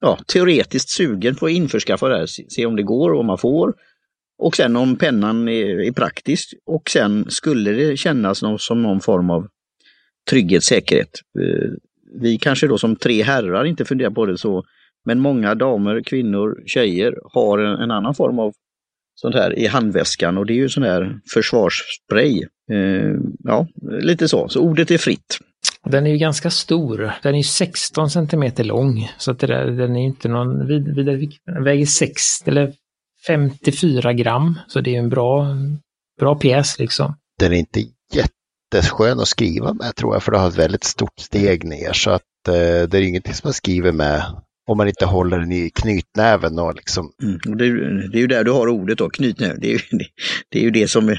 ja, 0.01 0.18
teoretiskt 0.27 0.88
sugen 0.88 1.35
på 1.35 1.46
att 1.46 1.53
införskaffa 1.53 2.09
det 2.09 2.16
här, 2.18 2.27
se 2.27 2.66
om 2.66 2.77
det 2.77 2.83
går 2.83 3.11
och 3.11 3.20
om 3.20 3.27
man 3.27 3.38
får. 3.38 3.74
Och 4.38 4.57
sen 4.57 4.77
om 4.77 4.96
pennan 4.96 5.48
är, 5.48 5.81
är 5.81 5.92
praktisk 5.92 6.55
och 6.66 6.90
sen 6.90 7.31
skulle 7.31 7.70
det 7.70 7.96
kännas 7.96 8.42
någon, 8.42 8.59
som 8.59 8.83
någon 8.83 9.01
form 9.01 9.31
av 9.31 9.48
trygghet, 10.31 10.64
säkerhet. 10.64 11.11
Eh, 11.40 11.70
vi 12.20 12.38
kanske 12.38 12.66
då 12.66 12.79
som 12.79 12.96
tre 12.96 13.22
herrar 13.22 13.64
inte 13.64 13.85
funderar 13.85 14.11
på 14.11 14.27
det 14.27 14.38
så, 14.38 14.64
men 15.05 15.20
många 15.20 15.55
damer, 15.55 16.03
kvinnor, 16.03 16.62
tjejer 16.66 17.14
har 17.33 17.59
en, 17.59 17.81
en 17.81 17.90
annan 17.90 18.14
form 18.14 18.38
av 18.38 18.53
sånt 19.14 19.35
här 19.35 19.59
i 19.59 19.66
handväskan 19.66 20.38
och 20.38 20.46
det 20.46 20.53
är 20.53 20.57
ju 20.57 20.68
sån 20.68 20.83
här 20.83 21.20
försvarsspray. 21.35 22.42
Eh, 22.72 23.14
ja, 23.44 23.66
lite 24.01 24.29
så. 24.29 24.48
Så 24.48 24.61
ordet 24.61 24.90
är 24.90 24.98
fritt. 24.98 25.38
Den 25.85 26.07
är 26.07 26.11
ju 26.11 26.18
ganska 26.18 26.51
stor. 26.51 27.12
Den 27.22 27.35
är 27.35 27.42
16 27.42 28.11
centimeter 28.11 28.64
lång. 28.64 29.11
Så 29.18 29.31
att 29.31 29.38
det 29.38 29.46
där, 29.46 29.66
den 29.66 29.96
är 29.96 30.05
inte 30.05 30.29
någon 30.29 30.66
vidare 30.66 31.16
vid, 31.16 31.33
Den 31.46 31.64
väger 31.64 31.87
6 31.87 32.46
eller 32.46 32.72
54 33.27 34.13
gram, 34.13 34.59
så 34.69 34.81
det 34.81 34.95
är 34.95 34.99
en 34.99 35.09
bra, 35.09 35.57
bra 36.21 36.35
pjäs 36.35 36.79
liksom. 36.79 37.17
Den 37.39 37.53
är 37.53 37.57
inte 37.57 37.85
jätteskön 38.13 39.21
att 39.21 39.29
skriva 39.29 39.73
med 39.73 39.97
tror 39.97 40.15
jag, 40.15 40.23
för 40.23 40.33
det 40.33 40.39
har 40.39 40.49
ett 40.49 40.59
väldigt 40.59 40.85
stort 40.85 41.19
steg 41.19 41.65
ner. 41.65 41.93
Så 41.93 42.11
att 42.11 42.49
eh, 42.49 42.89
det 42.89 42.95
är 42.95 43.03
ingenting 43.03 43.35
som 43.35 43.49
man 43.49 43.53
skriver 43.53 43.93
med 43.93 44.23
om 44.69 44.77
man 44.77 44.89
inte 44.89 45.07
håller 45.07 45.39
den 45.39 45.53
i 45.53 45.71
knytnäven. 45.75 46.59
Och 46.59 46.75
liksom... 46.75 47.13
Mm, 47.23 47.39
och 47.49 47.57
det, 47.57 47.67
är, 47.67 48.09
det, 48.13 48.19
är 48.19 48.21
ju 48.21 48.27
där 48.27 48.45
du 48.45 48.51
har 48.51 48.69
ordet 48.69 48.99
då, 48.99 49.11
knytnäven. 49.11 49.61
Det 49.61 49.67
är, 49.67 49.73
ju, 49.73 49.99
det, 49.99 50.07
det 50.49 50.59
är 50.59 50.63
ju 50.63 50.71
det 50.71 50.89
som 50.89 51.17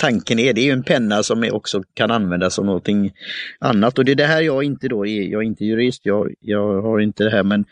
tanken 0.00 0.38
är. 0.38 0.52
Det 0.52 0.60
är 0.60 0.64
ju 0.64 0.72
en 0.72 0.82
penna 0.82 1.22
som 1.22 1.48
också 1.52 1.82
kan 1.94 2.10
användas 2.10 2.54
som 2.54 2.66
någonting 2.66 3.12
annat. 3.60 3.98
Och 3.98 4.04
det 4.04 4.12
är 4.12 4.16
det 4.16 4.26
här 4.26 4.40
jag 4.40 4.64
inte 4.64 4.88
då 4.88 5.06
är. 5.06 5.22
Jag 5.22 5.42
är 5.42 5.46
inte 5.46 5.64
jurist, 5.64 6.06
jag, 6.06 6.34
jag 6.40 6.82
har 6.82 7.00
inte 7.00 7.24
det 7.24 7.30
här, 7.30 7.42
men 7.42 7.64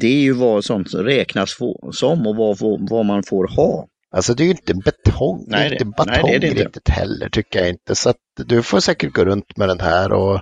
det 0.00 0.06
är 0.06 0.20
ju 0.20 0.32
vad 0.32 0.64
sånt 0.64 0.94
räknas 0.94 1.56
som 1.92 2.26
och 2.26 2.36
vad, 2.36 2.58
vad 2.90 3.06
man 3.06 3.22
får 3.22 3.48
ha. 3.56 3.86
Alltså 4.10 4.34
det 4.34 4.42
är 4.42 4.44
ju 4.44 4.50
inte 4.50 4.74
betong, 4.74 5.44
nej, 5.48 5.60
det 5.60 5.66
är 5.66 5.72
inte 5.72 5.84
batong 5.84 6.22
nej, 6.22 6.22
det 6.30 6.36
är 6.36 6.40
det 6.40 6.46
inte. 6.46 6.62
riktigt 6.62 6.88
heller 6.88 7.28
tycker 7.28 7.58
jag 7.58 7.68
inte. 7.68 7.94
Så 7.94 8.10
att 8.10 8.16
du 8.46 8.62
får 8.62 8.80
säkert 8.80 9.12
gå 9.12 9.24
runt 9.24 9.56
med 9.56 9.68
den 9.68 9.80
här 9.80 10.12
och 10.12 10.40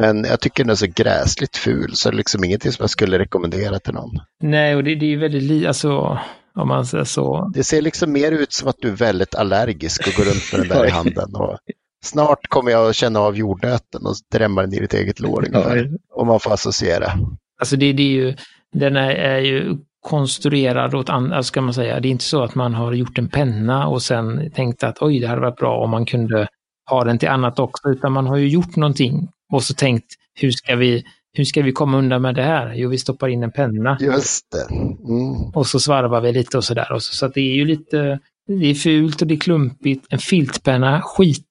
men 0.00 0.24
jag 0.24 0.40
tycker 0.40 0.64
den 0.64 0.70
är 0.70 0.74
så 0.74 0.86
gräsligt 0.86 1.56
ful 1.56 1.94
så 1.94 2.10
det 2.10 2.14
är 2.14 2.16
liksom 2.16 2.44
ingenting 2.44 2.72
som 2.72 2.82
jag 2.82 2.90
skulle 2.90 3.18
rekommendera 3.18 3.78
till 3.78 3.94
någon. 3.94 4.10
Nej, 4.42 4.76
och 4.76 4.84
det, 4.84 4.94
det 4.94 5.06
är 5.06 5.10
ju 5.10 5.18
väldigt 5.18 5.42
li, 5.42 5.66
alltså 5.66 6.18
om 6.54 6.68
man 6.68 6.86
säger 6.86 7.04
så. 7.04 7.50
Det 7.54 7.64
ser 7.64 7.82
liksom 7.82 8.12
mer 8.12 8.32
ut 8.32 8.52
som 8.52 8.68
att 8.68 8.76
du 8.78 8.88
är 8.88 8.96
väldigt 8.96 9.34
allergisk 9.34 10.06
och 10.06 10.14
går 10.14 10.24
runt 10.24 10.52
med 10.52 10.60
den 10.60 10.68
där 10.68 10.86
i 10.86 10.90
handen. 10.90 11.34
Och 11.34 11.58
snart 12.04 12.48
kommer 12.48 12.70
jag 12.70 12.88
att 12.88 12.96
känna 12.96 13.20
av 13.20 13.36
jordnöten 13.36 14.06
och 14.06 14.14
drämma 14.32 14.60
den 14.60 14.74
i 14.74 14.80
ditt 14.80 14.94
eget 14.94 15.20
lår. 15.20 15.48
Ja. 15.52 15.74
Om 16.14 16.26
man 16.26 16.40
får 16.40 16.52
associera. 16.52 17.12
Alltså 17.60 17.76
det, 17.76 17.92
det 17.92 18.02
är 18.02 18.06
ju, 18.06 18.36
den 18.74 18.96
är, 18.96 19.10
är 19.10 19.38
ju 19.38 19.76
konstruerad 20.04 20.94
åt 20.94 21.08
andra, 21.08 21.42
ska 21.42 21.60
man 21.60 21.74
säga. 21.74 22.00
Det 22.00 22.08
är 22.08 22.10
inte 22.10 22.24
så 22.24 22.42
att 22.42 22.54
man 22.54 22.74
har 22.74 22.92
gjort 22.92 23.18
en 23.18 23.28
penna 23.28 23.86
och 23.86 24.02
sen 24.02 24.50
tänkt 24.50 24.84
att 24.84 25.02
oj, 25.02 25.20
det 25.20 25.26
hade 25.26 25.40
varit 25.40 25.56
bra 25.56 25.84
om 25.84 25.90
man 25.90 26.06
kunde 26.06 26.48
ha 26.90 27.04
den 27.04 27.18
till 27.18 27.28
annat 27.28 27.58
också, 27.58 27.88
utan 27.88 28.12
man 28.12 28.26
har 28.26 28.36
ju 28.36 28.48
gjort 28.48 28.76
någonting 28.76 29.28
och 29.52 29.62
så 29.62 29.74
tänkt 29.74 30.06
hur 30.34 30.50
ska 30.50 30.76
vi, 30.76 31.04
hur 31.32 31.44
ska 31.44 31.62
vi 31.62 31.72
komma 31.72 31.98
undan 31.98 32.22
med 32.22 32.34
det 32.34 32.42
här? 32.42 32.74
Jo, 32.74 32.88
vi 32.88 32.98
stoppar 32.98 33.28
in 33.28 33.42
en 33.42 33.52
penna. 33.52 33.98
Just 34.00 34.50
det. 34.50 34.74
Mm. 34.74 35.50
Och 35.54 35.66
så 35.66 35.80
svarvar 35.80 36.20
vi 36.20 36.32
lite 36.32 36.56
och 36.56 36.64
sådär. 36.64 36.86
Så, 36.90 37.00
så 37.00 37.26
att 37.26 37.34
det 37.34 37.40
är 37.40 37.54
ju 37.54 37.64
lite, 37.64 38.18
det 38.46 38.70
är 38.70 38.74
fult 38.74 39.22
och 39.22 39.28
det 39.28 39.34
är 39.34 39.40
klumpigt. 39.40 40.06
En 40.10 40.18
filtpenna, 40.18 41.02
skit 41.02 41.46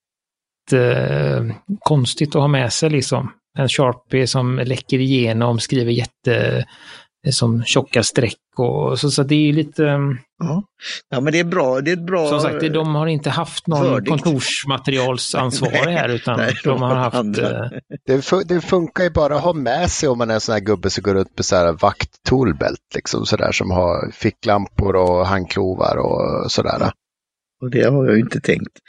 eh, 0.72 1.46
konstigt 1.80 2.36
att 2.36 2.42
ha 2.42 2.48
med 2.48 2.74
sig 2.74 2.90
liksom. 2.90 3.32
En 3.58 3.70
Sharpie 3.70 4.28
som 4.28 4.56
läcker 4.56 5.00
igenom, 5.00 5.60
skriver 5.60 5.92
jätte 5.92 6.66
som 7.32 7.64
tjocka 7.64 8.04
streck 8.04 8.36
och 8.58 9.00
så, 9.00 9.12
så 9.12 9.24
det 9.24 9.50
är 9.50 9.54
lite... 9.54 9.84
Ja. 10.44 10.64
ja, 11.10 11.20
men 11.22 11.34
det 11.34 11.40
är 11.40 11.44
bra. 11.44 11.82
Det 11.82 11.92
är 11.92 11.94
ett 11.98 12.06
bra... 12.06 12.30
Som 12.30 12.40
sagt, 12.40 12.74
de 12.74 12.96
har 12.96 13.08
inte 13.08 13.30
haft 13.30 13.68
någon 13.68 13.82
Fördigt. 13.84 14.10
kontorsmaterialsansvarig 14.10 15.94
här 15.98 16.10
utan 16.10 16.38
nej, 16.40 16.54
de 16.64 16.82
har 16.82 16.96
haft... 16.96 17.16
andra. 17.16 17.66
eh, 17.66 17.72
Det, 18.06 18.18
fun- 18.18 18.44
det 18.46 18.62
funkar 18.62 19.04
ju 19.04 19.10
bara 19.10 19.36
att 19.36 19.42
ha 19.44 19.54
med 19.54 19.92
sig 19.92 20.10
om 20.10 20.18
man 20.18 20.30
är 20.30 20.34
en 20.34 20.42
sån 20.42 20.54
här 20.54 20.60
gubbe 20.60 20.90
som 20.90 21.04
går 21.04 21.14
runt 21.14 21.38
med 21.38 21.46
så 21.46 21.56
här 21.56 21.74
vakt-toolbelt, 21.74 22.80
liksom 22.96 23.26
sådär 23.26 23.52
som 23.52 23.72
har 23.72 24.12
ficklampor 24.12 24.96
och 24.96 25.28
handklovar 25.28 25.98
och 25.98 26.52
sådär. 26.52 26.92
Och 27.64 27.70
det 27.70 27.84
har 27.84 28.06
jag 28.06 28.16
ju 28.16 28.22
inte 28.22 28.40
tänkt. 28.40 28.80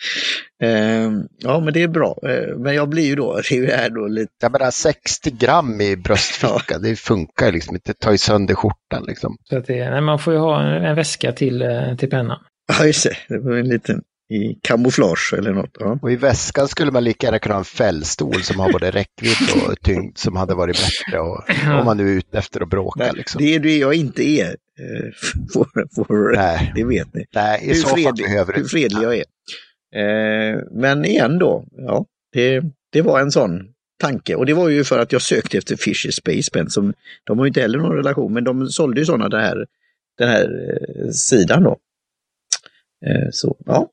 Eh, 0.63 1.11
ja, 1.39 1.61
men 1.61 1.73
det 1.73 1.83
är 1.83 1.89
bra. 1.89 2.19
Eh, 2.23 2.57
men 2.57 2.75
jag 2.75 2.89
blir 2.89 3.07
ju 3.07 3.15
då, 3.15 3.41
det 3.49 3.55
är 3.55 3.61
ju 3.61 3.71
här 3.71 3.91
då 3.91 4.07
lite... 4.07 4.33
Jag 4.43 4.53
menar 4.53 4.71
60 4.71 5.31
gram 5.31 5.81
i 5.81 5.97
bröstficka, 6.05 6.79
det 6.79 6.97
funkar 6.97 7.47
ju 7.47 7.53
liksom 7.53 7.75
inte. 7.75 7.93
Det 7.93 7.99
tar 7.99 8.13
ju 8.13 8.19
sönder 8.19 8.55
skjortan 8.55 9.05
liksom. 9.07 9.37
Så 9.43 9.59
att 9.59 9.67
det, 9.67 9.91
nej, 9.91 10.01
man 10.01 10.19
får 10.19 10.33
ju 10.33 10.39
ha 10.39 10.63
en, 10.63 10.85
en 10.85 10.97
väska 10.97 11.33
till, 11.33 11.63
eh, 11.63 11.97
till 11.97 12.11
pennan. 12.11 12.39
Ja, 12.79 12.87
just 12.87 13.05
det. 13.05 13.17
Det 13.29 13.39
var 13.39 13.57
en 13.57 13.69
liten 13.69 14.03
i 14.31 14.59
kamouflage 14.63 15.35
eller 15.39 15.53
något. 15.53 15.77
Ja. 15.79 15.99
Och 16.03 16.13
i 16.13 16.17
väskan 16.17 16.69
skulle 16.69 16.91
man 16.91 17.05
lika 17.05 17.27
gärna 17.27 17.39
kunna 17.39 17.55
ha 17.55 17.59
en 17.59 17.65
fällstol 17.65 18.43
som 18.43 18.61
har 18.61 18.73
både 18.73 18.91
räckvidd 18.91 19.67
och 19.69 19.81
tyngd 19.81 20.19
som 20.19 20.37
hade 20.37 20.55
varit 20.55 20.77
bättre. 20.77 21.21
Och, 21.21 21.45
om 21.81 21.85
man 21.85 21.97
nu 21.97 22.13
är 22.13 22.17
ute 22.17 22.39
efter 22.39 22.61
att 22.61 22.69
bråka 22.69 23.05
Nej, 23.05 23.13
liksom. 23.15 23.43
Det 23.43 23.55
är 23.55 23.59
det 23.61 23.79
jag 23.79 23.95
inte 23.95 24.23
är. 24.23 24.49
Eh, 24.49 25.13
för, 25.53 26.05
för, 26.05 26.37
Nej. 26.37 26.73
Det 26.75 26.85
vet 26.85 27.15
ni. 27.15 27.25
Nej, 27.35 27.61
i 27.63 27.69
Hur 27.69 27.75
så 27.75 27.89
fall 27.89 27.99
fredlig, 27.99 28.27
behöver 28.27 28.55
hur 28.55 28.65
fredlig 28.65 29.03
jag 29.03 29.17
är. 29.17 29.25
Eh, 29.97 30.61
men 30.71 31.05
igen 31.05 31.39
då, 31.39 31.65
ja, 31.77 32.07
det, 32.33 32.63
det 32.93 33.03
var 33.03 33.21
en 33.21 33.31
sån 33.31 33.69
tanke. 34.01 34.35
Och 34.35 34.47
det 34.47 34.55
var 34.55 34.69
ju 34.69 34.85
för 34.85 34.99
att 34.99 35.13
jag 35.13 35.23
sökte 35.23 35.59
efter 35.59 35.77
Fisher 35.77 36.11
Space 36.11 36.51
Pen. 36.53 36.71
Som, 36.71 36.95
de 37.25 37.39
har 37.39 37.47
ju 37.47 37.49
inte 37.49 37.61
heller 37.61 37.79
någon 37.79 37.97
relation, 37.97 38.33
men 38.33 38.45
de 38.45 38.69
sålde 38.69 39.01
ju 39.01 39.07
sådana 39.07 39.29
där, 39.29 39.67
den 40.19 40.29
här 40.29 40.45
eh, 40.45 41.11
sidan 41.11 41.63
då. 41.63 41.79
Eh, 43.07 43.29
så 43.33 43.57
ja, 43.67 43.91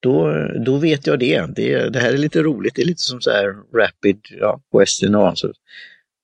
då, 0.00 0.46
då 0.66 0.76
vet 0.76 1.06
jag 1.06 1.18
det. 1.18 1.46
det. 1.56 1.88
Det 1.88 2.00
här 2.00 2.12
är 2.12 2.18
lite 2.18 2.42
roligt. 2.42 2.74
Det 2.74 2.82
är 2.82 2.86
lite 2.86 3.02
som 3.02 3.20
så 3.20 3.30
här 3.30 3.54
rapid 3.78 4.18
ja, 4.40 4.60
question 4.72 5.14
and 5.14 5.24
answer. 5.24 5.52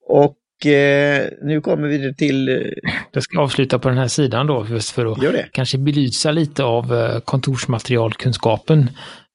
Och 0.07 0.67
eh, 0.67 1.29
nu 1.43 1.61
kommer 1.61 1.89
vi 1.89 2.15
till, 2.15 2.49
eh, 2.49 2.93
Jag 3.13 3.23
ska 3.23 3.41
avsluta 3.41 3.79
på 3.79 3.89
den 3.89 3.99
här 3.99 4.09
sidan 4.09 4.47
då, 4.47 4.67
just 4.71 4.91
för 4.91 5.07
att 5.07 5.53
kanske 5.53 5.79
belysa 5.79 6.31
lite 6.31 6.65
av 6.65 6.95
eh, 6.95 7.21
kontorsmaterialkunskapen. 7.21 8.91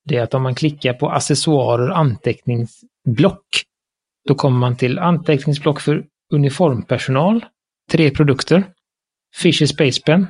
Det 0.06 0.18
är 0.18 0.24
att 0.24 0.34
om 0.34 0.44
man 0.44 0.56
klickar 0.56 0.94
på 0.94 1.10
accessoarer 1.10 1.90
anteckningsblock, 1.90 3.46
då 4.28 4.36
kommer 4.36 4.60
man 4.60 4.78
till 4.78 5.00
anteckningsblock 5.00 5.82
för 5.82 6.04
uniformpersonal, 6.34 7.46
tre 7.92 8.10
produkter, 8.10 8.64
Fisher 9.36 9.66
Space 9.66 10.02
Pen, 10.02 10.28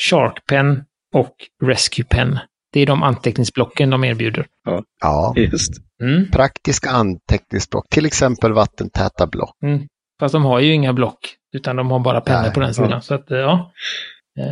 Shark 0.00 0.46
Pen 0.46 0.84
och 1.14 1.34
Rescue 1.64 2.04
Pen. 2.04 2.38
Det 2.74 2.80
är 2.80 2.86
de 2.86 3.02
anteckningsblocken 3.02 3.90
de 3.90 4.04
erbjuder. 4.04 4.46
Ja, 5.00 5.34
Just. 5.36 5.72
Mm. 6.02 6.30
praktiska 6.30 6.90
anteckningsblock, 6.90 7.88
till 7.90 8.06
exempel 8.06 8.52
vattentäta 8.52 9.26
block. 9.26 9.56
Mm. 9.62 9.80
Fast 10.20 10.32
de 10.32 10.44
har 10.44 10.60
ju 10.60 10.72
inga 10.72 10.92
block, 10.92 11.18
utan 11.56 11.76
de 11.76 11.90
har 11.90 12.00
bara 12.00 12.20
pennor 12.20 12.50
på 12.50 12.60
den 12.60 12.74
sidan. 12.74 12.90
ja. 12.90 13.00
Så 13.00 13.14
att, 13.14 13.30
eh, 13.30 13.38
ja. 13.38 13.72
Eh, 14.38 14.46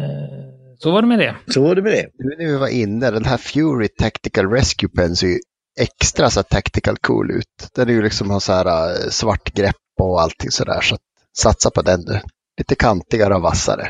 Så 0.79 0.91
var 0.91 1.03
det 1.03 1.09
med 1.09 1.19
det. 1.19 1.35
Så 1.47 1.63
var 1.63 1.75
det 1.75 1.83
med 1.83 1.93
det. 1.93 2.07
Nu 2.19 2.37
när 2.39 2.53
vi 2.53 2.59
var 2.59 2.69
inne, 2.69 3.11
den 3.11 3.25
här 3.25 3.37
Fury 3.37 3.89
Tactical 3.89 4.51
Rescue 4.51 4.89
Pen 4.89 5.17
ser 5.17 5.27
ju 5.27 5.39
extra 5.81 6.31
så 6.31 6.43
tactical 6.43 6.97
cool 6.97 7.31
ut. 7.31 7.71
Den 7.75 7.89
är 7.89 7.93
ju 7.93 8.03
liksom 8.03 8.31
har 8.31 8.41
så 8.41 8.53
här 8.53 8.67
äh, 8.67 9.09
svart 9.11 9.53
grepp 9.55 9.77
och 10.01 10.21
allting 10.21 10.51
sådär. 10.51 10.81
Så 10.81 10.95
att 10.95 11.01
satsa 11.39 11.71
på 11.71 11.83
den 11.83 12.01
du. 12.05 12.21
Lite 12.59 12.75
kantigare 12.75 13.35
och 13.35 13.43
vassare. 13.43 13.89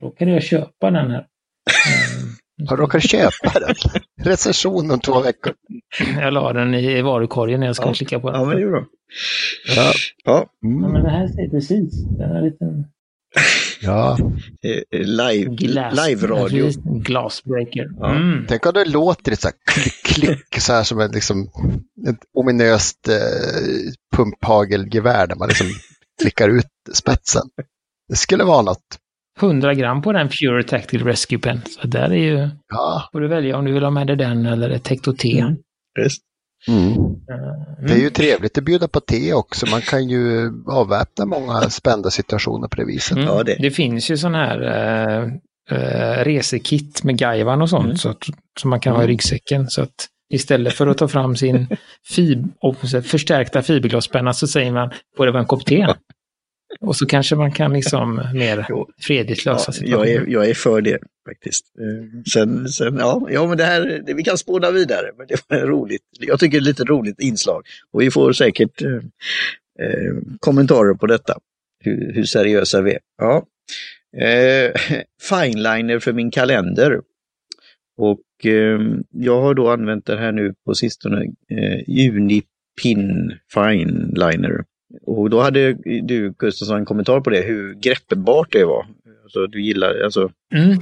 Då 0.00 0.10
kan 0.18 0.28
jag 0.28 0.42
köpa 0.42 0.90
den 0.90 1.10
här. 1.10 1.26
Har 2.68 2.76
du 2.76 2.82
råkat 2.82 3.02
köpa 3.02 3.60
den? 3.60 3.74
Recension 4.24 4.90
om 4.90 5.00
två 5.00 5.20
veckor. 5.20 5.52
Jag 6.20 6.32
la 6.32 6.52
den 6.52 6.74
i 6.74 7.02
varukorgen 7.02 7.60
när 7.60 7.66
jag 7.66 7.76
skulle 7.76 7.90
Ja. 7.90 7.94
klicka 7.94 8.20
på 8.20 8.30
den. 8.30 8.40
Ja, 8.40 8.46
men 8.46 8.56
det 8.56 8.62
är 8.62 8.70
bra. 8.70 8.84
Ja. 9.66 9.74
Ja, 9.76 9.92
Ja, 10.24 10.46
Mm. 10.68 10.92
men 10.92 11.02
det 11.04 11.10
här 11.10 11.28
ser 11.28 11.48
precis. 11.50 12.04
Den 12.18 12.30
är 12.30 12.42
liten 12.42 12.84
ja. 13.80 14.18
live, 14.92 15.54
glass, 15.54 16.06
live-radio. 16.08 16.64
precis, 16.64 16.82
Glassbreaker. 16.84 17.88
Ja. 17.98 18.14
Mm. 18.14 18.44
Tänk 18.48 18.66
om 18.66 18.72
det 18.74 18.84
låter 18.84 19.34
så 19.34 19.48
här 19.48 19.54
klick, 19.66 20.02
klick 20.04 20.60
så 20.60 20.72
här 20.72 20.82
som 20.82 21.00
ett, 21.00 21.14
liksom, 21.14 21.42
ett 22.08 22.18
ominöst 22.34 23.08
eh, 23.08 23.14
pumphagelgevär 24.16 25.26
där 25.26 25.36
man 25.36 25.48
liksom 25.48 25.66
klickar 26.22 26.48
ut 26.48 26.66
spetsen. 26.94 27.42
Det 28.08 28.16
skulle 28.16 28.44
vara 28.44 28.62
något. 28.62 28.98
100 29.40 29.74
gram 29.74 30.02
på 30.02 30.12
den 30.12 30.28
Pure 30.28 30.62
Tactile 30.62 31.04
Rescue 31.10 31.38
Pen. 31.38 31.60
Så 31.80 31.86
där 31.86 32.10
är 32.10 32.16
ju, 32.16 32.48
Ja. 32.68 33.08
får 33.12 33.20
du 33.20 33.28
välja 33.28 33.56
om 33.56 33.64
du 33.64 33.72
vill 33.72 33.82
ha 33.82 33.90
med 33.90 34.06
dig 34.06 34.16
den 34.16 34.46
eller 34.46 34.70
ett 34.70 34.84
Tecto 34.84 35.12
T. 35.12 35.38
Mm. 35.40 35.56
Mm. 36.68 36.92
Mm. 36.92 37.16
Det 37.86 37.92
är 37.92 37.98
ju 37.98 38.10
trevligt 38.10 38.58
att 38.58 38.64
bjuda 38.64 38.88
på 38.88 39.00
te 39.00 39.32
också. 39.32 39.66
Man 39.70 39.80
kan 39.80 40.08
ju 40.08 40.52
avväpna 40.66 41.24
många 41.24 41.60
spända 41.60 42.10
situationer 42.10 42.68
på 42.68 42.76
det 42.76 42.84
viset. 42.84 43.16
Mm. 43.16 43.28
Ja, 43.28 43.42
det. 43.42 43.56
det. 43.60 43.70
finns 43.70 44.10
ju 44.10 44.16
sån 44.16 44.34
här 44.34 44.60
eh, 44.62 45.22
eh, 45.78 46.24
resekit 46.24 47.04
med 47.04 47.18
gaivan 47.18 47.62
och 47.62 47.70
sånt 47.70 47.84
Mm. 47.84 47.96
så 47.96 48.08
att, 48.08 48.24
som 48.60 48.70
man 48.70 48.80
kan 48.80 48.96
ha 48.96 49.04
i 49.04 49.06
ryggsäcken. 49.06 49.70
Så 49.70 49.82
att 49.82 49.94
istället 50.32 50.74
för 50.74 50.86
att 50.86 50.98
ta 50.98 51.08
fram 51.08 51.36
sin 51.36 51.68
fib 52.14 52.48
och 52.60 52.76
förstärkta 53.04 53.62
fiberglaspenna 53.62 54.32
så 54.32 54.46
säger 54.46 54.72
man, 54.72 54.90
får 55.16 55.26
det 55.26 55.32
vara 55.32 55.42
en 55.42 55.48
kopp 55.48 55.64
te? 55.66 55.86
Och 56.80 56.96
så 56.96 57.06
kanske 57.06 57.36
man 57.36 57.52
kan 57.52 57.72
liksom 57.72 58.20
mer 58.34 58.66
fredligt 59.00 59.46
Ja, 59.46 59.52
lösa 59.52 59.64
jag, 59.68 59.74
situationen. 59.74 60.08
är, 60.08 60.26
jag 60.26 60.48
är 60.50 60.54
för 60.54 60.80
det 60.80 60.98
faktiskt. 61.28 61.64
Eh, 61.80 62.22
Sen, 62.32 62.68
sen 62.68 62.96
ja, 62.98 63.26
ja, 63.30 63.46
men 63.46 63.58
det 63.58 63.64
här, 63.64 64.02
det, 64.06 64.14
vi 64.14 64.22
kan 64.22 64.38
spåna 64.38 64.70
vidare. 64.70 65.06
Men 65.18 65.26
det 65.26 65.42
var 65.48 65.66
roligt. 65.66 66.02
Jag 66.20 66.40
tycker 66.40 66.58
det 66.58 66.62
är 66.62 66.64
lite 66.64 66.84
roligt 66.84 67.20
inslag. 67.20 67.62
Och 67.92 68.00
vi 68.00 68.10
får 68.10 68.32
säkert 68.32 68.82
eh, 68.82 68.94
eh, 69.86 70.14
kommentarer 70.40 70.94
på 70.94 71.06
detta. 71.06 71.38
Hur, 71.84 72.12
hur 72.14 72.24
seriösa 72.24 72.80
vi 72.80 72.90
är. 72.92 73.00
Ja. 73.18 73.46
Eh, 74.26 74.72
fineliner 75.28 75.98
för 75.98 76.12
min 76.12 76.30
kalender. 76.30 77.00
Och 77.96 78.46
eh, 78.46 78.80
jag 79.10 79.40
har 79.42 79.54
då 79.54 79.70
använt 79.70 80.06
det 80.06 80.16
här 80.16 80.32
nu 80.32 80.54
på 80.66 80.74
sistone. 80.74 81.24
Eh, 81.50 82.08
Unipin 82.08 83.32
Fineliner. 83.54 84.64
Och 85.02 85.30
då 85.30 85.40
hade 85.40 85.72
du 86.02 86.34
Gustafsson 86.38 86.76
en 86.76 86.84
kommentar 86.84 87.20
på 87.20 87.30
det, 87.30 87.40
hur 87.40 87.74
greppbart 87.74 88.52
det 88.52 88.64
var. 88.64 88.86
Alltså, 89.22 89.46
du 89.46 89.62
gillar, 89.62 90.00
alltså, 90.04 90.30
Mm. 90.54 90.78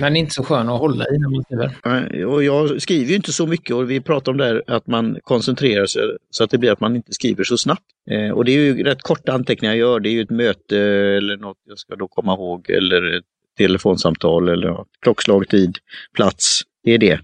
Men 0.00 0.16
inte 0.16 0.32
så 0.32 0.42
skön 0.42 0.68
att 0.68 0.80
hålla 0.80 1.04
i 1.04 1.18
när 1.18 1.28
man 1.28 1.42
skriver. 1.44 2.26
och 2.26 2.44
jag 2.44 2.82
skriver 2.82 3.10
ju 3.10 3.16
inte 3.16 3.32
så 3.32 3.46
mycket 3.46 3.76
och 3.76 3.90
vi 3.90 4.00
pratar 4.00 4.32
om 4.32 4.38
det 4.38 4.44
här 4.44 4.62
att 4.66 4.86
man 4.86 5.18
koncentrerar 5.22 5.86
sig 5.86 6.02
så 6.30 6.44
att 6.44 6.50
det 6.50 6.58
blir 6.58 6.72
att 6.72 6.80
man 6.80 6.96
inte 6.96 7.12
skriver 7.12 7.44
så 7.44 7.56
snabbt. 7.58 7.84
Eh, 8.10 8.30
och 8.30 8.44
det 8.44 8.52
är 8.52 8.60
ju 8.60 8.82
rätt 8.84 9.02
korta 9.02 9.32
anteckningar 9.32 9.74
jag 9.74 9.80
gör, 9.80 10.00
det 10.00 10.08
är 10.08 10.12
ju 10.12 10.22
ett 10.22 10.30
möte 10.30 10.78
eller 10.78 11.36
något 11.36 11.56
jag 11.64 11.78
ska 11.78 11.96
då 11.96 12.08
komma 12.08 12.34
ihåg 12.34 12.70
eller 12.70 13.16
ett 13.18 13.24
telefonsamtal 13.58 14.48
eller 14.48 14.68
ja, 14.68 14.86
klockslag, 15.02 15.48
tid, 15.48 15.78
plats. 16.14 16.62
Det 16.84 16.94
är 16.94 16.98
det. 16.98 17.20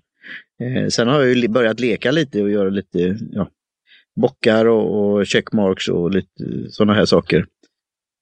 Eh, 0.62 0.88
sen 0.88 1.08
har 1.08 1.22
jag 1.22 1.34
ju 1.34 1.48
börjat 1.48 1.80
leka 1.80 2.10
lite 2.10 2.42
och 2.42 2.50
göra 2.50 2.68
lite 2.68 3.18
ja, 3.32 3.48
bockar 4.16 4.66
och, 4.66 5.12
och 5.14 5.26
checkmarks 5.26 5.88
och 5.88 6.10
lite 6.10 6.44
sådana 6.70 6.94
här 6.94 7.04
saker. 7.04 7.46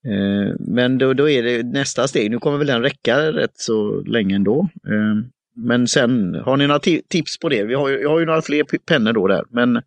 Eh, 0.07 0.55
men 0.59 0.97
då, 0.97 1.13
då 1.13 1.29
är 1.29 1.43
det 1.43 1.63
nästa 1.63 2.07
steg. 2.07 2.31
Nu 2.31 2.39
kommer 2.39 2.57
väl 2.57 2.67
den 2.67 2.81
räcka 2.81 3.31
rätt 3.31 3.57
så 3.57 4.01
länge 4.01 4.35
ändå. 4.35 4.69
Eh, 4.87 5.25
men 5.55 5.87
sen, 5.87 6.35
har 6.35 6.57
ni 6.57 6.67
några 6.67 6.79
tips 7.07 7.39
på 7.39 7.49
det? 7.49 7.63
Vi 7.63 7.73
har, 7.73 7.89
ju- 7.89 7.99
jag 8.01 8.09
har 8.09 8.19
ju 8.19 8.25
några 8.25 8.41
fler 8.41 8.63
pennor 8.87 9.13
då 9.13 9.27
där. 9.27 9.43
Men 9.49 9.81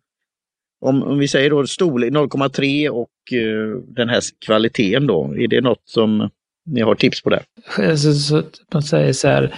om, 0.81 1.03
om 1.03 1.19
vi 1.19 1.27
säger 1.27 1.49
då 1.49 1.67
storlek 1.67 2.13
0,3 2.13 2.89
och 2.89 3.33
eh, 3.33 3.77
den 3.87 4.09
här 4.09 4.21
kvaliteten 4.45 5.07
då. 5.07 5.35
Är 5.37 5.47
det 5.47 5.61
något 5.61 5.81
som 5.85 6.29
ni 6.65 6.81
har 6.81 6.95
tips 6.95 7.21
på 7.23 7.29
där? 7.29 7.41
Alltså, 7.77 8.13
så, 8.13 8.41
så 8.41 8.43
man 8.73 8.83
säger 8.83 9.13
så 9.13 9.27
här, 9.27 9.55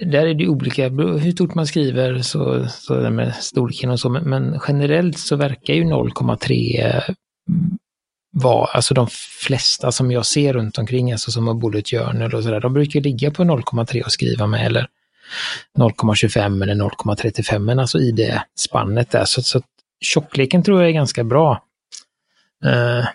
där 0.00 0.26
är 0.26 0.34
det 0.34 0.48
olika, 0.48 0.88
hur 0.88 1.32
stort 1.32 1.54
man 1.54 1.66
skriver 1.66 2.18
så, 2.18 2.68
så 2.68 2.94
det 2.94 3.10
med 3.10 3.34
storleken 3.34 3.90
och 3.90 4.00
så, 4.00 4.08
men, 4.08 4.22
men 4.22 4.60
generellt 4.68 5.18
så 5.18 5.36
verkar 5.36 5.74
ju 5.74 5.84
0,3 5.84 6.80
mm, 7.48 7.78
vara, 8.32 8.66
alltså 8.66 8.94
de 8.94 9.06
flesta 9.46 9.92
som 9.92 10.10
jag 10.10 10.26
ser 10.26 10.52
runt 10.52 10.78
omkring, 10.78 11.12
alltså 11.12 11.30
som 11.30 11.46
har 11.46 11.54
bullet 11.54 11.88
journal 11.88 12.34
och 12.34 12.42
sådär, 12.42 12.60
de 12.60 12.72
brukar 12.72 13.00
ligga 13.00 13.30
på 13.30 13.44
0,3 13.44 14.04
och 14.04 14.12
skriva 14.12 14.46
med 14.46 14.66
eller 14.66 14.86
0,25 15.78 16.62
eller 16.62 16.74
0,35, 16.74 17.58
men 17.58 17.78
alltså 17.78 17.98
i 17.98 18.10
det 18.10 18.42
spannet 18.58 19.10
där. 19.10 19.24
Så, 19.24 19.42
så 19.42 19.62
tjockleken 20.00 20.62
tror 20.62 20.80
jag 20.80 20.88
är 20.88 20.94
ganska 20.94 21.24
bra. 21.24 21.62
Uh, 22.64 23.06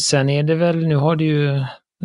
sen 0.00 0.28
är 0.28 0.42
det 0.42 0.54
väl, 0.54 0.86
nu 0.86 0.96
har 0.96 1.16
du 1.16 1.24
ju 1.24 1.48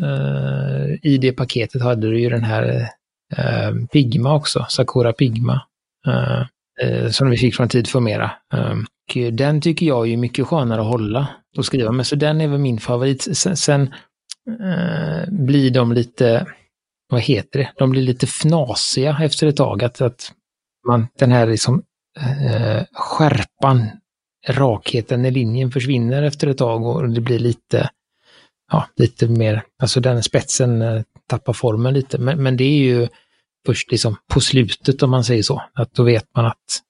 uh, 0.02 0.96
i 1.02 1.18
det 1.18 1.32
paketet 1.32 1.82
hade 1.82 2.10
du 2.10 2.20
ju 2.20 2.30
den 2.30 2.44
här 2.44 2.90
Ehm, 3.38 3.88
Pigma 3.88 4.36
också, 4.36 4.66
Sakura 4.70 5.14
Pigma. 5.14 5.62
Ehm, 6.08 6.46
eh, 6.82 7.10
som 7.10 7.30
vi 7.30 7.38
fick 7.38 7.56
från 7.56 7.70
Tid 7.70 7.88
för 7.88 8.00
Mera. 8.00 8.32
Ehm, 8.54 8.86
den 9.32 9.62
tycker 9.62 9.86
jag 9.86 10.10
är 10.10 10.18
mycket 10.18 10.48
skönare 10.48 10.82
att 10.82 10.88
hålla 10.88 11.28
och 11.58 11.66
skriva 11.66 11.92
med, 11.92 12.08
så 12.08 12.16
den 12.16 12.42
är 12.42 12.48
väl 12.48 12.60
min 12.60 12.80
favorit. 12.80 13.38
Sen, 13.38 13.58
sen 13.58 13.94
eh, 14.62 15.30
blir 15.30 15.72
de 15.72 15.94
lite, 15.94 16.46
vad 17.10 17.22
heter 17.22 17.60
det, 17.60 17.72
de 17.78 17.90
blir 17.90 18.02
lite 18.02 18.28
fnasiga 18.28 19.18
efter 19.22 19.48
ett 19.48 19.58
tag. 19.58 19.84
Att, 19.84 20.02
att 20.02 20.32
man, 20.88 21.08
den 21.20 21.32
här 21.32 21.48
liksom, 21.48 21.84
eh, 22.20 22.84
skärpan 22.94 23.90
rakheten 24.48 25.26
i 25.26 25.32
linjen 25.32 25.72
försvinner 25.72 26.24
efter 26.24 26.48
ett 26.48 26.58
tag 26.58 26.86
och 26.86 27.10
det 27.10 27.22
blir 27.22 27.40
lite, 27.40 27.90
ja, 28.72 28.88
lite 28.96 29.28
mer, 29.28 29.64
alltså 29.82 30.00
den 30.00 30.24
spetsen 30.24 30.82
eh, 30.82 31.02
tappar 31.28 31.54
formen 31.54 31.94
lite. 31.94 32.18
Men, 32.18 32.44
men 32.44 32.58
det 32.58 32.64
är 32.64 32.78
ju 32.78 33.08
först 33.66 33.92
liksom 33.92 34.16
på 34.34 34.40
slutet 34.40 35.04
om 35.04 35.10
man 35.10 35.24
säger 35.24 35.44
så, 35.44 35.64
att 35.74 35.94
då 35.94 36.04
vet 36.04 36.26
man 36.36 36.46
att 36.46 36.82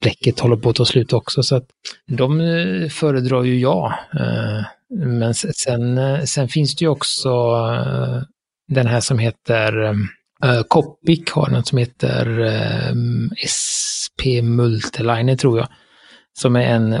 bläcket 0.00 0.40
håller 0.40 0.56
på 0.56 0.70
att 0.70 0.76
ta 0.76 0.84
slut 0.84 1.12
också. 1.12 1.42
Så 1.42 1.56
att 1.56 1.66
de 2.06 2.40
eh, 2.40 2.88
föredrar 2.88 3.44
ju 3.44 3.60
jag. 3.60 3.92
Eh, 4.20 4.64
men 4.98 5.34
sen, 5.34 5.98
eh, 5.98 6.22
sen 6.22 6.48
finns 6.48 6.76
det 6.76 6.84
ju 6.84 6.88
också 6.88 7.30
den 8.68 8.86
här 8.86 9.00
som 9.00 9.18
heter 9.18 9.94
Copic 10.68 11.30
har 11.30 11.50
den 11.50 11.64
som 11.64 11.78
heter 11.78 12.26
SP 13.54 14.42
Multiliner 14.42 15.36
tror 15.36 15.58
jag 15.58 15.68
som 16.38 16.56
är 16.56 16.60
en 16.60 17.00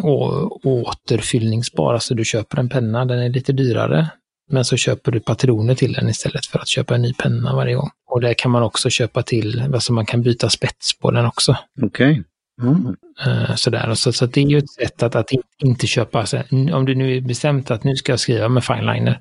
återfyllningsbar, 0.64 1.94
alltså 1.94 2.14
du 2.14 2.24
köper 2.24 2.58
en 2.58 2.68
penna, 2.68 3.04
den 3.04 3.18
är 3.18 3.28
lite 3.28 3.52
dyrare, 3.52 4.10
men 4.50 4.64
så 4.64 4.76
köper 4.76 5.12
du 5.12 5.20
patroner 5.20 5.74
till 5.74 5.92
den 5.92 6.08
istället 6.08 6.46
för 6.46 6.58
att 6.58 6.68
köpa 6.68 6.94
en 6.94 7.02
ny 7.02 7.14
penna 7.14 7.54
varje 7.54 7.74
gång. 7.74 7.90
Och 8.06 8.20
där 8.20 8.34
kan 8.34 8.50
man 8.50 8.62
också 8.62 8.90
köpa 8.90 9.22
till, 9.22 9.62
alltså 9.74 9.92
man 9.92 10.06
kan 10.06 10.22
byta 10.22 10.50
spets 10.50 10.98
på 10.98 11.10
den 11.10 11.26
också. 11.26 11.56
Okej. 11.82 12.10
Okay. 12.10 12.22
Mm. 12.62 12.96
Eh, 13.26 13.54
sådär, 13.54 13.94
så, 13.94 14.12
så 14.12 14.26
det 14.26 14.40
är 14.40 14.46
ju 14.46 14.58
ett 14.58 14.70
sätt 14.70 15.02
att, 15.02 15.14
att 15.14 15.30
inte 15.62 15.86
köpa, 15.86 16.20
alltså, 16.20 16.42
om 16.50 16.84
du 16.84 16.94
nu 16.94 17.16
är 17.16 17.20
bestämt 17.20 17.70
att 17.70 17.84
nu 17.84 17.96
ska 17.96 18.12
jag 18.12 18.20
skriva 18.20 18.48
med 18.48 18.64
fineliner 18.64 19.20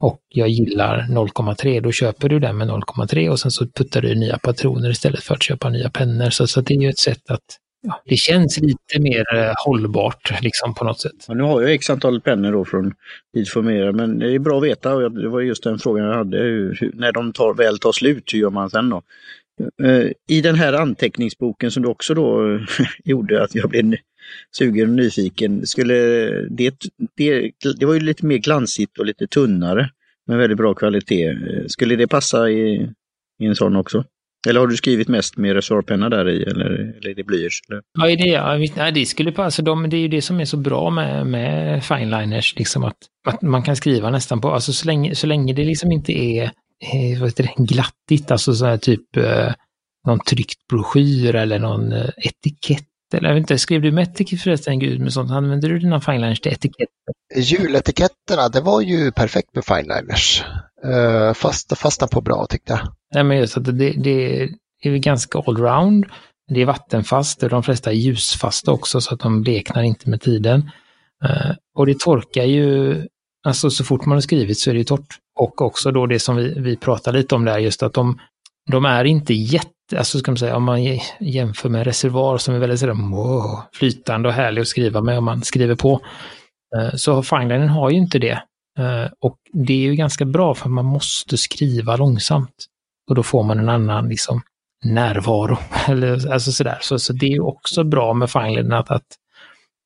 och 0.00 0.20
jag 0.28 0.48
gillar 0.48 1.06
0,3, 1.10 1.80
då 1.80 1.92
köper 1.92 2.28
du 2.28 2.38
den 2.38 2.56
med 2.56 2.68
0,3 2.68 3.28
och 3.28 3.40
sen 3.40 3.50
så 3.50 3.66
puttar 3.66 4.02
du 4.02 4.14
nya 4.14 4.38
patroner 4.38 4.90
istället 4.90 5.22
för 5.22 5.34
att 5.34 5.42
köpa 5.42 5.68
nya 5.68 5.90
pennor. 5.90 6.30
Så, 6.30 6.46
så 6.46 6.60
det 6.60 6.74
är 6.74 6.78
ju 6.78 6.88
ett 6.88 6.98
sätt 6.98 7.30
att 7.30 7.44
ja, 7.82 8.02
det 8.04 8.16
känns 8.16 8.58
lite 8.58 9.00
mer 9.00 9.36
eh, 9.36 9.52
hållbart 9.64 10.42
liksom 10.42 10.74
på 10.74 10.84
något 10.84 11.00
sätt. 11.00 11.24
Ja, 11.28 11.34
nu 11.34 11.42
har 11.42 11.62
jag 11.62 11.72
x 11.72 11.90
antal 11.90 12.20
pennor 12.20 12.52
då 12.52 12.64
från 12.64 12.94
Idformera, 13.36 13.92
men 13.92 14.18
det 14.18 14.34
är 14.34 14.38
bra 14.38 14.58
att 14.58 14.64
veta 14.64 14.94
och 14.94 15.12
det 15.12 15.28
var 15.28 15.40
just 15.40 15.64
den 15.64 15.78
frågan 15.78 16.06
jag 16.06 16.14
hade. 16.14 16.38
Hur, 16.38 16.78
hur, 16.80 16.92
när 16.94 17.12
de 17.12 17.32
tar, 17.32 17.54
väl 17.54 17.78
tar 17.78 17.92
slut, 17.92 18.34
hur 18.34 18.38
gör 18.38 18.50
man 18.50 18.70
sen 18.70 18.90
då? 18.90 19.02
Uh, 19.82 20.10
I 20.28 20.40
den 20.40 20.54
här 20.54 20.72
anteckningsboken 20.72 21.70
som 21.70 21.82
du 21.82 21.88
också 21.88 22.14
då 22.14 22.58
gjorde 23.04 23.44
att 23.44 23.54
jag 23.54 23.70
blev 23.70 23.94
sugen 24.56 24.90
och 24.90 24.96
nyfiken, 24.96 25.66
skulle 25.66 25.94
det, 26.48 26.74
det, 27.16 27.52
det 27.78 27.86
var 27.86 27.94
ju 27.94 28.00
lite 28.00 28.26
mer 28.26 28.38
glansigt 28.38 28.98
och 28.98 29.06
lite 29.06 29.26
tunnare 29.26 29.90
med 30.26 30.38
väldigt 30.38 30.58
bra 30.58 30.74
kvalitet. 30.74 31.36
Skulle 31.66 31.96
det 31.96 32.06
passa 32.06 32.50
i, 32.50 32.90
i 33.38 33.46
en 33.46 33.56
sån 33.56 33.76
också? 33.76 34.04
Eller 34.48 34.60
har 34.60 34.66
du 34.66 34.76
skrivit 34.76 35.08
mest 35.08 35.36
med 35.36 35.54
reservpenna 35.54 36.08
där 36.08 36.28
i 36.28 36.42
eller, 36.42 36.64
eller 36.64 37.10
är 37.10 37.14
det 37.14 37.24
blyerts? 37.24 37.60
Ja, 37.98 38.06
det, 38.06 38.14
ja, 38.14 38.56
nej, 38.76 38.92
det 38.92 39.06
skulle 39.06 39.32
passa. 39.32 39.44
Alltså, 39.44 39.62
de, 39.62 39.90
det 39.90 39.96
är 39.96 40.00
ju 40.00 40.08
det 40.08 40.22
som 40.22 40.40
är 40.40 40.44
så 40.44 40.56
bra 40.56 40.90
med, 40.90 41.26
med 41.26 41.84
fineliners, 41.84 42.54
liksom 42.56 42.84
att, 42.84 42.96
att 43.28 43.42
man 43.42 43.62
kan 43.62 43.76
skriva 43.76 44.10
nästan 44.10 44.40
på, 44.40 44.50
alltså 44.50 44.72
så 44.72 44.86
länge, 44.86 45.14
så 45.14 45.26
länge 45.26 45.52
det 45.52 45.64
liksom 45.64 45.92
inte 45.92 46.12
är 46.12 46.42
eh, 46.42 47.20
vad 47.20 47.28
heter 47.28 47.42
det, 47.42 47.64
glattigt, 47.64 48.30
alltså 48.30 48.54
så 48.54 48.66
här 48.66 48.76
typ 48.76 49.16
eh, 49.16 49.52
någon 50.06 50.20
tryckt 50.20 50.68
broschyr 50.68 51.34
eller 51.34 51.58
någon 51.58 51.92
eh, 51.92 52.08
etikett. 52.16 52.86
Eller 53.14 53.28
jag 53.28 53.34
vet 53.34 53.40
inte, 53.40 53.58
skrev 53.58 53.82
du 53.82 53.92
med 53.92 54.02
etikett 54.02 54.40
förresten, 54.40 54.78
Gud, 54.78 55.00
med 55.00 55.12
sånt? 55.12 55.30
Använder 55.30 55.68
du 55.68 55.78
dina 55.78 56.00
fineliners 56.00 56.40
till 56.40 56.52
etiketter? 56.52 56.86
Juletiketterna, 57.36 58.48
det 58.48 58.60
var 58.60 58.80
ju 58.80 59.12
perfekt 59.12 59.54
med 59.54 59.64
fineliners. 59.64 60.44
Uh, 60.84 61.32
fast, 61.32 61.78
fastnade 61.78 62.10
på 62.10 62.20
bra 62.20 62.46
tyckte 62.46 62.72
jag. 62.72 62.80
Nej, 63.14 63.24
men 63.24 63.36
just 63.36 63.56
att 63.56 63.64
det, 63.64 63.92
det 63.92 64.42
är 64.82 64.96
ganska 64.96 65.38
allround. 65.38 66.06
Det 66.54 66.62
är 66.62 66.66
vattenfast 66.66 67.42
och 67.42 67.48
de 67.48 67.62
flesta 67.62 67.90
är 67.90 67.94
ljusfasta 67.94 68.72
också 68.72 69.00
så 69.00 69.14
att 69.14 69.20
de 69.20 69.42
bleknar 69.42 69.82
inte 69.82 70.10
med 70.10 70.20
tiden. 70.20 70.70
Uh, 71.24 71.52
och 71.74 71.86
det 71.86 72.00
torkar 72.00 72.44
ju, 72.44 72.96
alltså 73.46 73.70
så 73.70 73.84
fort 73.84 74.06
man 74.06 74.16
har 74.16 74.20
skrivit 74.20 74.58
så 74.58 74.70
är 74.70 74.74
det 74.74 74.78
ju 74.78 74.84
torrt. 74.84 75.18
Och 75.40 75.62
också 75.62 75.90
då 75.90 76.06
det 76.06 76.18
som 76.18 76.36
vi, 76.36 76.60
vi 76.60 76.76
pratade 76.76 77.18
lite 77.18 77.34
om 77.34 77.44
där, 77.44 77.58
just 77.58 77.82
att 77.82 77.92
de, 77.92 78.18
de 78.70 78.84
är 78.84 79.04
inte 79.04 79.34
jätte, 79.34 79.98
alltså 79.98 80.18
ska 80.18 80.30
man 80.30 80.38
säga, 80.38 80.56
om 80.56 80.64
man 80.64 81.00
jämför 81.20 81.68
med 81.68 81.84
reservoar 81.84 82.38
som 82.38 82.54
är 82.54 82.58
väldigt 82.58 82.80
sådär, 82.80 83.10
wow, 83.12 83.60
flytande 83.72 84.28
och 84.28 84.34
härlig 84.34 84.62
att 84.62 84.68
skriva 84.68 85.00
med 85.00 85.18
om 85.18 85.24
man 85.24 85.42
skriver 85.42 85.74
på. 85.74 86.00
Uh, 86.78 86.94
så 86.94 87.22
Fanglinen 87.22 87.68
har 87.68 87.90
ju 87.90 87.96
inte 87.96 88.18
det. 88.18 88.42
Uh, 88.80 89.10
och 89.20 89.36
det 89.52 89.72
är 89.72 89.90
ju 89.90 89.94
ganska 89.94 90.24
bra 90.24 90.54
för 90.54 90.68
man 90.68 90.84
måste 90.84 91.36
skriva 91.36 91.96
långsamt. 91.96 92.66
Och 93.08 93.14
då 93.14 93.22
får 93.22 93.42
man 93.42 93.58
en 93.58 93.68
annan 93.68 94.08
liksom, 94.08 94.42
närvaro. 94.84 95.58
Eller, 95.88 96.32
alltså 96.32 96.52
sådär. 96.52 96.78
Så, 96.80 96.98
så 96.98 97.12
det 97.12 97.26
är 97.26 97.42
också 97.42 97.84
bra 97.84 98.14
med 98.14 98.30
finelinen 98.30 98.72
att, 98.72 98.90
att, 98.90 99.06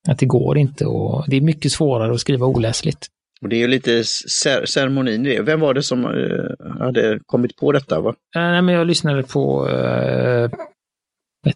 att 0.09 0.18
det 0.18 0.26
går 0.26 0.59
inte 0.59 0.86
och 0.86 1.24
det 1.28 1.36
är 1.36 1.40
mycket 1.40 1.72
svårare 1.72 2.12
att 2.12 2.20
skriva 2.20 2.47
oläsligt. 2.47 3.07
Och 3.42 3.49
det 3.49 3.57
är 3.57 3.61
ju 3.61 3.68
lite 3.68 4.05
cer 4.05 4.66
ceremonin 4.66 5.26
i 5.26 5.36
det. 5.36 5.42
Vem 5.42 5.61
var 5.61 5.74
det 5.74 5.82
som 5.82 6.05
uh, 6.05 6.51
hade 6.80 7.20
kommit 7.26 7.57
på 7.57 7.72
detta? 7.72 8.01
Va? 8.01 8.11
Uh, 8.11 8.14
nej, 8.34 8.62
men 8.62 8.74
jag 8.74 8.86
lyssnade 8.86 9.22
på 9.22 9.68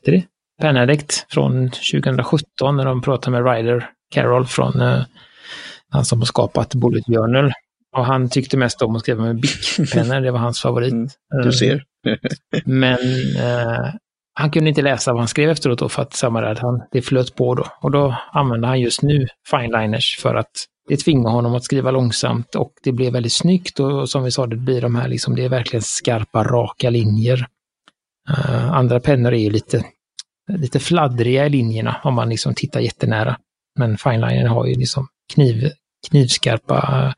det? 0.05 0.25
Benedict 0.63 1.27
från 1.29 1.71
2017 1.71 2.77
när 2.77 2.85
de 2.85 3.03
pratade 3.03 3.43
med 3.43 3.53
Ryder 3.53 3.91
Carroll 4.11 4.47
från 4.47 4.81
uh, 4.81 5.03
han 5.93 6.05
som 6.05 6.19
har 6.19 6.27
skapat 6.27 6.75
Bullet 6.75 7.07
Journal. 7.07 7.53
Och 7.97 8.07
han 8.07 8.31
tyckte 8.31 8.57
mest 8.57 8.83
om 8.83 8.97
att 8.97 9.03
skriva 9.03 9.23
med 9.23 9.41
Bic-pennor, 9.41 10.21
det 10.21 10.31
var 10.31 10.39
hans 10.39 10.63
favorit. 10.63 10.93
Mm, 10.93 11.09
du 11.45 11.53
ser. 11.53 11.85
Men 12.65 12.99
eh, 13.37 13.95
han 14.35 14.51
kunde 14.51 14.69
inte 14.69 14.83
läsa 14.83 15.13
vad 15.13 15.21
han 15.21 15.29
skrev 15.29 15.51
efteråt 15.51 15.79
då 15.79 15.89
för 15.89 16.03
att 16.03 16.15
samma 16.15 16.41
där, 16.41 16.55
han, 16.55 16.83
det 16.93 17.03
flöt 17.03 17.35
på 17.35 17.55
då. 17.55 17.67
Och 17.81 17.91
då 17.91 18.17
använde 18.33 18.67
han 18.67 18.81
just 18.81 19.03
nu 19.03 19.27
fineliners 19.51 20.19
för 20.23 20.35
att 20.35 20.51
det 20.89 20.97
tvingar 20.97 21.31
honom 21.31 21.55
att 21.55 21.65
skriva 21.65 21.91
långsamt 21.91 22.55
och 22.55 22.73
det 22.83 22.93
blev 22.93 23.13
väldigt 23.13 23.33
snyggt 23.33 23.81
och 23.81 24.11
som 24.11 24.25
vi 24.25 24.31
sa, 24.31 24.47
det 24.47 24.57
blir 24.57 24.81
de 24.81 24.95
här 24.95 25.09
liksom, 25.09 25.37
det 25.37 25.45
är 25.45 25.49
verkligen 25.49 25.83
skarpa, 25.83 26.45
raka 26.45 26.91
linjer. 26.91 27.47
Uh, 28.31 28.73
andra 28.73 29.01
pennor 29.01 29.35
är 29.35 29.39
ju 29.39 29.51
lite, 29.51 29.85
lite 30.49 30.81
fladdriga 30.81 31.47
i 31.47 31.51
linjerna 31.51 31.97
om 32.05 32.15
man 32.15 32.29
liksom 32.29 32.55
tittar 32.55 32.81
jättenära. 32.81 33.37
Men 33.79 33.99
fineliner 33.99 34.47
har 34.47 34.67
ju 34.67 34.75
liksom 34.75 35.09
kniv, 35.35 35.71
knivskarpa 36.09 37.15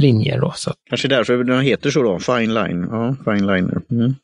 linjer. 0.00 0.40
Då, 0.40 0.52
så. 0.56 0.72
Kanske 0.88 1.08
därför 1.08 1.44
den 1.44 1.60
heter 1.60 1.90
så 1.90 2.02
då, 2.02 2.18
fine 2.18 2.54
line. 2.54 2.88
Ja, 2.90 3.16
fine 3.24 3.46
liner. 3.46 3.80
Mm. 3.90 4.14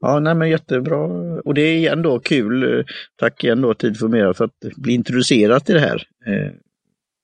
Ja, 0.00 0.20
nej 0.20 0.34
men 0.34 0.50
jättebra. 0.50 0.98
Och 1.44 1.54
det 1.54 1.60
är 1.60 1.76
igen 1.76 2.02
då 2.02 2.18
kul, 2.18 2.84
tack 3.16 3.44
igen 3.44 3.60
då 3.60 3.74
Tid 3.74 3.98
för 3.98 4.08
mer 4.08 4.32
för 4.32 4.44
att 4.44 4.58
bli 4.76 4.94
introducerad 4.94 5.64
till 5.64 5.74
det 5.74 5.80
här. 5.80 6.02
Eh, 6.26 6.52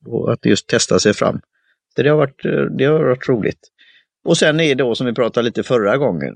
och 0.07 0.33
att 0.33 0.47
just 0.47 0.67
testa 0.67 0.99
sig 0.99 1.15
fram. 1.15 1.41
Så 1.97 2.03
det 2.03 2.09
har 2.09 2.17
varit, 2.17 2.45
eh, 2.45 2.65
det 2.79 2.85
har 2.85 3.05
varit 3.05 3.29
roligt. 3.29 3.69
Och 4.25 4.39
sen 4.39 4.61
är 4.61 4.69
det 4.69 4.85
då 4.85 4.95
som 4.95 5.07
vi 5.07 5.13
pratade 5.13 5.45
lite 5.45 5.63
förra 5.63 5.97
gången. 5.97 6.35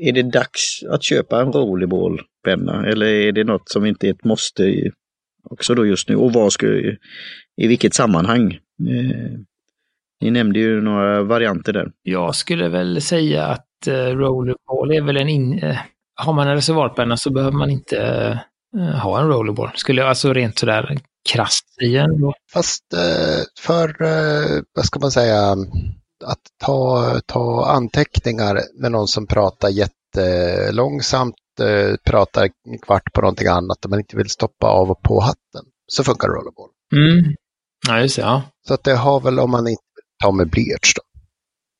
Är 0.00 0.12
det 0.12 0.22
dags 0.22 0.82
att 0.90 1.02
köpa 1.02 1.40
en 1.40 1.52
rollerballpenna 1.52 2.86
eller 2.86 3.06
är 3.06 3.32
det 3.32 3.44
något 3.44 3.68
som 3.68 3.86
inte 3.86 4.06
är 4.06 4.10
ett 4.10 4.24
måste 4.24 4.90
också 5.44 5.74
då 5.74 5.86
just 5.86 6.08
nu? 6.08 6.16
Och 6.16 6.32
vad 6.32 6.52
ska, 6.52 6.66
i 7.56 7.66
vilket 7.66 7.94
sammanhang? 7.94 8.52
Eh, 8.88 9.38
ni 10.20 10.30
nämnde 10.30 10.58
ju 10.58 10.80
några 10.80 11.22
varianter 11.22 11.72
där. 11.72 11.90
Jag 12.02 12.34
skulle 12.34 12.68
väl 12.68 13.02
säga 13.02 13.46
att 13.46 13.86
eh, 13.86 13.92
rollerball 13.92 14.92
är 14.92 15.02
väl 15.02 15.16
en... 15.16 15.28
In, 15.28 15.58
eh, 15.58 15.76
har 16.14 16.32
man 16.32 16.48
en 16.48 16.54
reservoarpenna 16.54 17.16
så 17.16 17.30
behöver 17.30 17.56
man 17.56 17.70
inte 17.70 17.98
eh, 18.76 18.98
ha 18.98 19.20
en 19.20 19.28
rollerball. 19.28 19.70
Skulle 19.74 20.00
jag 20.00 20.08
alltså 20.08 20.32
rent 20.32 20.58
sådär 20.58 20.98
krasst 21.32 21.82
igen. 21.82 22.20
Då. 22.20 22.34
Fast 22.52 22.84
för, 23.60 23.94
vad 24.74 24.84
ska 24.84 25.00
man 25.00 25.10
säga, 25.10 25.56
att 26.24 26.40
ta, 26.64 27.20
ta 27.26 27.66
anteckningar 27.66 28.60
med 28.80 28.92
någon 28.92 29.08
som 29.08 29.26
pratar 29.26 29.68
jättelångsamt, 30.16 31.34
eh, 31.60 31.96
pratar 32.04 32.42
en 32.42 32.78
kvart 32.78 33.12
på 33.12 33.20
någonting 33.20 33.46
annat 33.46 33.84
och 33.84 33.90
man 33.90 34.00
inte 34.00 34.16
vill 34.16 34.30
stoppa 34.30 34.66
av 34.66 34.90
och 34.90 35.02
på 35.02 35.20
hatten, 35.20 35.64
så 35.86 36.04
funkar 36.04 36.28
rollerball. 36.28 36.70
Mm. 36.96 37.34
Ja, 37.88 38.00
just 38.00 38.16
det. 38.16 38.22
Ja. 38.22 38.42
Så 38.68 38.74
att 38.74 38.84
det 38.84 38.94
har 38.94 39.20
väl 39.20 39.38
om 39.38 39.50
man 39.50 39.68
inte 39.68 39.82
tar 40.22 40.32
med 40.32 40.50
blyerts 40.50 40.94
då. 40.94 41.02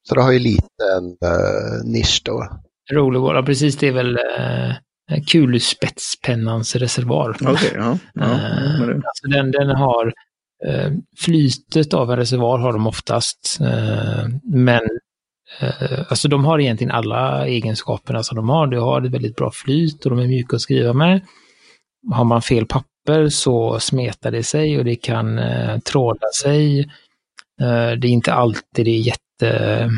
Så 0.09 0.14
det 0.14 0.22
har 0.22 0.33
ju 0.33 0.39
lite 0.39 0.85
en 0.97 1.05
uh, 1.05 1.93
nisch 1.93 2.22
då. 2.24 2.49
Rollerball, 2.93 3.37
ja 3.37 3.43
precis 3.43 3.76
det 3.76 3.89
är 3.89 3.93
väl 3.93 4.16
eh, 4.16 5.22
kulspetspennans 5.26 6.76
reservoar. 6.76 7.37
Okej, 7.41 7.53
okay, 7.53 7.70
ja. 7.74 7.99
ja 8.14 8.24
eh, 8.24 8.91
alltså 8.91 9.28
den, 9.28 9.51
den 9.51 9.68
har 9.70 10.12
eh, 10.66 10.93
flytet 11.18 11.95
av 11.95 12.11
en 12.11 12.16
reservoar 12.16 12.59
har 12.59 12.72
de 12.72 12.87
oftast. 12.87 13.59
Eh, 13.61 14.24
men 14.45 14.83
eh, 14.83 15.10
Eh, 15.59 15.98
alltså 16.09 16.28
de 16.28 16.44
har 16.44 16.59
egentligen 16.59 16.90
alla 16.90 17.46
egenskaperna 17.46 18.22
som 18.22 18.36
de 18.36 18.48
har. 18.48 18.66
De 18.66 18.76
har 18.76 19.03
ett 19.03 19.12
väldigt 19.12 19.36
bra 19.36 19.51
flyt 19.51 20.05
och 20.05 20.11
de 20.11 20.18
är 20.18 20.26
mjuka 20.26 20.57
att 20.57 20.62
skriva 20.62 20.92
med. 20.92 21.20
Har 22.12 22.24
man 22.24 22.42
fel 22.42 22.66
papper 22.66 23.28
så 23.28 23.80
smetar 23.80 24.30
det 24.30 24.42
sig 24.42 24.78
och 24.78 24.84
det 24.84 24.96
kan 24.96 25.38
eh, 25.38 25.78
tråda 25.78 26.26
sig. 26.42 26.80
Eh, 27.61 27.90
det 27.98 28.07
är 28.07 28.11
inte 28.11 28.32
alltid 28.32 28.84
det 28.84 28.90
är 28.90 29.01
jätte... 29.01 29.90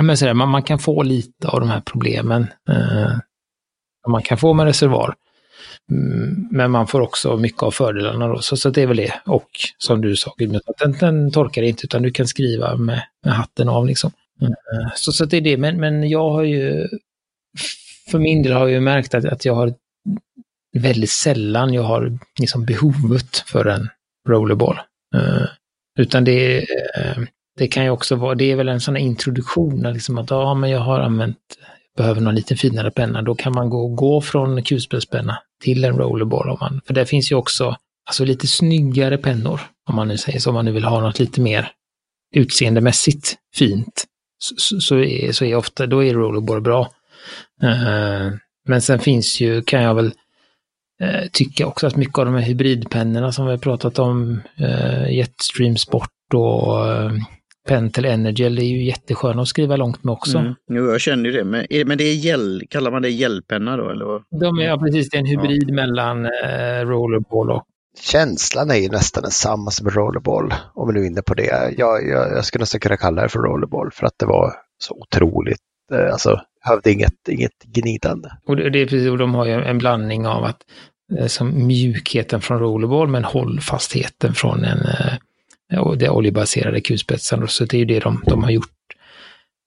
Men 0.00 0.16
sådär, 0.16 0.34
man, 0.34 0.48
man 0.48 0.62
kan 0.62 0.78
få 0.78 1.02
lite 1.02 1.48
av 1.48 1.60
de 1.60 1.68
här 1.68 1.80
problemen. 1.80 2.46
Eh, 2.70 3.12
man 4.08 4.22
kan 4.22 4.38
få 4.38 4.54
med 4.54 4.66
reservoar. 4.66 5.14
Mm, 5.90 6.48
men 6.50 6.70
man 6.70 6.86
får 6.86 7.00
också 7.00 7.36
mycket 7.36 7.62
av 7.62 7.70
fördelarna 7.70 8.26
då, 8.26 8.38
så, 8.38 8.56
så 8.56 8.70
det 8.70 8.82
är 8.82 8.86
väl 8.86 8.96
det. 8.96 9.14
Och 9.26 9.48
som 9.78 10.00
du 10.00 10.16
sa, 10.16 10.34
den, 10.38 10.92
den 11.00 11.30
torkar 11.30 11.62
inte 11.62 11.84
utan 11.84 12.02
du 12.02 12.10
kan 12.10 12.26
skriva 12.26 12.76
med, 12.76 13.02
med 13.24 13.34
hatten 13.34 13.68
av 13.68 13.86
liksom. 13.86 14.12
Mm. 14.40 14.52
Eh, 14.52 14.92
så, 14.94 15.12
så 15.12 15.24
det 15.24 15.36
är 15.36 15.40
det, 15.40 15.56
men, 15.56 15.80
men 15.80 16.08
jag 16.08 16.30
har 16.30 16.42
ju, 16.42 16.88
för 18.10 18.18
min 18.18 18.42
del 18.42 18.52
har 18.52 18.60
jag 18.60 18.70
ju 18.70 18.80
märkt 18.80 19.14
att, 19.14 19.24
att 19.24 19.44
jag 19.44 19.54
har 19.54 19.74
väldigt 20.76 21.10
sällan 21.10 21.74
jag 21.74 21.82
har 21.82 22.18
liksom 22.40 22.64
behovet 22.64 23.36
för 23.36 23.64
en 23.64 23.88
rollerball. 24.28 24.80
Uh, 25.16 25.46
utan 25.98 26.24
det, 26.24 26.60
uh, 26.60 27.24
det 27.58 27.68
kan 27.68 27.84
ju 27.84 27.90
också 27.90 28.16
vara, 28.16 28.34
det 28.34 28.52
är 28.52 28.56
väl 28.56 28.68
en 28.68 28.80
sån 28.80 28.96
här 28.96 29.02
introduktion, 29.02 29.92
liksom 29.92 30.18
att 30.18 30.30
ja, 30.30 30.54
men 30.54 30.70
jag 30.70 30.80
har 30.80 31.00
använt, 31.00 31.38
behöver 31.96 32.20
någon 32.20 32.34
lite 32.34 32.56
finare 32.56 32.90
penna, 32.90 33.22
då 33.22 33.34
kan 33.34 33.54
man 33.54 33.70
gå, 33.70 33.88
gå 33.88 34.20
från 34.20 34.62
kulspetspenna 34.62 35.38
till 35.62 35.84
en 35.84 35.98
rollerball. 35.98 36.48
Om 36.50 36.58
man, 36.60 36.80
för 36.86 36.94
det 36.94 37.06
finns 37.06 37.32
ju 37.32 37.36
också 37.36 37.76
alltså 38.06 38.24
lite 38.24 38.46
snyggare 38.46 39.18
pennor, 39.18 39.60
om 39.88 39.94
man 39.94 40.08
nu 40.08 40.16
säger 40.16 40.38
så, 40.38 40.50
om 40.50 40.54
man 40.54 40.64
nu 40.64 40.72
vill 40.72 40.84
ha 40.84 41.00
något 41.00 41.18
lite 41.18 41.40
mer 41.40 41.72
utseendemässigt 42.34 43.36
fint. 43.56 44.04
Så, 44.38 44.80
så, 44.80 44.98
är, 44.98 45.32
så 45.32 45.44
är 45.44 45.54
ofta, 45.54 45.86
då 45.86 46.04
är 46.04 46.14
rollerball 46.14 46.60
bra. 46.60 46.90
Uh, 47.62 48.32
men 48.68 48.82
sen 48.82 48.98
finns 48.98 49.40
ju, 49.40 49.62
kan 49.62 49.82
jag 49.82 49.94
väl 49.94 50.06
uh, 51.02 51.28
tycka 51.32 51.66
också 51.66 51.86
att 51.86 51.96
mycket 51.96 52.18
av 52.18 52.24
de 52.24 52.34
här 52.34 52.42
hybridpennorna 52.42 53.32
som 53.32 53.44
vi 53.44 53.50
har 53.50 53.58
pratat 53.58 53.98
om, 53.98 54.40
uh, 54.60 55.12
Jetstream 55.12 55.76
Sport 55.76 56.34
och 56.34 56.76
Pentel 57.68 58.04
Energel 58.04 58.58
är 58.58 58.62
ju 58.62 58.84
jättesköna 58.84 59.42
att 59.42 59.48
skriva 59.48 59.76
långt 59.76 60.04
med 60.04 60.12
också. 60.12 60.38
Mm. 60.38 60.54
Jo, 60.70 60.90
jag 60.90 61.00
känner 61.00 61.24
ju 61.24 61.32
det. 61.32 61.44
Men, 61.44 61.66
men 61.86 61.98
det 61.98 62.04
är 62.04 62.14
gel, 62.14 62.62
kallar 62.70 62.90
man 62.90 63.02
det 63.02 63.10
gelpenna 63.10 63.76
då? 63.76 63.90
Eller? 63.90 64.38
De 64.40 64.58
är, 64.58 64.62
ja, 64.62 64.78
precis. 64.78 65.10
Det 65.10 65.16
är 65.16 65.20
en 65.20 65.26
hybrid 65.26 65.64
ja. 65.68 65.74
mellan 65.74 66.26
rollerball 66.84 67.50
och... 67.50 67.64
Känslan 68.00 68.70
är 68.70 68.74
ju 68.74 68.88
nästan 68.88 69.22
densamma 69.22 69.70
som 69.70 69.90
rollerball, 69.90 70.54
om 70.74 70.88
vi 70.88 70.94
nu 70.94 71.00
är 71.00 71.06
inne 71.06 71.22
på 71.22 71.34
det. 71.34 71.74
Jag, 71.78 72.08
jag, 72.08 72.32
jag 72.36 72.44
skulle 72.44 72.62
nästan 72.62 72.80
kunna 72.80 72.96
kalla 72.96 73.22
det 73.22 73.28
för 73.28 73.38
rollerball 73.38 73.90
för 73.92 74.06
att 74.06 74.18
det 74.18 74.26
var 74.26 74.54
så 74.78 74.94
otroligt, 74.94 75.60
eh, 75.92 76.12
alltså 76.12 76.40
behövde 76.64 76.92
inget, 76.92 77.28
inget 77.28 77.62
gnidande. 77.64 78.28
Och 78.46 78.56
det, 78.56 78.80
är 78.80 78.86
precis, 78.86 79.08
och 79.08 79.18
de 79.18 79.34
har 79.34 79.46
ju 79.46 79.52
en 79.52 79.78
blandning 79.78 80.26
av 80.26 80.44
att 80.44 80.62
eh, 81.18 81.26
som 81.26 81.66
mjukheten 81.66 82.40
från 82.40 82.58
rollerball 82.58 83.08
men 83.08 83.24
hållfastheten 83.24 84.34
från 84.34 84.64
en 84.64 84.78
eh, 84.78 85.78
och 85.80 85.98
det 85.98 86.08
oljebaserade 86.08 86.80
kulspetsarna. 86.80 87.46
Så 87.46 87.64
det 87.64 87.76
är 87.76 87.78
ju 87.78 87.84
det 87.84 88.00
de, 88.00 88.22
de 88.26 88.44
har 88.44 88.50
gjort 88.50 88.68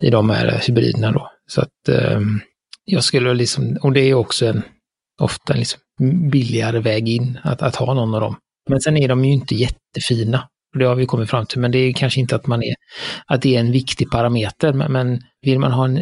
i 0.04 0.10
de 0.10 0.30
här 0.30 0.62
hybriderna 0.68 1.12
då. 1.12 1.32
Så 1.48 1.62
att 1.62 1.90
eh, 1.90 2.20
jag 2.86 3.04
skulle 3.04 3.34
liksom, 3.34 3.78
och 3.82 3.92
det 3.92 4.02
är 4.02 4.14
också 4.14 4.46
en 4.46 4.62
ofta 5.22 5.54
liksom 5.54 5.80
billigare 6.32 6.80
väg 6.80 7.10
in 7.10 7.40
att, 7.44 7.62
att 7.62 7.76
ha 7.76 7.94
någon 7.94 8.16
av 8.16 8.22
dem. 8.22 8.36
Men 8.70 8.82
sen 8.82 8.98
är 8.98 9.08
de 9.08 9.26
ju 9.26 9.34
inte 9.34 9.56
jättefina. 9.56 10.48
Det 10.80 10.86
har 10.86 10.96
vi 10.96 11.06
kommit 11.06 11.30
fram 11.30 11.46
till, 11.46 11.60
men 11.60 11.72
det 11.72 11.78
är 11.78 11.94
kanske 11.94 12.20
inte 12.20 12.36
att 12.36 12.48
man 12.48 12.64
är, 12.64 12.76
att 13.26 13.42
det 13.42 13.56
är 13.56 13.60
en 13.60 13.72
viktig 13.72 14.12
parameter. 14.12 14.74
Men, 14.74 14.92
men 14.92 15.22
vill 15.42 15.60
man 15.60 15.72
ha 15.72 15.86
en, 15.86 15.98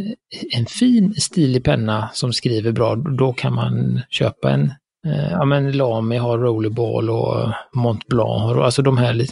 en 0.57 0.65
fin 0.65 1.13
stilig 1.13 1.63
penna 1.63 2.09
som 2.13 2.33
skriver 2.33 2.71
bra, 2.71 2.95
då 2.95 3.33
kan 3.33 3.53
man 3.53 4.01
köpa 4.09 4.51
en 4.51 4.73
eh, 5.05 5.31
ja 5.31 5.45
men 5.45 5.71
Lamy 5.71 6.17
har 6.17 6.37
Rollerball 6.37 7.09
och 7.09 7.49
Mont 7.75 8.07
Blanc, 8.07 8.57
alltså 8.57 8.81
de 8.81 8.97
här 8.97 9.25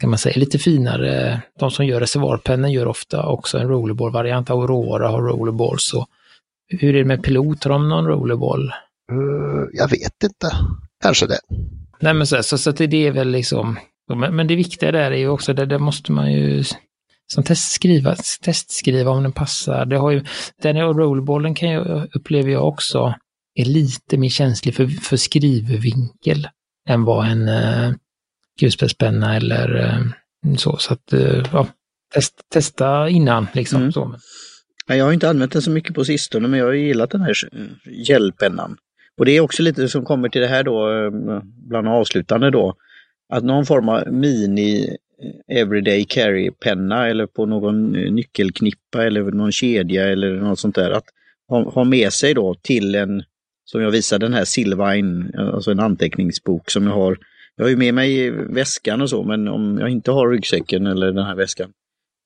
kan 0.00 0.10
man 0.10 0.18
säga, 0.18 0.38
lite 0.38 0.58
finare. 0.58 1.42
De 1.60 1.70
som 1.70 1.86
gör 1.86 2.00
reservoarpennor 2.00 2.70
gör 2.70 2.86
ofta 2.86 3.26
också 3.26 3.58
en 3.58 3.68
rollerball-variant. 3.68 4.50
Aurora 4.50 5.08
har 5.08 5.22
Rollerballs 5.22 5.94
hur 6.68 6.94
är 6.94 6.98
det 6.98 7.04
med 7.04 7.22
pilot? 7.22 7.64
Har 7.64 7.70
de 7.70 7.88
någon 7.88 8.06
rollerball? 8.06 8.72
Uh, 9.12 9.64
jag 9.72 9.90
vet 9.90 10.22
inte. 10.24 10.50
Kanske 11.02 11.26
det. 11.26 11.40
Nej 12.00 12.14
men 12.14 12.26
så, 12.26 12.42
så, 12.42 12.58
så 12.58 12.72
det 12.72 13.06
är 13.06 13.10
väl 13.10 13.28
liksom, 13.28 13.78
men, 14.14 14.36
men 14.36 14.46
det 14.46 14.56
viktiga 14.56 14.92
där 14.92 15.10
är 15.10 15.16
ju 15.16 15.28
också, 15.28 15.54
det, 15.54 15.66
det 15.66 15.78
måste 15.78 16.12
man 16.12 16.32
ju 16.32 16.64
som 17.32 17.44
testskriva, 17.44 18.16
testskriva 18.42 19.10
om 19.10 19.22
den 19.22 19.32
passar. 19.32 19.86
Det 19.86 19.96
har 19.96 20.10
ju, 20.10 20.24
den 20.62 20.76
rollerballen 20.76 21.54
kan 21.54 21.70
jag, 21.70 22.08
upplever 22.14 22.50
jag 22.50 22.68
också 22.68 23.14
är 23.54 23.64
lite 23.64 24.16
mer 24.16 24.28
känslig 24.28 24.74
för, 24.74 24.86
för 24.86 25.16
skrivvinkel 25.16 26.48
än 26.88 27.04
vad 27.04 27.26
en 27.26 27.48
uh, 27.48 27.94
kulspetspenna 28.60 29.36
eller 29.36 29.74
eh, 29.74 30.54
så. 30.56 30.76
Så 30.76 30.92
att, 30.92 31.12
eh, 31.12 31.44
ja, 31.52 31.68
test, 32.14 32.34
testa 32.52 33.08
innan 33.08 33.46
liksom. 33.52 33.80
Mm. 33.80 33.92
Så. 33.92 34.18
Jag 34.86 35.04
har 35.04 35.12
inte 35.12 35.30
använt 35.30 35.52
den 35.52 35.62
så 35.62 35.70
mycket 35.70 35.94
på 35.94 36.04
sistone, 36.04 36.48
men 36.48 36.58
jag 36.58 36.66
har 36.66 36.72
gillat 36.72 37.10
den 37.10 37.20
här 37.20 37.34
gelpennan. 38.06 38.76
Och 39.18 39.24
det 39.24 39.36
är 39.36 39.40
också 39.40 39.62
lite 39.62 39.88
som 39.88 40.04
kommer 40.04 40.28
till 40.28 40.40
det 40.40 40.46
här 40.46 40.64
då, 40.64 40.90
eh, 40.90 41.42
bland 41.68 41.88
avslutande 41.88 42.50
då, 42.50 42.74
att 43.28 43.44
någon 43.44 43.66
form 43.66 43.88
av 43.88 44.12
mini 44.12 44.96
eh, 45.22 45.60
everyday 45.60 46.04
carry-penna 46.04 47.08
eller 47.08 47.26
på 47.26 47.46
någon 47.46 47.96
eh, 47.96 48.12
nyckelknippa 48.12 49.04
eller 49.06 49.22
någon 49.22 49.52
kedja 49.52 50.08
eller 50.08 50.34
något 50.34 50.58
sånt 50.58 50.74
där. 50.74 50.90
Att 50.90 51.04
ha, 51.48 51.70
ha 51.70 51.84
med 51.84 52.12
sig 52.12 52.34
då 52.34 52.54
till 52.54 52.94
en, 52.94 53.22
som 53.64 53.82
jag 53.82 53.90
visade 53.90 54.26
den 54.26 54.34
här 54.34 54.44
Silvine, 54.44 55.32
alltså 55.38 55.70
en 55.70 55.80
anteckningsbok 55.80 56.70
som 56.70 56.86
jag 56.86 56.94
har 56.94 57.18
jag 57.56 57.64
har 57.64 57.70
ju 57.70 57.76
med 57.76 57.94
mig 57.94 58.30
väskan 58.30 59.00
och 59.00 59.10
så, 59.10 59.22
men 59.22 59.48
om 59.48 59.78
jag 59.80 59.88
inte 59.88 60.10
har 60.10 60.30
ryggsäcken 60.30 60.86
eller 60.86 61.12
den 61.12 61.24
här 61.24 61.34
väskan, 61.34 61.70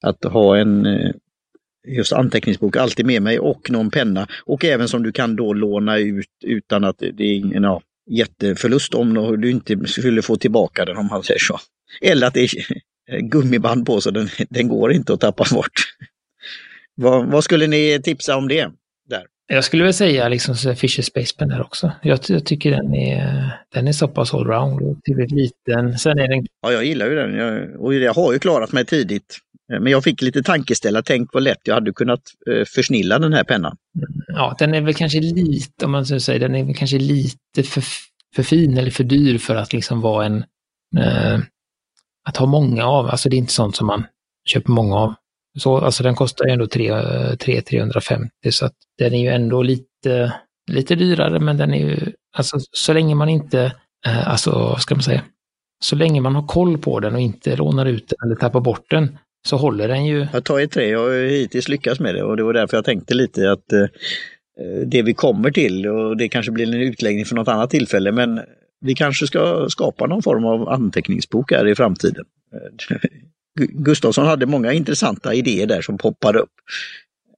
att 0.03 0.24
ha 0.24 0.57
en 0.57 0.86
just 1.89 2.12
anteckningsbok 2.12 2.76
alltid 2.76 3.07
med 3.07 3.22
mig 3.22 3.39
och 3.39 3.70
någon 3.70 3.91
penna. 3.91 4.28
Och 4.45 4.64
även 4.64 4.89
som 4.89 5.03
du 5.03 5.12
kan 5.12 5.37
då 5.37 5.53
låna 5.53 5.99
ut 5.99 6.26
utan 6.45 6.85
att 6.85 6.99
det 6.99 7.24
är 7.24 7.57
en 7.57 7.62
ja, 7.62 7.83
jätteförlust 8.11 8.95
om 8.95 9.41
du 9.41 9.51
inte 9.51 9.87
skulle 9.87 10.22
få 10.22 10.37
tillbaka 10.37 10.85
den 10.85 10.97
om 10.97 11.07
man 11.07 11.22
säger 11.22 11.41
så. 11.41 11.59
Eller 12.01 12.26
att 12.26 12.35
det 12.35 12.41
är 12.41 12.51
gummiband 13.20 13.87
på 13.87 14.01
så 14.01 14.11
den, 14.11 14.28
den 14.49 14.68
går 14.68 14.93
inte 14.93 15.12
att 15.12 15.20
tappa 15.20 15.45
bort. 15.53 15.72
vad, 16.95 17.26
vad 17.26 17.45
skulle 17.45 17.66
ni 17.66 18.01
tipsa 18.03 18.37
om 18.37 18.49
det? 18.49 18.70
Där? 19.09 19.22
Jag 19.47 19.64
skulle 19.64 19.85
väl 19.85 19.95
säga 19.95 20.28
liksom 20.28 20.55
Fisher 20.76 21.03
Space 21.03 21.35
Pen 21.39 21.49
där 21.49 21.61
också. 21.61 21.93
Jag, 22.03 22.18
jag, 22.28 22.47
tycker 22.47 22.70
den 22.70 22.95
är, 22.95 23.51
den 23.74 23.89
är 23.89 23.93
så 23.93 24.09
pass 24.09 24.35
allround 24.35 24.83
och 24.83 24.99
tillräckligt 25.03 25.39
liten. 25.41 25.99
Sen 25.99 26.18
är 26.18 26.28
den... 26.28 26.47
Ja, 26.62 26.72
jag 26.72 26.85
gillar 26.85 27.07
ju 27.07 27.14
den. 27.14 27.35
Jag, 27.35 27.80
och 27.80 27.95
jag 27.95 28.14
har 28.14 28.33
ju 28.33 28.39
klarat 28.39 28.72
mig 28.72 28.85
tidigt. 28.85 29.39
Eh, 29.72 29.80
men 29.80 29.92
jag 29.92 30.04
fick 30.04 30.22
lite 30.22 30.42
tankeställa. 30.42 31.02
Tänk 31.02 31.34
vad 31.34 31.42
lätt 31.42 31.60
jag 31.64 31.74
hade 31.74 31.92
kunnat 31.92 32.22
eh, 32.50 32.64
försnilla 32.64 33.18
den 33.18 33.32
här 33.32 33.44
pennan. 33.44 33.76
Ja, 34.26 34.56
den 34.58 34.74
är 34.74 34.80
väl 34.80 34.94
kanske 34.94 35.20
lite, 35.20 35.84
om 35.84 35.90
man 35.90 36.06
så 36.06 36.20
säger, 36.20 36.40
den 36.40 36.54
är 36.54 36.64
väl 36.64 36.74
kanske 36.74 36.98
lite 36.98 37.62
för, 37.62 37.84
för 38.34 38.42
fin 38.42 38.78
eller 38.78 38.90
för 38.90 39.04
dyr 39.04 39.38
för 39.38 39.56
att 39.56 39.72
liksom 39.72 40.00
vara 40.00 40.26
en... 40.26 40.44
Eh, 40.98 41.38
att 42.24 42.36
ha 42.36 42.46
många 42.46 42.84
av. 42.84 43.06
Alltså 43.08 43.28
det 43.28 43.36
är 43.36 43.38
inte 43.38 43.52
sånt 43.52 43.76
som 43.76 43.86
man 43.86 44.04
köper 44.48 44.70
många 44.70 44.96
av. 44.96 45.14
Så, 45.58 45.78
alltså 45.78 46.02
den 46.02 46.14
kostar 46.14 46.46
ju 46.46 46.52
ändå 46.52 46.64
3-350 46.64 48.28
eh, 48.44 48.50
så 48.50 48.66
att 48.66 48.74
den 48.98 49.14
är 49.14 49.22
ju 49.22 49.28
ändå 49.28 49.62
lite, 49.62 50.32
lite 50.70 50.94
dyrare 50.94 51.40
men 51.40 51.56
den 51.56 51.74
är 51.74 51.78
ju, 51.78 52.12
alltså 52.36 52.56
så 52.72 52.92
länge 52.92 53.14
man 53.14 53.28
inte, 53.28 53.72
eh, 54.06 54.28
alltså 54.28 54.50
vad 54.50 54.80
ska 54.80 54.94
man 54.94 55.02
säga, 55.02 55.22
så 55.82 55.96
länge 55.96 56.20
man 56.20 56.34
har 56.34 56.46
koll 56.46 56.78
på 56.78 57.00
den 57.00 57.14
och 57.14 57.20
inte 57.20 57.56
lånar 57.56 57.86
ut 57.86 58.08
den 58.08 58.16
eller 58.26 58.40
tappar 58.40 58.60
bort 58.60 58.90
den 58.90 59.18
så 59.47 59.57
håller 59.57 59.88
den 59.88 60.07
ju. 60.07 60.26
Jag 60.32 60.45
tar 60.45 60.61
i 60.61 60.68
tre, 60.68 60.88
jag 60.88 60.99
har 60.99 61.28
hittills 61.30 61.68
lyckats 61.68 62.01
med 62.01 62.14
det 62.14 62.22
och 62.22 62.36
det 62.36 62.43
var 62.43 62.53
därför 62.53 62.76
jag 62.76 62.84
tänkte 62.84 63.14
lite 63.14 63.53
att 63.53 63.72
eh, 63.72 63.86
det 64.86 65.03
vi 65.03 65.14
kommer 65.14 65.51
till 65.51 65.86
och 65.86 66.16
det 66.16 66.28
kanske 66.28 66.53
blir 66.53 66.66
en 66.66 66.82
utläggning 66.82 67.24
för 67.24 67.34
något 67.34 67.49
annat 67.49 67.70
tillfälle 67.70 68.12
men 68.12 68.40
vi 68.80 68.95
kanske 68.95 69.26
ska 69.26 69.66
skapa 69.68 70.07
någon 70.07 70.22
form 70.22 70.45
av 70.45 70.68
anteckningsbok 70.68 71.53
här 71.53 71.68
i 71.68 71.74
framtiden. 71.74 72.24
Gustavsson 73.59 74.26
hade 74.26 74.47
många 74.47 74.72
intressanta 74.72 75.34
idéer 75.34 75.66
där 75.66 75.82
som 75.82 75.99
poppade 75.99 76.38
upp 76.38 76.53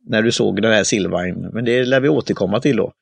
när 0.07 0.23
du 0.23 0.33
såg 0.33 0.63
den 0.63 0.73
här 0.73 0.85
Silvine, 0.85 1.51
men 1.53 1.65
det 1.65 1.85
lär 1.85 2.01
vi 2.01 2.09
återkomma 2.09 2.61
till 2.61 2.77
då. 2.77 2.93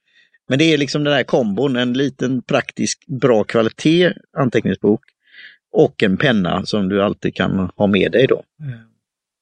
Men 0.49 0.59
det 0.59 0.65
är 0.65 0.79
liksom 0.79 1.05
den 1.05 1.15
här 1.15 1.23
kombon, 1.23 1.77
en 1.77 1.93
liten 1.93 2.43
praktisk 2.43 3.07
bra 3.07 3.45
kvalitet 3.45 4.13
anteckningsbok 4.37 5.01
och 5.73 6.03
en 6.03 6.17
penna 6.17 6.67
som 6.67 6.89
du 6.89 7.03
alltid 7.03 7.35
kan 7.35 7.71
ha 7.77 7.87
med 7.87 8.13
dig 8.13 8.27
då. 8.27 8.43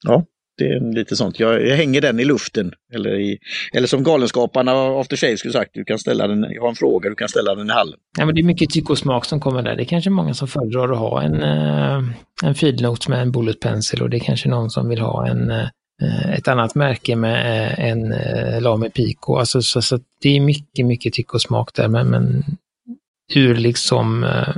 Ja, 0.06 0.24
det 0.60 0.68
är 0.68 0.94
lite 0.94 1.16
sånt. 1.16 1.40
Jag, 1.40 1.66
jag 1.66 1.76
hänger 1.76 2.00
den 2.00 2.20
i 2.20 2.24
luften. 2.24 2.72
Eller, 2.94 3.20
i, 3.20 3.38
eller 3.72 3.86
som 3.86 4.02
Galenskaparna 4.02 4.72
After 5.00 5.16
Shave 5.16 5.36
skulle 5.36 5.52
sagt, 5.52 5.70
du 5.74 5.84
kan 5.84 5.98
ställa 5.98 6.26
den, 6.26 6.46
jag 6.50 6.62
har 6.62 6.68
en 6.68 6.74
fråga, 6.74 7.08
du 7.08 7.14
kan 7.14 7.28
ställa 7.28 7.54
den 7.54 7.70
i 7.70 7.72
hallen. 7.72 7.98
Ja, 8.18 8.26
men 8.26 8.34
det 8.34 8.40
är 8.40 8.44
mycket 8.44 8.70
tycke 8.70 8.92
och 8.92 8.98
smak 8.98 9.24
som 9.24 9.40
kommer 9.40 9.62
där. 9.62 9.76
Det 9.76 9.82
är 9.82 9.84
kanske 9.84 10.10
många 10.10 10.34
som 10.34 10.48
föredrar 10.48 10.92
att 10.92 10.98
ha 10.98 11.22
en, 11.22 11.42
eh, 11.42 12.02
en 12.42 12.54
feednote 12.54 13.10
med 13.10 13.22
en 13.22 13.32
bullet 13.32 13.60
pencil 13.60 14.02
och 14.02 14.10
det 14.10 14.16
är 14.16 14.20
kanske 14.20 14.48
någon 14.48 14.70
som 14.70 14.88
vill 14.88 15.00
ha 15.00 15.26
en 15.26 15.50
eh, 15.50 15.68
ett 16.34 16.48
annat 16.48 16.74
märke 16.74 17.16
med 17.16 17.68
eh, 17.68 17.90
en 17.90 18.14
Lame 18.62 18.90
Pico. 18.90 19.34
Alltså, 19.34 19.62
så, 19.62 19.82
så, 19.82 19.98
det 20.22 20.36
är 20.36 20.40
mycket, 20.40 20.86
mycket 20.86 21.12
tycke 21.12 21.32
och 21.32 21.42
smak 21.42 21.74
där, 21.74 21.88
men, 21.88 22.06
men 22.06 22.44
ur 23.34 23.54
liksom 23.54 24.24
uh, 24.24 24.48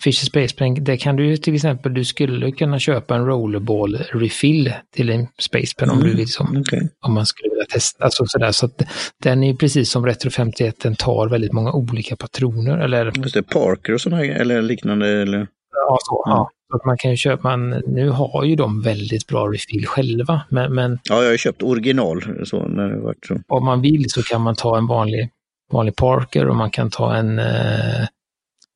Fisher 0.00 0.26
Space 0.26 0.56
Pen, 0.56 0.84
det 0.84 0.96
kan 0.96 1.16
du 1.16 1.26
ju 1.26 1.36
till 1.36 1.54
exempel, 1.54 1.94
du 1.94 2.04
skulle 2.04 2.52
kunna 2.52 2.78
köpa 2.78 3.16
en 3.16 3.26
rollerball 3.26 3.96
refill 3.96 4.72
till 4.94 5.10
en 5.10 5.26
Space 5.38 5.74
Pen 5.78 5.88
mm. 5.88 5.98
om 5.98 6.04
du 6.08 6.16
vill 6.16 6.28
som, 6.28 6.56
okay. 6.56 6.80
om 7.06 7.14
man 7.14 7.26
skulle 7.26 7.50
vilja 7.50 7.64
testa. 7.64 8.04
Alltså 8.04 8.24
sådär, 8.26 8.52
så 8.52 8.66
att 8.66 8.82
den 9.22 9.42
är 9.42 9.54
precis 9.54 9.90
som 9.90 10.06
Retro 10.06 10.30
51, 10.30 10.80
den 10.82 10.96
tar 10.96 11.28
väldigt 11.28 11.52
många 11.52 11.72
olika 11.72 12.16
patroner. 12.16 12.78
Eller, 12.78 13.12
Just 13.16 13.34
det, 13.34 13.42
Parker 13.42 13.94
och 13.94 14.00
sådana 14.00 14.24
eller 14.24 14.62
liknande? 14.62 15.08
Eller? 15.22 15.46
Ja, 15.88 15.98
så, 16.00 16.24
mm. 16.26 16.36
ja. 16.36 16.50
Att 16.74 16.84
man 16.84 16.96
kan 16.98 17.10
ju 17.10 17.16
köpa, 17.16 17.56
man, 17.56 17.82
nu 17.86 18.08
har 18.08 18.44
ju 18.44 18.56
de 18.56 18.82
väldigt 18.82 19.26
bra 19.26 19.46
refill 19.46 19.86
själva. 19.86 20.42
Men, 20.48 20.74
men, 20.74 20.98
ja, 21.04 21.22
jag 21.22 21.30
har 21.30 21.36
köpt 21.36 21.62
original 21.62 22.22
så 22.46 22.68
när 22.68 22.88
det 22.88 23.00
varit 23.00 23.26
så. 23.26 23.40
Om 23.48 23.64
man 23.64 23.80
vill 23.80 24.10
så 24.10 24.22
kan 24.22 24.40
man 24.40 24.54
ta 24.54 24.78
en 24.78 24.86
vanlig 24.86 25.30
vanlig 25.72 25.96
Parker 25.96 26.48
och 26.48 26.56
man 26.56 26.70
kan 26.70 26.90
ta 26.90 27.14
en 27.14 27.38
eh, 27.38 28.06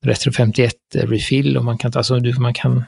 Retro 0.04 0.32
51 0.32 0.74
eh, 0.94 1.06
refill 1.06 1.56
och 1.56 1.64
man 1.64 1.78
kan, 1.78 1.92
alltså, 1.94 2.20
man 2.38 2.54
kan 2.54 2.84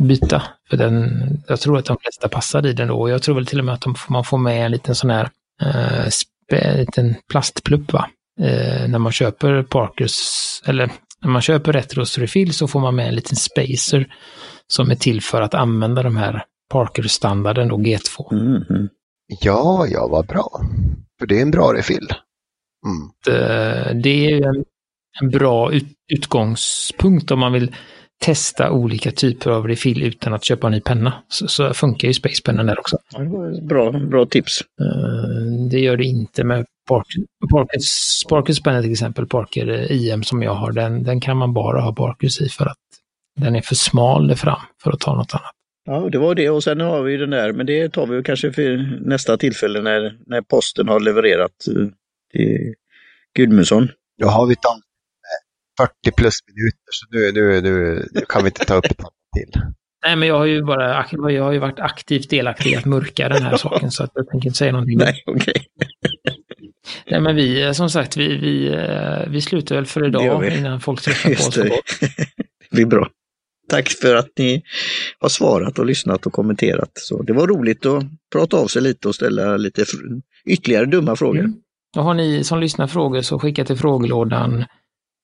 byta. 0.00 0.42
För 0.70 0.76
den, 0.76 1.22
jag 1.48 1.60
tror 1.60 1.78
att 1.78 1.84
de 1.84 1.96
flesta 2.00 2.28
passar 2.28 2.66
i 2.66 2.72
den 2.72 2.88
då. 2.88 3.00
Och 3.00 3.10
jag 3.10 3.22
tror 3.22 3.34
väl 3.34 3.46
till 3.46 3.58
och 3.58 3.64
med 3.64 3.74
att 3.74 3.80
de, 3.80 3.94
man 4.08 4.24
får 4.24 4.38
med 4.38 4.66
en 4.66 4.70
liten 4.70 4.94
sån 4.94 5.10
här 5.10 5.30
eh, 5.62 6.08
spe, 6.08 6.76
liten 6.76 7.14
plastplupp 7.30 7.92
va? 7.92 8.08
Eh, 8.40 8.88
när 8.88 8.98
man 8.98 9.12
köper 9.12 9.62
Parkers, 9.62 10.20
eller 10.66 10.90
när 11.20 11.30
man 11.30 11.42
köper 11.42 11.72
Retros 11.72 12.18
refill 12.18 12.54
så 12.54 12.68
får 12.68 12.80
man 12.80 12.94
med 12.94 13.08
en 13.08 13.14
liten 13.14 13.36
spacer 13.36 14.14
som 14.66 14.90
är 14.90 14.94
till 14.94 15.22
för 15.22 15.42
att 15.42 15.54
använda 15.54 16.02
de 16.02 16.16
här 16.16 16.44
Parker-standarden 16.70 17.70
och 17.70 17.80
G2. 17.80 18.32
Mm 18.32 18.62
-hmm. 18.62 18.88
Ja, 19.40 19.86
ja, 19.86 20.08
vad 20.08 20.26
bra. 20.26 20.60
För 21.18 21.26
det 21.26 21.38
är 21.38 21.42
en 21.42 21.50
bra 21.50 21.74
refill. 21.74 22.08
Mm. 22.84 24.02
Det 24.02 24.32
är 24.32 24.46
en, 24.46 24.64
en 25.20 25.30
bra 25.30 25.72
ut, 25.72 25.86
utgångspunkt 26.12 27.30
om 27.30 27.38
man 27.38 27.52
vill 27.52 27.74
testa 28.24 28.70
olika 28.70 29.10
typer 29.10 29.50
av 29.50 29.68
refill 29.68 30.02
utan 30.02 30.34
att 30.34 30.44
köpa 30.44 30.66
en 30.66 30.72
ny 30.72 30.80
penna. 30.80 31.12
Så, 31.28 31.48
så 31.48 31.74
funkar 31.74 32.08
ju 32.08 32.14
Spacepennan 32.14 32.66
där 32.66 32.78
också. 32.78 32.98
Bra, 33.62 33.92
bra 33.92 34.26
tips. 34.26 34.60
Uh, 34.80 35.68
det 35.70 35.80
gör 35.80 35.96
det 35.96 36.04
inte 36.04 36.44
med 36.44 36.66
Parker, 36.88 37.22
Parkers, 37.52 38.24
Parkers 38.28 38.62
penna 38.62 38.82
till 38.82 38.92
exempel, 38.92 39.26
Parker 39.26 39.92
IM 39.92 40.22
som 40.22 40.42
jag 40.42 40.54
har, 40.54 40.72
den, 40.72 41.02
den 41.02 41.20
kan 41.20 41.36
man 41.36 41.54
bara 41.54 41.80
ha 41.80 41.92
Parkers 41.92 42.40
i 42.40 42.48
för 42.48 42.66
att 42.66 42.78
den 43.40 43.56
är 43.56 43.60
för 43.60 43.74
smal 43.74 44.28
där 44.28 44.34
fram 44.34 44.60
för 44.82 44.90
att 44.90 45.00
ta 45.00 45.14
något 45.14 45.34
annat. 45.34 45.52
Ja, 45.86 46.08
det 46.12 46.18
var 46.18 46.34
det 46.34 46.50
och 46.50 46.64
sen 46.64 46.80
har 46.80 47.02
vi 47.02 47.16
den 47.16 47.30
där, 47.30 47.52
men 47.52 47.66
det 47.66 47.88
tar 47.88 48.06
vi 48.06 48.22
kanske 48.22 48.52
för 48.52 49.00
nästa 49.06 49.36
tillfälle 49.36 49.82
när, 49.82 50.16
när 50.26 50.42
posten 50.42 50.88
har 50.88 51.00
levererat 51.00 51.50
eh, 51.76 51.86
till 52.34 52.74
Gudmundsson. 53.36 53.88
Då 54.20 54.28
har 54.28 54.46
vi 54.46 54.56
tagit 54.56 54.84
40 55.78 56.16
plus 56.16 56.34
minuter, 56.48 56.90
så 56.90 57.06
nu, 57.10 57.32
nu, 57.32 57.60
nu, 57.60 58.06
nu 58.12 58.20
kan 58.28 58.42
vi 58.42 58.48
inte 58.48 58.64
ta 58.64 58.74
upp 58.74 58.84
ett 58.84 58.98
till. 59.36 59.62
Nej, 60.04 60.16
men 60.16 60.28
jag 60.28 60.38
har 60.38 60.44
ju 60.44 60.62
bara 60.62 61.06
jag 61.10 61.44
har 61.44 61.52
ju 61.52 61.58
varit 61.58 61.80
aktivt 61.80 62.30
delaktig 62.30 62.72
i 62.72 62.76
att 62.76 62.84
mörka 62.84 63.28
den 63.28 63.42
här 63.42 63.56
saken, 63.56 63.90
så 63.90 64.04
att 64.04 64.10
jag 64.14 64.28
tänker 64.28 64.46
inte 64.46 64.58
säga 64.58 64.72
någonting. 64.72 64.98
Nej, 64.98 65.22
okej. 65.26 65.54
Okay. 65.56 65.62
Nej, 67.10 67.20
men 67.20 67.36
vi, 67.36 67.74
som 67.74 67.90
sagt, 67.90 68.16
vi, 68.16 68.28
vi, 68.28 68.76
vi 69.28 69.40
slutar 69.40 69.74
väl 69.74 69.86
för 69.86 70.06
idag 70.06 70.52
innan 70.58 70.80
folk 70.80 71.02
träffar 71.02 71.34
på 71.34 71.34
oss. 71.34 71.54
Det. 71.54 71.62
det 72.70 72.76
blir 72.76 72.86
bra. 72.86 73.08
Tack 73.68 73.88
för 73.88 74.14
att 74.14 74.30
ni 74.38 74.62
har 75.18 75.28
svarat 75.28 75.78
och 75.78 75.86
lyssnat 75.86 76.26
och 76.26 76.32
kommenterat. 76.32 76.90
Så 76.94 77.22
det 77.22 77.32
var 77.32 77.46
roligt 77.46 77.86
att 77.86 78.04
prata 78.32 78.56
av 78.56 78.66
sig 78.66 78.82
lite 78.82 79.08
och 79.08 79.14
ställa 79.14 79.56
lite 79.56 79.84
ytterligare 80.46 80.86
dumma 80.86 81.16
frågor. 81.16 81.40
Mm. 81.40 81.54
Och 81.96 82.04
har 82.04 82.14
ni 82.14 82.44
som 82.44 82.60
lyssnar 82.60 82.86
frågor 82.86 83.22
så 83.22 83.38
skicka 83.38 83.64
till 83.64 83.76
frågelådan. 83.76 84.64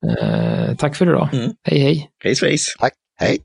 Eh, 0.06 0.74
tack 0.76 0.96
för 0.96 1.06
idag. 1.06 1.28
Mm. 1.32 1.52
Hej 1.62 1.78
hej! 1.78 2.10
Hej 2.24 2.34
svejs! 2.34 2.76
Tack, 2.78 2.92
hej! 3.20 3.38